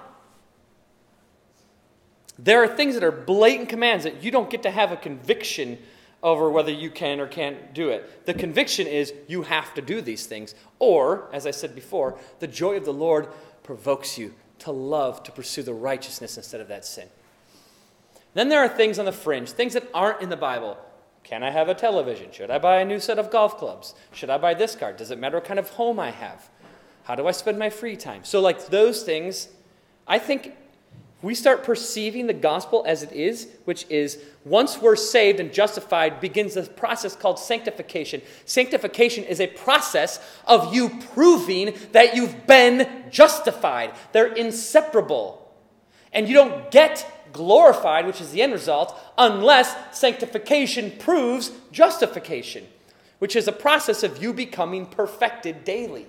There 2.37 2.61
are 2.63 2.67
things 2.67 2.93
that 2.95 3.03
are 3.03 3.11
blatant 3.11 3.69
commands 3.69 4.03
that 4.03 4.23
you 4.23 4.29
don't 4.29 4.49
get 4.49 4.63
to 4.63 4.71
have 4.71 4.91
a 4.91 4.97
conviction 4.97 5.79
over 6.21 6.49
whether 6.49 6.71
you 6.71 6.89
can 6.89 7.19
or 7.19 7.27
can't 7.27 7.73
do 7.73 7.89
it. 7.89 8.25
The 8.25 8.33
conviction 8.33 8.87
is 8.87 9.13
you 9.27 9.43
have 9.43 9.73
to 9.75 9.81
do 9.81 10.01
these 10.01 10.25
things. 10.25 10.53
Or, 10.79 11.29
as 11.31 11.47
I 11.47 11.51
said 11.51 11.75
before, 11.75 12.17
the 12.39 12.47
joy 12.47 12.75
of 12.75 12.85
the 12.85 12.93
Lord 12.93 13.27
provokes 13.63 14.17
you 14.17 14.33
to 14.63 14.71
love 14.71 15.23
to 15.23 15.31
pursue 15.31 15.61
the 15.61 15.73
righteousness 15.73 16.37
instead 16.37 16.61
of 16.61 16.69
that 16.69 16.85
sin. 16.85 17.07
Then 18.33 18.49
there 18.49 18.59
are 18.59 18.69
things 18.69 18.97
on 18.97 19.05
the 19.05 19.11
fringe, 19.11 19.51
things 19.51 19.73
that 19.73 19.89
aren't 19.93 20.21
in 20.21 20.29
the 20.29 20.37
Bible. 20.37 20.77
Can 21.23 21.43
I 21.43 21.51
have 21.51 21.67
a 21.67 21.73
television? 21.73 22.31
Should 22.31 22.49
I 22.49 22.59
buy 22.59 22.79
a 22.79 22.85
new 22.85 22.99
set 22.99 23.19
of 23.19 23.29
golf 23.29 23.57
clubs? 23.57 23.93
Should 24.13 24.29
I 24.29 24.37
buy 24.37 24.53
this 24.53 24.75
car? 24.75 24.93
Does 24.93 25.11
it 25.11 25.19
matter 25.19 25.37
what 25.37 25.45
kind 25.45 25.59
of 25.59 25.69
home 25.71 25.99
I 25.99 26.11
have? 26.11 26.49
How 27.03 27.15
do 27.15 27.27
I 27.27 27.31
spend 27.31 27.59
my 27.59 27.69
free 27.69 27.97
time? 27.97 28.23
So, 28.23 28.39
like 28.39 28.67
those 28.67 29.03
things, 29.03 29.49
I 30.07 30.19
think 30.19 30.53
we 31.23 31.33
start 31.33 31.63
perceiving 31.63 32.27
the 32.27 32.33
gospel 32.33 32.83
as 32.85 33.01
it 33.01 33.13
is, 33.13 33.47
which 33.63 33.85
is 33.89 34.19
once 34.43 34.81
we're 34.81 34.97
saved 34.97 35.39
and 35.39 35.53
justified, 35.53 36.19
begins 36.19 36.53
this 36.53 36.67
process 36.67 37.15
called 37.15 37.39
sanctification. 37.39 38.21
Sanctification 38.43 39.23
is 39.23 39.39
a 39.39 39.47
process 39.47 40.19
of 40.45 40.75
you 40.75 40.89
proving 41.13 41.73
that 41.93 42.13
you've 42.13 42.45
been 42.45 43.05
justified, 43.09 43.93
they're 44.11 44.33
inseparable. 44.33 45.39
And 46.11 46.27
you 46.27 46.33
don't 46.33 46.69
get 46.69 47.29
glorified, 47.31 48.05
which 48.05 48.19
is 48.19 48.31
the 48.31 48.41
end 48.41 48.51
result, 48.51 48.93
unless 49.17 49.97
sanctification 49.97 50.91
proves 50.99 51.51
justification, 51.71 52.67
which 53.19 53.37
is 53.37 53.47
a 53.47 53.53
process 53.53 54.03
of 54.03 54.21
you 54.21 54.33
becoming 54.33 54.85
perfected 54.85 55.63
daily. 55.63 56.05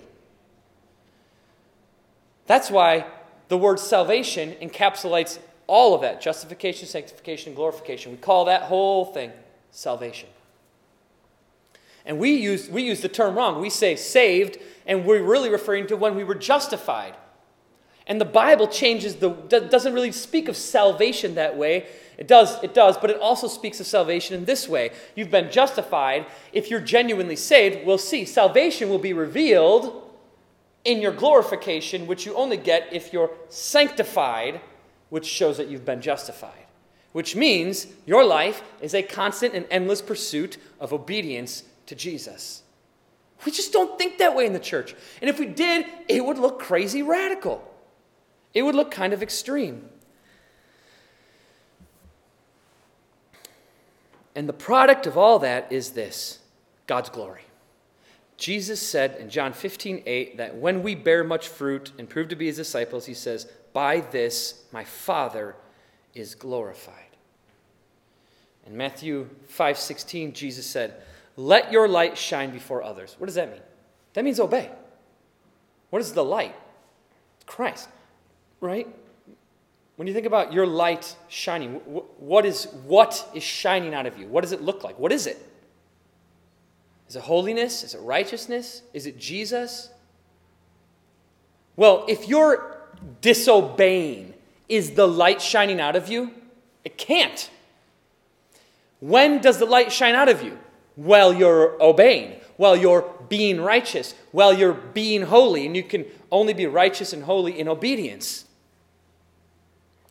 That's 2.47 2.69
why 2.69 3.05
the 3.47 3.57
word 3.57 3.79
salvation 3.79 4.55
encapsulates 4.61 5.39
all 5.67 5.95
of 5.95 6.01
that 6.01 6.21
justification, 6.21 6.87
sanctification, 6.87 7.53
glorification. 7.53 8.11
We 8.11 8.17
call 8.17 8.45
that 8.45 8.63
whole 8.63 9.05
thing 9.05 9.31
salvation. 9.71 10.29
And 12.05 12.19
we 12.19 12.35
use, 12.35 12.69
we 12.69 12.83
use 12.83 13.01
the 13.01 13.09
term 13.09 13.35
wrong. 13.35 13.59
We 13.59 13.69
say 13.69 13.95
saved, 13.95 14.59
and 14.85 15.05
we're 15.05 15.23
really 15.23 15.49
referring 15.49 15.87
to 15.87 15.97
when 15.97 16.15
we 16.15 16.23
were 16.23 16.35
justified. 16.35 17.15
And 18.07 18.21
the 18.21 18.25
Bible 18.25 18.67
changes 18.67 19.15
the 19.15 19.29
doesn't 19.29 19.93
really 19.93 20.11
speak 20.11 20.47
of 20.47 20.55
salvation 20.55 21.35
that 21.35 21.57
way. 21.57 21.87
It 22.19 22.27
does, 22.27 22.63
it 22.63 22.75
does, 22.75 22.97
but 22.97 23.09
it 23.09 23.19
also 23.19 23.47
speaks 23.47 23.79
of 23.79 23.87
salvation 23.87 24.35
in 24.35 24.45
this 24.45 24.69
way. 24.69 24.91
You've 25.15 25.31
been 25.31 25.51
justified. 25.51 26.27
If 26.53 26.69
you're 26.69 26.79
genuinely 26.79 27.35
saved, 27.35 27.85
we'll 27.85 27.97
see. 27.97 28.23
Salvation 28.23 28.89
will 28.89 28.99
be 28.99 29.13
revealed 29.13 30.03
in 30.85 31.01
your 31.01 31.11
glorification, 31.11 32.07
which 32.07 32.25
you 32.25 32.35
only 32.35 32.57
get 32.57 32.93
if 32.93 33.11
you're 33.11 33.31
sanctified, 33.49 34.61
which 35.09 35.25
shows 35.25 35.57
that 35.57 35.67
you've 35.67 35.85
been 35.85 36.01
justified. 36.01 36.65
Which 37.11 37.35
means 37.35 37.87
your 38.05 38.23
life 38.23 38.61
is 38.81 38.93
a 38.93 39.01
constant 39.01 39.53
and 39.53 39.65
endless 39.71 40.01
pursuit 40.01 40.57
of 40.79 40.93
obedience 40.93 41.63
to 41.87 41.95
Jesus. 41.95 42.61
We 43.45 43.51
just 43.51 43.73
don't 43.73 43.97
think 43.97 44.19
that 44.19 44.35
way 44.35 44.45
in 44.45 44.53
the 44.53 44.59
church. 44.59 44.95
And 45.21 45.29
if 45.29 45.39
we 45.39 45.45
did, 45.45 45.85
it 46.07 46.23
would 46.23 46.37
look 46.37 46.59
crazy 46.59 47.01
radical. 47.01 47.63
It 48.53 48.63
would 48.63 48.75
look 48.75 48.91
kind 48.91 49.13
of 49.13 49.21
extreme. 49.21 49.89
And 54.35 54.49
the 54.49 54.53
product 54.53 55.07
of 55.07 55.17
all 55.17 55.39
that 55.39 55.71
is 55.71 55.91
this 55.91 56.39
God's 56.87 57.09
glory. 57.09 57.44
Jesus 58.37 58.81
said 58.81 59.15
in 59.19 59.29
John 59.29 59.53
15, 59.53 60.03
8, 60.05 60.37
that 60.37 60.55
when 60.55 60.83
we 60.83 60.93
bear 60.93 61.23
much 61.23 61.47
fruit 61.47 61.91
and 61.97 62.09
prove 62.09 62.29
to 62.29 62.35
be 62.35 62.47
his 62.47 62.57
disciples, 62.57 63.05
he 63.05 63.13
says, 63.13 63.45
By 63.71 64.01
this 64.01 64.63
my 64.71 64.83
Father 64.83 65.55
is 66.13 66.35
glorified. 66.35 66.93
In 68.65 68.75
Matthew 68.75 69.29
5, 69.47 69.77
16, 69.77 70.33
Jesus 70.33 70.65
said, 70.65 71.01
Let 71.37 71.71
your 71.71 71.87
light 71.87 72.17
shine 72.17 72.51
before 72.51 72.83
others. 72.83 73.15
What 73.17 73.27
does 73.27 73.35
that 73.35 73.51
mean? 73.51 73.61
That 74.13 74.25
means 74.25 74.39
obey. 74.39 74.69
What 75.89 76.01
is 76.01 76.13
the 76.13 76.23
light? 76.23 76.55
Christ, 77.45 77.87
right? 78.59 78.87
When 79.95 80.07
you 80.07 80.13
think 80.13 80.25
about 80.25 80.51
your 80.51 80.67
light 80.67 81.15
shining, 81.29 81.75
what 81.75 82.45
is, 82.45 82.65
what 82.85 83.29
is 83.33 83.43
shining 83.43 83.93
out 83.93 84.05
of 84.05 84.17
you? 84.17 84.27
What 84.27 84.41
does 84.41 84.51
it 84.51 84.61
look 84.61 84.83
like? 84.83 84.99
What 84.99 85.11
is 85.13 85.25
it? 85.25 85.37
Is 87.07 87.15
it 87.15 87.21
holiness? 87.23 87.83
Is 87.83 87.93
it 87.93 88.01
righteousness? 88.01 88.81
Is 88.93 89.05
it 89.05 89.19
Jesus? 89.19 89.89
Well, 91.75 92.05
if 92.07 92.27
you're 92.27 92.77
disobeying, 93.21 94.33
is 94.67 94.91
the 94.91 95.07
light 95.07 95.41
shining 95.41 95.79
out 95.79 95.95
of 95.95 96.09
you? 96.09 96.31
It 96.83 96.97
can't. 96.97 97.49
When 98.99 99.41
does 99.41 99.59
the 99.59 99.65
light 99.65 99.91
shine 99.91 100.15
out 100.15 100.29
of 100.29 100.41
you? 100.41 100.57
While 100.95 101.33
you're 101.33 101.81
obeying, 101.81 102.39
while 102.57 102.75
you're 102.75 103.11
being 103.27 103.59
righteous, 103.59 104.15
while 104.31 104.53
you're 104.53 104.73
being 104.73 105.23
holy, 105.23 105.65
and 105.65 105.75
you 105.75 105.83
can 105.83 106.05
only 106.31 106.53
be 106.53 106.65
righteous 106.65 107.11
and 107.11 107.23
holy 107.23 107.59
in 107.59 107.67
obedience. 107.67 108.45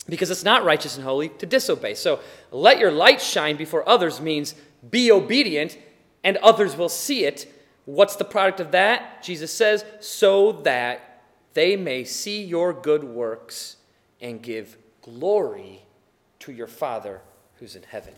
Because 0.08 0.30
it's 0.30 0.44
not 0.44 0.64
righteous 0.64 0.96
and 0.96 1.04
holy 1.04 1.30
to 1.30 1.46
disobey. 1.46 1.94
So 1.94 2.20
let 2.50 2.78
your 2.78 2.90
light 2.90 3.22
shine 3.22 3.56
before 3.56 3.88
others 3.88 4.20
means 4.20 4.54
be 4.90 5.10
obedient 5.10 5.78
and 6.24 6.38
others 6.38 6.76
will 6.76 6.88
see 6.88 7.24
it. 7.24 7.46
What's 7.84 8.16
the 8.16 8.24
product 8.24 8.58
of 8.58 8.72
that? 8.72 9.22
Jesus 9.22 9.52
says, 9.52 9.84
so 10.00 10.52
that 10.62 11.22
they 11.52 11.76
may 11.76 12.02
see 12.02 12.42
your 12.42 12.72
good 12.72 13.04
works 13.04 13.76
and 14.20 14.42
give 14.42 14.76
glory 15.02 15.82
to 16.40 16.52
your 16.52 16.66
Father 16.66 17.20
who's 17.56 17.76
in 17.76 17.82
heaven. 17.84 18.14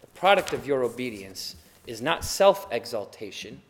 The 0.00 0.06
product 0.08 0.52
of 0.52 0.66
your 0.66 0.82
obedience 0.82 1.56
is 1.86 2.00
not 2.00 2.24
self 2.24 2.66
exaltation, 2.72 3.60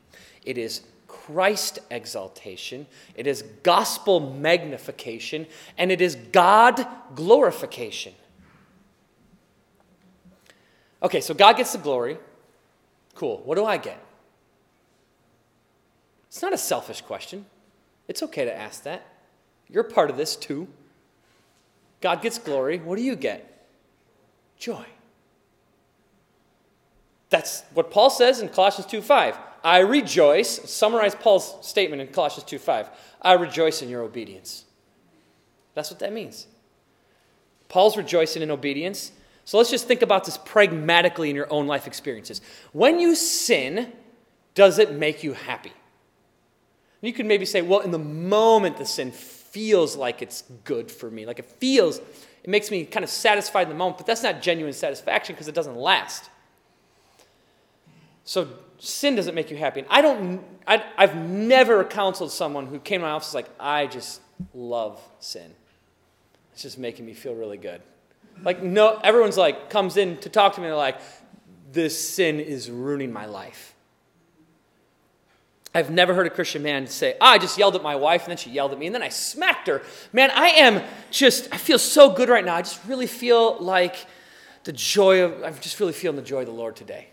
it 0.44 0.56
is 0.56 0.82
Christ 1.08 1.80
exaltation, 1.90 2.86
it 3.14 3.26
is 3.26 3.42
gospel 3.62 4.20
magnification, 4.20 5.46
and 5.76 5.90
it 5.90 6.00
is 6.00 6.16
God 6.16 6.86
glorification. 7.14 8.14
Okay, 11.02 11.20
so 11.20 11.34
God 11.34 11.56
gets 11.56 11.72
the 11.72 11.78
glory. 11.78 12.18
Cool. 13.14 13.42
What 13.44 13.56
do 13.56 13.64
I 13.64 13.76
get? 13.76 13.98
It's 16.28 16.42
not 16.42 16.52
a 16.52 16.58
selfish 16.58 17.00
question. 17.00 17.46
It's 18.08 18.22
okay 18.22 18.44
to 18.44 18.56
ask 18.56 18.82
that. 18.82 19.06
You're 19.68 19.84
part 19.84 20.10
of 20.10 20.16
this 20.16 20.36
too. 20.36 20.68
God 22.00 22.20
gets 22.22 22.38
glory. 22.38 22.78
What 22.78 22.96
do 22.96 23.02
you 23.02 23.16
get? 23.16 23.66
Joy. 24.58 24.84
That's 27.30 27.62
what 27.72 27.90
Paul 27.90 28.10
says 28.10 28.40
in 28.40 28.48
Colossians 28.48 28.86
2:5. 28.90 29.38
I 29.62 29.78
rejoice, 29.78 30.70
summarize 30.70 31.14
Paul's 31.14 31.56
statement 31.66 32.02
in 32.02 32.08
Colossians 32.08 32.44
2:5. 32.44 32.90
I 33.22 33.32
rejoice 33.32 33.80
in 33.80 33.88
your 33.88 34.02
obedience. 34.02 34.64
That's 35.72 35.90
what 35.90 35.98
that 36.00 36.12
means. 36.12 36.46
Paul's 37.68 37.96
rejoicing 37.96 38.42
in 38.42 38.50
obedience. 38.50 39.12
So 39.44 39.58
let's 39.58 39.70
just 39.70 39.86
think 39.86 40.02
about 40.02 40.24
this 40.24 40.38
pragmatically 40.38 41.30
in 41.30 41.36
your 41.36 41.52
own 41.52 41.66
life 41.66 41.86
experiences. 41.86 42.40
When 42.72 42.98
you 42.98 43.14
sin, 43.14 43.92
does 44.54 44.78
it 44.78 44.92
make 44.92 45.22
you 45.22 45.34
happy? 45.34 45.72
You 47.00 47.12
could 47.12 47.26
maybe 47.26 47.44
say, 47.44 47.60
well, 47.60 47.80
in 47.80 47.90
the 47.90 47.98
moment 47.98 48.78
the 48.78 48.86
sin 48.86 49.12
feels 49.12 49.94
like 49.96 50.22
it's 50.22 50.42
good 50.64 50.90
for 50.90 51.10
me, 51.10 51.26
like 51.26 51.38
it 51.38 51.44
feels, 51.44 51.98
it 51.98 52.48
makes 52.48 52.70
me 52.70 52.84
kind 52.86 53.04
of 53.04 53.10
satisfied 53.10 53.64
in 53.64 53.68
the 53.68 53.74
moment, 53.74 53.98
but 53.98 54.06
that's 54.06 54.22
not 54.22 54.40
genuine 54.40 54.72
satisfaction 54.72 55.34
because 55.34 55.46
it 55.46 55.54
doesn't 55.54 55.76
last. 55.76 56.30
So 58.24 58.48
sin 58.78 59.16
doesn't 59.16 59.34
make 59.34 59.50
you 59.50 59.58
happy. 59.58 59.80
And 59.80 59.88
I 59.90 60.00
don't, 60.00 60.42
I, 60.66 60.82
I've 60.96 61.16
never 61.16 61.84
counseled 61.84 62.32
someone 62.32 62.66
who 62.66 62.78
came 62.78 63.00
to 63.00 63.06
my 63.06 63.12
office 63.12 63.34
like, 63.34 63.50
I 63.60 63.86
just 63.86 64.22
love 64.54 64.98
sin. 65.20 65.52
It's 66.54 66.62
just 66.62 66.78
making 66.78 67.04
me 67.04 67.12
feel 67.12 67.34
really 67.34 67.58
good. 67.58 67.82
Like, 68.42 68.62
no, 68.62 68.98
everyone's 69.02 69.36
like, 69.36 69.70
comes 69.70 69.96
in 69.96 70.18
to 70.18 70.28
talk 70.28 70.54
to 70.54 70.60
me, 70.60 70.66
and 70.66 70.72
they're 70.72 70.76
like, 70.76 71.00
this 71.72 72.08
sin 72.08 72.40
is 72.40 72.70
ruining 72.70 73.12
my 73.12 73.26
life. 73.26 73.74
I've 75.76 75.90
never 75.90 76.14
heard 76.14 76.26
a 76.26 76.30
Christian 76.30 76.62
man 76.62 76.86
say, 76.86 77.16
oh, 77.20 77.26
I 77.26 77.38
just 77.38 77.58
yelled 77.58 77.74
at 77.74 77.82
my 77.82 77.96
wife, 77.96 78.22
and 78.22 78.30
then 78.30 78.36
she 78.36 78.50
yelled 78.50 78.72
at 78.72 78.78
me, 78.78 78.86
and 78.86 78.94
then 78.94 79.02
I 79.02 79.08
smacked 79.08 79.66
her. 79.66 79.82
Man, 80.12 80.30
I 80.30 80.48
am 80.50 80.82
just, 81.10 81.48
I 81.52 81.56
feel 81.56 81.80
so 81.80 82.10
good 82.10 82.28
right 82.28 82.44
now. 82.44 82.54
I 82.54 82.62
just 82.62 82.84
really 82.86 83.08
feel 83.08 83.58
like 83.58 83.96
the 84.62 84.72
joy 84.72 85.22
of, 85.22 85.42
I'm 85.42 85.58
just 85.60 85.80
really 85.80 85.92
feeling 85.92 86.16
the 86.16 86.22
joy 86.22 86.40
of 86.40 86.46
the 86.46 86.52
Lord 86.52 86.76
today. 86.76 87.08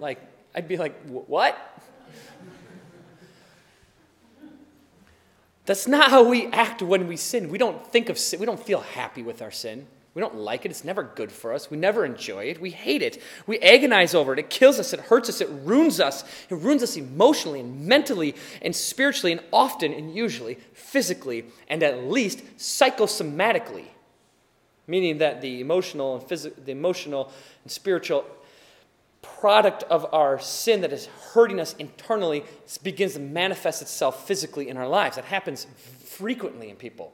like, 0.00 0.20
I'd 0.56 0.66
be 0.66 0.76
like, 0.76 1.00
what? 1.06 1.56
That's 5.66 5.88
not 5.88 6.10
how 6.10 6.22
we 6.22 6.46
act 6.46 6.80
when 6.80 7.08
we 7.08 7.16
sin. 7.16 7.50
We 7.50 7.58
don't 7.58 7.84
think 7.86 8.08
of 8.08 8.18
sin. 8.18 8.40
We 8.40 8.46
don't 8.46 8.64
feel 8.64 8.80
happy 8.80 9.22
with 9.22 9.42
our 9.42 9.50
sin. 9.50 9.86
We 10.14 10.20
don't 10.20 10.36
like 10.36 10.64
it. 10.64 10.70
It's 10.70 10.84
never 10.84 11.02
good 11.02 11.30
for 11.30 11.52
us. 11.52 11.70
We 11.70 11.76
never 11.76 12.06
enjoy 12.06 12.44
it. 12.44 12.58
We 12.58 12.70
hate 12.70 13.02
it. 13.02 13.20
We 13.46 13.58
agonize 13.58 14.14
over 14.14 14.32
it. 14.32 14.38
It 14.38 14.48
kills 14.48 14.78
us. 14.78 14.94
It 14.94 15.00
hurts 15.00 15.28
us. 15.28 15.42
It 15.42 15.50
ruins 15.50 16.00
us. 16.00 16.24
It 16.48 16.54
ruins 16.54 16.82
us 16.82 16.96
emotionally 16.96 17.60
and 17.60 17.86
mentally 17.86 18.34
and 18.62 18.74
spiritually 18.74 19.32
and 19.32 19.42
often 19.52 19.92
and 19.92 20.14
usually 20.14 20.54
physically 20.72 21.44
and 21.68 21.82
at 21.82 22.04
least 22.04 22.42
psychosomatically. 22.56 23.84
Meaning 24.86 25.18
that 25.18 25.42
the 25.42 25.60
emotional 25.60 26.16
and 26.16 26.26
physical, 26.26 26.62
the 26.64 26.72
emotional 26.72 27.30
and 27.64 27.70
spiritual 27.70 28.24
product 29.40 29.82
of 29.84 30.06
our 30.12 30.38
sin 30.38 30.80
that 30.80 30.92
is 30.92 31.06
hurting 31.32 31.60
us 31.60 31.74
internally 31.74 32.44
begins 32.82 33.14
to 33.14 33.20
manifest 33.20 33.82
itself 33.82 34.26
physically 34.26 34.68
in 34.68 34.76
our 34.76 34.88
lives. 34.88 35.16
That 35.16 35.26
happens 35.26 35.66
frequently 36.04 36.70
in 36.70 36.76
people. 36.76 37.12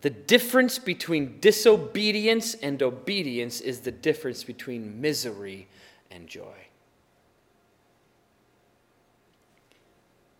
The 0.00 0.10
difference 0.10 0.78
between 0.78 1.40
disobedience 1.40 2.54
and 2.54 2.82
obedience 2.82 3.60
is 3.60 3.80
the 3.80 3.90
difference 3.90 4.44
between 4.44 5.00
misery 5.00 5.66
and 6.10 6.28
joy. 6.28 6.68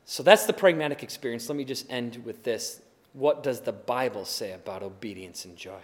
So 0.05 0.23
that's 0.23 0.47
the 0.47 0.53
pragmatic 0.53 1.03
experience. 1.03 1.49
Let 1.49 1.57
me 1.57 1.65
just 1.65 1.91
end 1.91 2.23
with 2.25 2.43
this. 2.43 2.81
What 3.13 3.43
does 3.43 3.61
the 3.61 3.73
Bible 3.73 4.25
say 4.25 4.53
about 4.53 4.83
obedience 4.83 5.45
and 5.45 5.57
joy? 5.57 5.83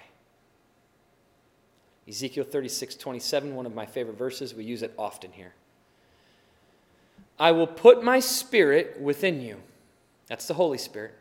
Ezekiel 2.08 2.44
36, 2.44 2.94
27, 2.96 3.54
one 3.54 3.66
of 3.66 3.74
my 3.74 3.86
favorite 3.86 4.16
verses. 4.16 4.54
We 4.54 4.64
use 4.64 4.82
it 4.82 4.94
often 4.98 5.32
here. 5.32 5.54
I 7.38 7.52
will 7.52 7.66
put 7.66 8.02
my 8.02 8.20
spirit 8.20 8.98
within 9.00 9.40
you. 9.40 9.58
That's 10.28 10.46
the 10.46 10.54
Holy 10.54 10.78
Spirit. 10.78 11.14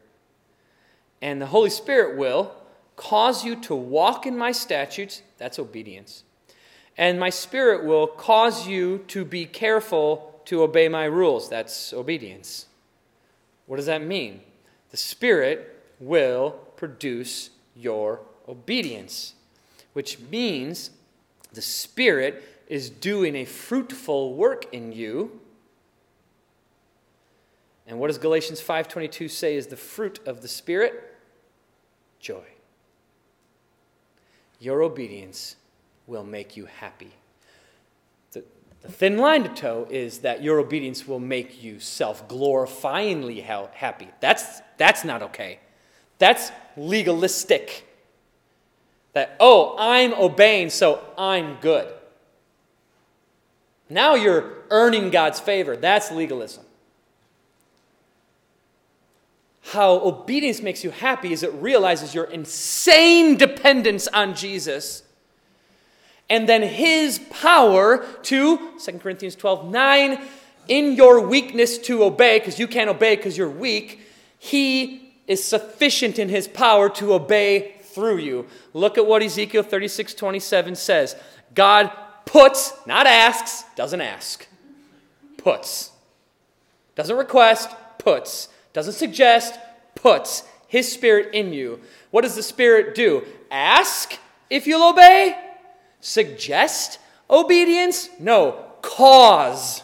And 1.22 1.42
the 1.42 1.48
Holy 1.48 1.70
Spirit 1.70 2.18
will 2.18 2.54
cause 2.96 3.44
you 3.44 3.56
to 3.62 3.76
walk 3.76 4.26
in 4.26 4.38
my 4.38 4.52
statutes. 4.52 5.22
That's 5.38 5.60
obedience. 5.60 6.24
And 6.98 7.20
my 7.20 7.30
spirit 7.30 7.84
will 7.84 8.08
cause 8.08 8.68
you 8.68 9.00
to 9.08 9.26
be 9.26 9.46
careful 9.46 10.40
to 10.46 10.62
obey 10.64 10.88
my 10.88 11.06
rules. 11.06 11.50
That's 11.50 11.92
obedience. 11.94 12.68
What 13.66 13.78
does 13.78 13.88
that 13.88 14.02
mean? 14.02 14.42
The 14.92 14.98
Spirit 14.98 15.84
will 16.00 16.52
produce 16.78 17.50
your 17.76 18.22
obedience 18.48 19.34
which 19.96 20.20
means 20.20 20.90
the 21.54 21.62
Spirit 21.62 22.44
is 22.68 22.90
doing 22.90 23.34
a 23.34 23.46
fruitful 23.46 24.34
work 24.34 24.66
in 24.74 24.92
you. 24.92 25.40
And 27.88 27.98
what 27.98 28.08
does 28.08 28.18
Galatians 28.18 28.60
5:22 28.60 29.30
say 29.30 29.56
is 29.56 29.68
the 29.68 29.78
fruit 29.78 30.20
of 30.28 30.42
the 30.42 30.50
Spirit? 30.50 31.16
Joy. 32.20 32.44
Your 34.60 34.82
obedience 34.82 35.56
will 36.08 36.26
make 36.26 36.58
you 36.58 36.66
happy. 36.66 37.14
The, 38.34 38.44
the 38.82 38.92
thin 38.92 39.18
line 39.18 39.44
to 39.44 39.50
toe 39.50 39.88
is 39.90 40.20
that 40.20 40.44
your 40.44 40.60
obedience 40.60 41.08
will 41.08 41.22
make 41.22 41.64
you 41.64 41.80
self-glorifyingly 41.80 43.42
happy. 43.44 44.10
That's, 44.20 44.60
that's 44.78 45.06
not 45.06 45.22
okay. 45.22 45.60
That's 46.18 46.52
legalistic. 46.76 47.88
That, 49.16 49.38
oh, 49.40 49.78
I'm 49.80 50.14
obeying, 50.14 50.70
so 50.70 51.02
I'm 51.18 51.56
good. 51.62 51.88
Now 53.90 54.16
you're 54.16 54.52
earning 54.70 55.10
God's 55.10 55.40
favor. 55.40 55.78
That's 55.78 56.12
legalism. 56.12 56.66
How 59.64 59.94
obedience 59.94 60.62
makes 60.62 60.84
you 60.84 60.92
happy 60.92 61.32
is 61.32 61.44
it 61.44 61.54
realizes 61.54 62.14
your 62.14 62.26
insane 62.26 63.38
dependence 63.38 64.10
on 64.10 64.36
Jesus 64.36 65.04
and 66.30 66.50
then 66.50 66.62
his 66.62 67.20
power 67.30 68.06
to 68.24 68.78
2 68.78 69.00
Corinthians 69.00 69.36
12 69.36 69.72
9 69.72 70.22
in 70.68 70.94
your 70.94 71.22
weakness 71.26 71.78
to 71.78 72.04
obey 72.04 72.40
because 72.40 72.60
you 72.60 72.68
can't 72.68 72.90
obey 72.90 73.16
because 73.16 73.38
you're 73.38 73.50
weak 73.50 74.02
he 74.38 75.14
is 75.28 75.44
sufficient 75.44 76.20
in 76.20 76.30
his 76.30 76.48
power 76.48 76.90
to 76.90 77.14
obey 77.14 77.75
through 77.96 78.18
you. 78.18 78.46
Look 78.74 78.98
at 78.98 79.08
what 79.08 79.24
Ezekiel 79.24 79.64
36 79.64 80.14
27 80.14 80.76
says. 80.76 81.16
God 81.56 81.92
puts, 82.26 82.74
not 82.86 83.08
asks, 83.08 83.64
doesn't 83.76 84.02
ask, 84.02 84.46
puts. 85.38 85.92
Doesn't 86.96 87.18
request, 87.18 87.70
puts. 87.98 88.50
Doesn't 88.74 88.94
suggest, 88.94 89.58
puts 89.96 90.44
his 90.68 90.92
spirit 90.92 91.34
in 91.34 91.54
you. 91.54 91.80
What 92.12 92.22
does 92.22 92.36
the 92.36 92.44
spirit 92.44 92.96
do? 92.96 93.24
Ask 93.50 94.18
if 94.50 94.68
you'll 94.68 94.90
obey? 94.90 95.38
Suggest 96.02 97.00
obedience? 97.30 98.10
No, 98.20 98.66
cause 98.82 99.82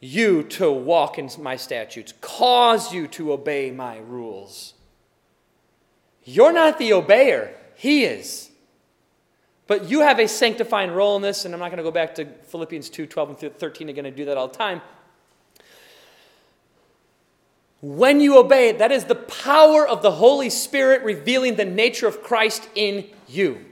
you 0.00 0.42
to 0.44 0.70
walk 0.70 1.18
in 1.18 1.28
my 1.40 1.56
statutes, 1.56 2.14
cause 2.20 2.92
you 2.92 3.08
to 3.08 3.32
obey 3.32 3.70
my 3.70 3.98
rules. 3.98 4.74
You're 6.26 6.52
not 6.52 6.78
the 6.78 6.90
obeyer, 6.90 7.52
He 7.76 8.04
is. 8.04 8.50
But 9.68 9.88
you 9.88 10.00
have 10.00 10.18
a 10.18 10.28
sanctifying 10.28 10.90
role 10.90 11.16
in 11.16 11.22
this, 11.22 11.44
and 11.44 11.54
I'm 11.54 11.60
not 11.60 11.70
going 11.70 11.78
to 11.78 11.82
go 11.82 11.90
back 11.90 12.16
to 12.16 12.26
Philippians 12.26 12.90
2 12.90 13.06
12 13.06 13.42
and 13.42 13.58
13 13.58 13.88
again 13.88 14.06
and 14.06 14.14
do 14.14 14.24
that 14.26 14.36
all 14.36 14.48
the 14.48 14.56
time. 14.56 14.82
When 17.80 18.20
you 18.20 18.38
obey, 18.38 18.72
that 18.72 18.90
is 18.90 19.04
the 19.04 19.14
power 19.14 19.86
of 19.86 20.02
the 20.02 20.10
Holy 20.10 20.50
Spirit 20.50 21.02
revealing 21.02 21.54
the 21.54 21.64
nature 21.64 22.08
of 22.08 22.22
Christ 22.22 22.68
in 22.74 23.06
you. 23.28 23.64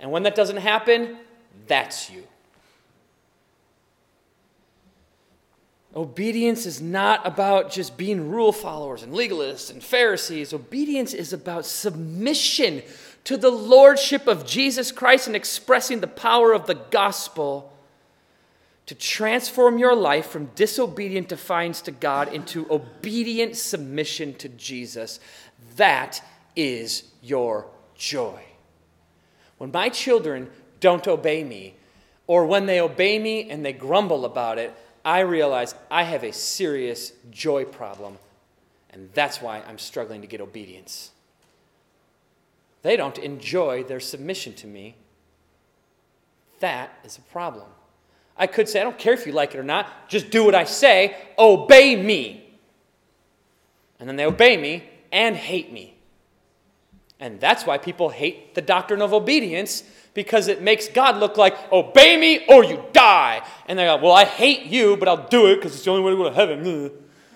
And 0.00 0.10
when 0.10 0.24
that 0.24 0.34
doesn't 0.34 0.58
happen, 0.58 1.16
that's 1.66 2.10
you. 2.10 2.24
Obedience 5.96 6.66
is 6.66 6.80
not 6.80 7.24
about 7.24 7.70
just 7.70 7.96
being 7.96 8.28
rule 8.28 8.52
followers 8.52 9.04
and 9.04 9.12
legalists 9.12 9.70
and 9.70 9.82
Pharisees. 9.82 10.52
Obedience 10.52 11.14
is 11.14 11.32
about 11.32 11.64
submission 11.64 12.82
to 13.22 13.36
the 13.36 13.50
lordship 13.50 14.26
of 14.26 14.44
Jesus 14.44 14.90
Christ 14.90 15.28
and 15.28 15.36
expressing 15.36 16.00
the 16.00 16.08
power 16.08 16.52
of 16.52 16.66
the 16.66 16.74
gospel 16.74 17.72
to 18.86 18.94
transform 18.94 19.78
your 19.78 19.94
life 19.94 20.26
from 20.26 20.50
disobedient 20.56 21.28
defiance 21.28 21.80
to 21.82 21.90
God 21.92 22.32
into 22.32 22.66
obedient 22.70 23.56
submission 23.56 24.34
to 24.34 24.48
Jesus. 24.48 25.20
That 25.76 26.22
is 26.56 27.04
your 27.22 27.66
joy. 27.94 28.42
When 29.58 29.70
my 29.70 29.88
children 29.88 30.50
don't 30.80 31.06
obey 31.06 31.44
me, 31.44 31.76
or 32.26 32.46
when 32.46 32.66
they 32.66 32.80
obey 32.80 33.18
me 33.18 33.48
and 33.48 33.64
they 33.64 33.72
grumble 33.72 34.24
about 34.24 34.58
it, 34.58 34.74
I 35.04 35.20
realize 35.20 35.74
I 35.90 36.04
have 36.04 36.24
a 36.24 36.32
serious 36.32 37.12
joy 37.30 37.64
problem, 37.64 38.18
and 38.90 39.10
that's 39.12 39.42
why 39.42 39.60
I'm 39.60 39.78
struggling 39.78 40.22
to 40.22 40.26
get 40.26 40.40
obedience. 40.40 41.10
They 42.82 42.96
don't 42.96 43.18
enjoy 43.18 43.84
their 43.84 44.00
submission 44.00 44.54
to 44.54 44.66
me. 44.66 44.96
That 46.60 46.98
is 47.04 47.18
a 47.18 47.22
problem. 47.22 47.66
I 48.36 48.46
could 48.46 48.68
say, 48.68 48.80
I 48.80 48.84
don't 48.84 48.98
care 48.98 49.12
if 49.12 49.26
you 49.26 49.32
like 49.32 49.54
it 49.54 49.58
or 49.58 49.64
not, 49.64 50.08
just 50.08 50.30
do 50.30 50.44
what 50.44 50.54
I 50.54 50.64
say, 50.64 51.16
obey 51.38 51.96
me. 51.96 52.58
And 54.00 54.08
then 54.08 54.16
they 54.16 54.26
obey 54.26 54.56
me 54.56 54.84
and 55.12 55.36
hate 55.36 55.72
me. 55.72 55.93
And 57.20 57.40
that's 57.40 57.64
why 57.64 57.78
people 57.78 58.10
hate 58.10 58.54
the 58.54 58.62
doctrine 58.62 59.00
of 59.00 59.12
obedience 59.12 59.84
because 60.14 60.48
it 60.48 60.62
makes 60.62 60.88
God 60.88 61.16
look 61.16 61.36
like, 61.36 61.56
obey 61.72 62.16
me 62.16 62.44
or 62.48 62.64
you 62.64 62.84
die. 62.92 63.46
And 63.66 63.78
they 63.78 63.84
go, 63.84 63.96
well, 63.96 64.12
I 64.12 64.24
hate 64.24 64.66
you, 64.66 64.96
but 64.96 65.08
I'll 65.08 65.28
do 65.28 65.46
it 65.46 65.56
because 65.56 65.74
it's 65.74 65.84
the 65.84 65.90
only 65.90 66.02
way 66.04 66.10
to 66.10 66.16
go 66.16 66.24
to 66.24 66.34
heaven. 66.34 66.90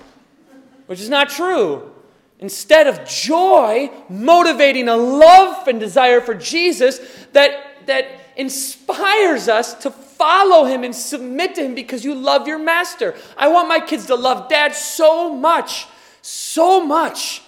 Which 0.86 1.00
is 1.00 1.08
not 1.08 1.28
true. 1.28 1.92
Instead 2.38 2.86
of 2.86 3.04
joy 3.08 3.90
motivating 4.08 4.88
a 4.88 4.96
love 4.96 5.66
and 5.66 5.80
desire 5.80 6.20
for 6.20 6.34
Jesus 6.34 7.00
that, 7.32 7.86
that 7.86 8.06
inspires 8.36 9.48
us 9.48 9.74
to 9.74 9.90
follow 9.90 10.64
him 10.64 10.84
and 10.84 10.94
submit 10.94 11.56
to 11.56 11.64
him 11.64 11.74
because 11.74 12.04
you 12.04 12.14
love 12.14 12.46
your 12.46 12.58
master. 12.58 13.16
I 13.36 13.48
want 13.48 13.68
my 13.68 13.80
kids 13.80 14.06
to 14.06 14.14
love 14.14 14.48
dad 14.48 14.74
so 14.74 15.34
much, 15.34 15.86
so 16.22 16.84
much 16.84 17.42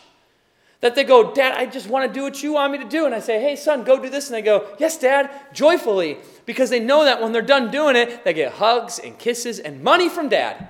that 0.81 0.95
they 0.95 1.05
go, 1.05 1.35
Dad, 1.35 1.55
I 1.55 1.67
just 1.67 1.89
want 1.89 2.09
to 2.09 2.13
do 2.13 2.23
what 2.23 2.43
you 2.43 2.55
want 2.55 2.73
me 2.73 2.79
to 2.79 2.89
do. 2.89 3.05
And 3.05 3.15
I 3.15 3.21
say, 3.21 3.41
Hey, 3.41 3.55
son, 3.57 3.85
go 3.85 4.01
do 4.01 4.09
this. 4.09 4.29
And 4.29 4.35
they 4.35 4.43
go, 4.43 4.67
Yes, 4.79 4.99
Dad, 4.99 5.31
joyfully. 5.53 6.19
Because 6.47 6.71
they 6.71 6.81
know 6.81 7.05
that 7.05 7.21
when 7.21 7.33
they're 7.33 7.43
done 7.43 7.71
doing 7.71 7.97
it, 7.97 8.25
they 8.25 8.33
get 8.33 8.53
hugs 8.53 8.99
and 8.99 9.19
kisses 9.19 9.59
and 9.59 9.83
money 9.83 10.09
from 10.09 10.29
dad. 10.29 10.69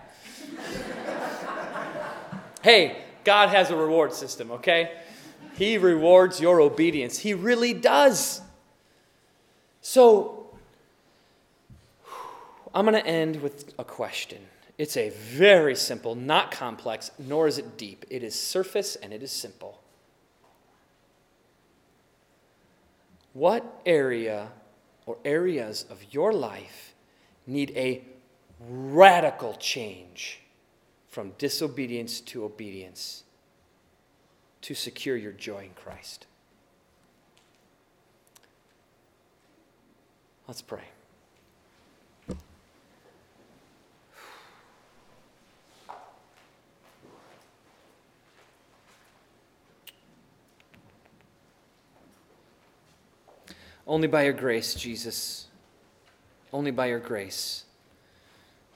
hey, 2.63 2.99
God 3.25 3.51
has 3.51 3.71
a 3.71 3.77
reward 3.77 4.13
system, 4.13 4.51
okay? 4.51 4.93
He 5.55 5.79
rewards 5.79 6.41
your 6.41 6.61
obedience. 6.61 7.19
He 7.19 7.35
really 7.35 7.73
does. 7.73 8.41
So, 9.81 10.51
I'm 12.75 12.85
going 12.85 13.01
to 13.01 13.07
end 13.07 13.43
with 13.43 13.73
a 13.79 13.85
question. 13.85 14.39
It's 14.79 14.97
a 14.97 15.11
very 15.11 15.77
simple, 15.77 16.15
not 16.15 16.51
complex, 16.51 17.11
nor 17.19 17.47
is 17.47 17.59
it 17.59 17.77
deep. 17.77 18.05
It 18.11 18.23
is 18.23 18.35
surface 18.35 18.97
and 18.97 19.13
it 19.13 19.23
is 19.23 19.33
simple. 19.33 19.80
What 23.33 23.81
area 23.87 24.49
or 25.07 25.19
areas 25.25 25.85
of 25.89 26.13
your 26.13 26.33
life 26.33 26.95
need 27.47 27.73
a 27.77 28.05
radical 28.69 29.55
change 29.55 30.41
from 31.09 31.33
disobedience 31.39 32.21
to 32.21 32.45
obedience 32.45 33.25
to 34.63 34.75
secure 34.75 35.17
your 35.17 35.33
joy 35.33 35.65
in 35.65 35.71
Christ? 35.75 36.27
Let's 40.47 40.63
pray. 40.63 40.83
Only 53.91 54.07
by 54.07 54.23
your 54.23 54.33
grace, 54.33 54.73
Jesus. 54.75 55.47
Only 56.53 56.71
by 56.71 56.87
your 56.87 57.01
grace. 57.01 57.65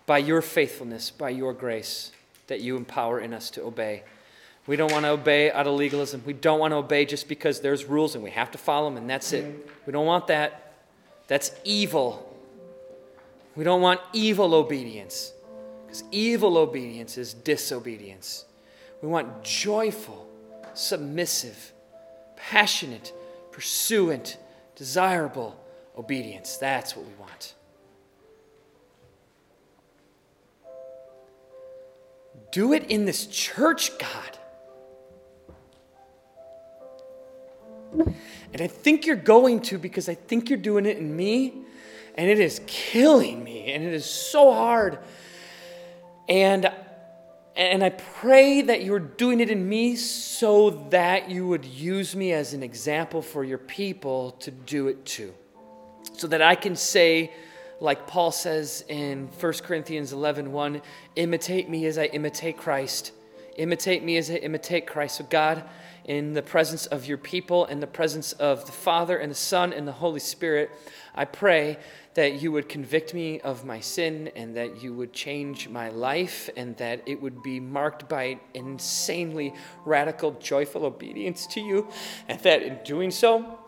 By 0.06 0.18
your 0.18 0.42
faithfulness, 0.42 1.08
by 1.10 1.30
your 1.30 1.52
grace, 1.52 2.10
that 2.48 2.60
you 2.60 2.76
empower 2.76 3.20
in 3.20 3.32
us 3.32 3.48
to 3.50 3.62
obey. 3.62 4.02
We 4.66 4.74
don't 4.74 4.90
want 4.90 5.04
to 5.04 5.10
obey 5.10 5.52
out 5.52 5.68
of 5.68 5.74
legalism. 5.74 6.24
We 6.26 6.32
don't 6.32 6.58
want 6.58 6.72
to 6.72 6.78
obey 6.78 7.04
just 7.04 7.28
because 7.28 7.60
there's 7.60 7.84
rules 7.84 8.16
and 8.16 8.24
we 8.24 8.30
have 8.30 8.50
to 8.50 8.58
follow 8.58 8.90
them 8.90 8.96
and 8.96 9.08
that's 9.08 9.32
it. 9.32 9.68
We 9.86 9.92
don't 9.92 10.04
want 10.04 10.26
that. 10.26 10.74
That's 11.28 11.52
evil. 11.62 12.36
We 13.54 13.62
don't 13.62 13.82
want 13.82 14.00
evil 14.12 14.52
obedience 14.52 15.32
because 15.86 16.02
evil 16.10 16.58
obedience 16.58 17.18
is 17.18 17.34
disobedience. 17.34 18.46
We 19.00 19.06
want 19.06 19.44
joyful, 19.44 20.28
submissive, 20.74 21.72
passionate, 22.34 23.12
pursuant, 23.52 24.38
desirable 24.74 25.60
obedience. 25.96 26.56
That's 26.56 26.96
what 26.96 27.06
we 27.06 27.12
want. 27.14 27.54
Do 32.52 32.72
it 32.72 32.84
in 32.90 33.04
this 33.04 33.26
church, 33.26 33.90
God. 33.98 34.38
And 38.52 38.62
I 38.62 38.66
think 38.68 39.06
you're 39.06 39.16
going 39.16 39.60
to 39.62 39.78
because 39.78 40.08
I 40.08 40.14
think 40.14 40.48
you're 40.48 40.58
doing 40.58 40.86
it 40.86 40.98
in 40.98 41.16
me, 41.16 41.62
and 42.14 42.30
it 42.30 42.38
is 42.38 42.60
killing 42.66 43.42
me, 43.42 43.72
and 43.72 43.82
it 43.82 43.92
is 43.92 44.04
so 44.04 44.52
hard. 44.52 44.98
And 46.28 46.70
and 47.56 47.84
I 47.84 47.90
pray 47.90 48.62
that 48.62 48.82
you're 48.82 48.98
doing 48.98 49.38
it 49.38 49.48
in 49.48 49.68
me 49.68 49.94
so 49.94 50.70
that 50.90 51.30
you 51.30 51.46
would 51.46 51.64
use 51.64 52.16
me 52.16 52.32
as 52.32 52.52
an 52.52 52.64
example 52.64 53.22
for 53.22 53.44
your 53.44 53.58
people 53.58 54.32
to 54.40 54.50
do 54.50 54.88
it 54.88 55.04
too. 55.04 55.32
So 56.14 56.26
that 56.28 56.42
I 56.42 56.56
can 56.56 56.74
say, 56.74 57.32
like 57.80 58.06
Paul 58.08 58.32
says 58.32 58.84
in 58.88 59.28
1 59.38 59.52
Corinthians 59.62 60.12
11 60.12 60.50
1, 60.50 60.82
imitate 61.16 61.68
me 61.68 61.86
as 61.86 61.96
I 61.96 62.06
imitate 62.06 62.56
Christ. 62.56 63.12
Imitate 63.56 64.02
me 64.02 64.16
as 64.16 64.30
I 64.30 64.34
imitate 64.34 64.88
Christ. 64.88 65.18
So, 65.18 65.24
God, 65.24 65.62
in 66.04 66.32
the 66.32 66.42
presence 66.42 66.86
of 66.86 67.06
your 67.06 67.18
people, 67.18 67.66
in 67.66 67.78
the 67.78 67.86
presence 67.86 68.32
of 68.32 68.66
the 68.66 68.72
Father 68.72 69.16
and 69.18 69.30
the 69.30 69.36
Son 69.36 69.72
and 69.72 69.86
the 69.86 69.92
Holy 69.92 70.18
Spirit, 70.18 70.70
I 71.14 71.24
pray 71.24 71.78
that 72.14 72.42
you 72.42 72.50
would 72.52 72.68
convict 72.68 73.14
me 73.14 73.40
of 73.40 73.64
my 73.64 73.80
sin 73.80 74.30
and 74.34 74.56
that 74.56 74.82
you 74.82 74.92
would 74.94 75.12
change 75.12 75.68
my 75.68 75.88
life 75.88 76.50
and 76.56 76.76
that 76.78 77.02
it 77.06 77.22
would 77.22 77.42
be 77.42 77.60
marked 77.60 78.08
by 78.08 78.40
insanely 78.52 79.54
radical, 79.84 80.32
joyful 80.32 80.84
obedience 80.84 81.46
to 81.48 81.60
you, 81.60 81.88
and 82.28 82.40
that 82.40 82.62
in 82.62 82.78
doing 82.84 83.10
so, 83.10 83.58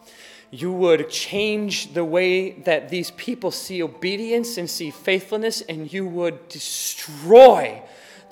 you 0.50 0.72
would 0.72 1.10
change 1.10 1.94
the 1.94 2.04
way 2.04 2.50
that 2.50 2.88
these 2.88 3.10
people 3.12 3.50
see 3.50 3.82
obedience 3.82 4.58
and 4.58 4.70
see 4.70 4.90
faithfulness, 4.90 5.60
and 5.62 5.92
you 5.92 6.06
would 6.06 6.48
destroy 6.48 7.82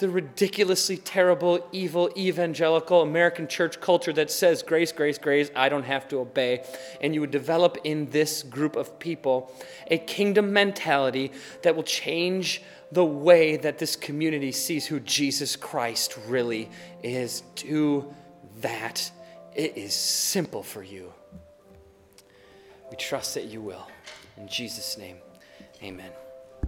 the 0.05 0.11
ridiculously 0.11 0.99
terrible, 0.99 1.67
evil, 1.73 2.11
evangelical 2.15 3.01
American 3.01 3.49
church 3.49 3.81
culture 3.81 4.13
that 4.13 4.31
says, 4.31 4.63
grace, 4.63 4.93
grace, 4.93 5.17
grace, 5.17 5.51
I 5.57 5.71
don't 5.71 5.85
have 5.85 6.07
to 6.09 6.19
obey. 6.19 6.63
And 7.01 7.15
you 7.15 7.23
would 7.23 7.31
develop 7.31 7.79
in 7.85 8.11
this 8.11 8.43
group 8.43 8.77
of 8.77 8.99
people 8.99 9.51
a 9.91 9.97
kingdom 9.97 10.53
mentality 10.53 11.33
that 11.63 11.75
will 11.75 11.85
change 11.85 12.61
the 12.93 13.03
way 13.03 13.57
that 13.57 13.79
this 13.79 13.97
community 13.97 14.53
sees 14.53 14.85
who 14.85 15.01
Jesus 15.01 15.57
Christ 15.57 16.19
really 16.27 16.69
is. 17.03 17.43
Do 17.57 18.15
that. 18.61 19.11
It 19.55 19.79
is 19.79 19.95
simple 19.95 20.63
for 20.63 20.83
you. 20.83 21.15
We 22.91 22.99
trust 22.99 23.33
that 23.37 23.45
you 23.45 23.63
will. 23.63 23.89
In 24.37 24.49
Jesus' 24.49 24.99
name, 24.99 25.17
amen. 25.83 26.11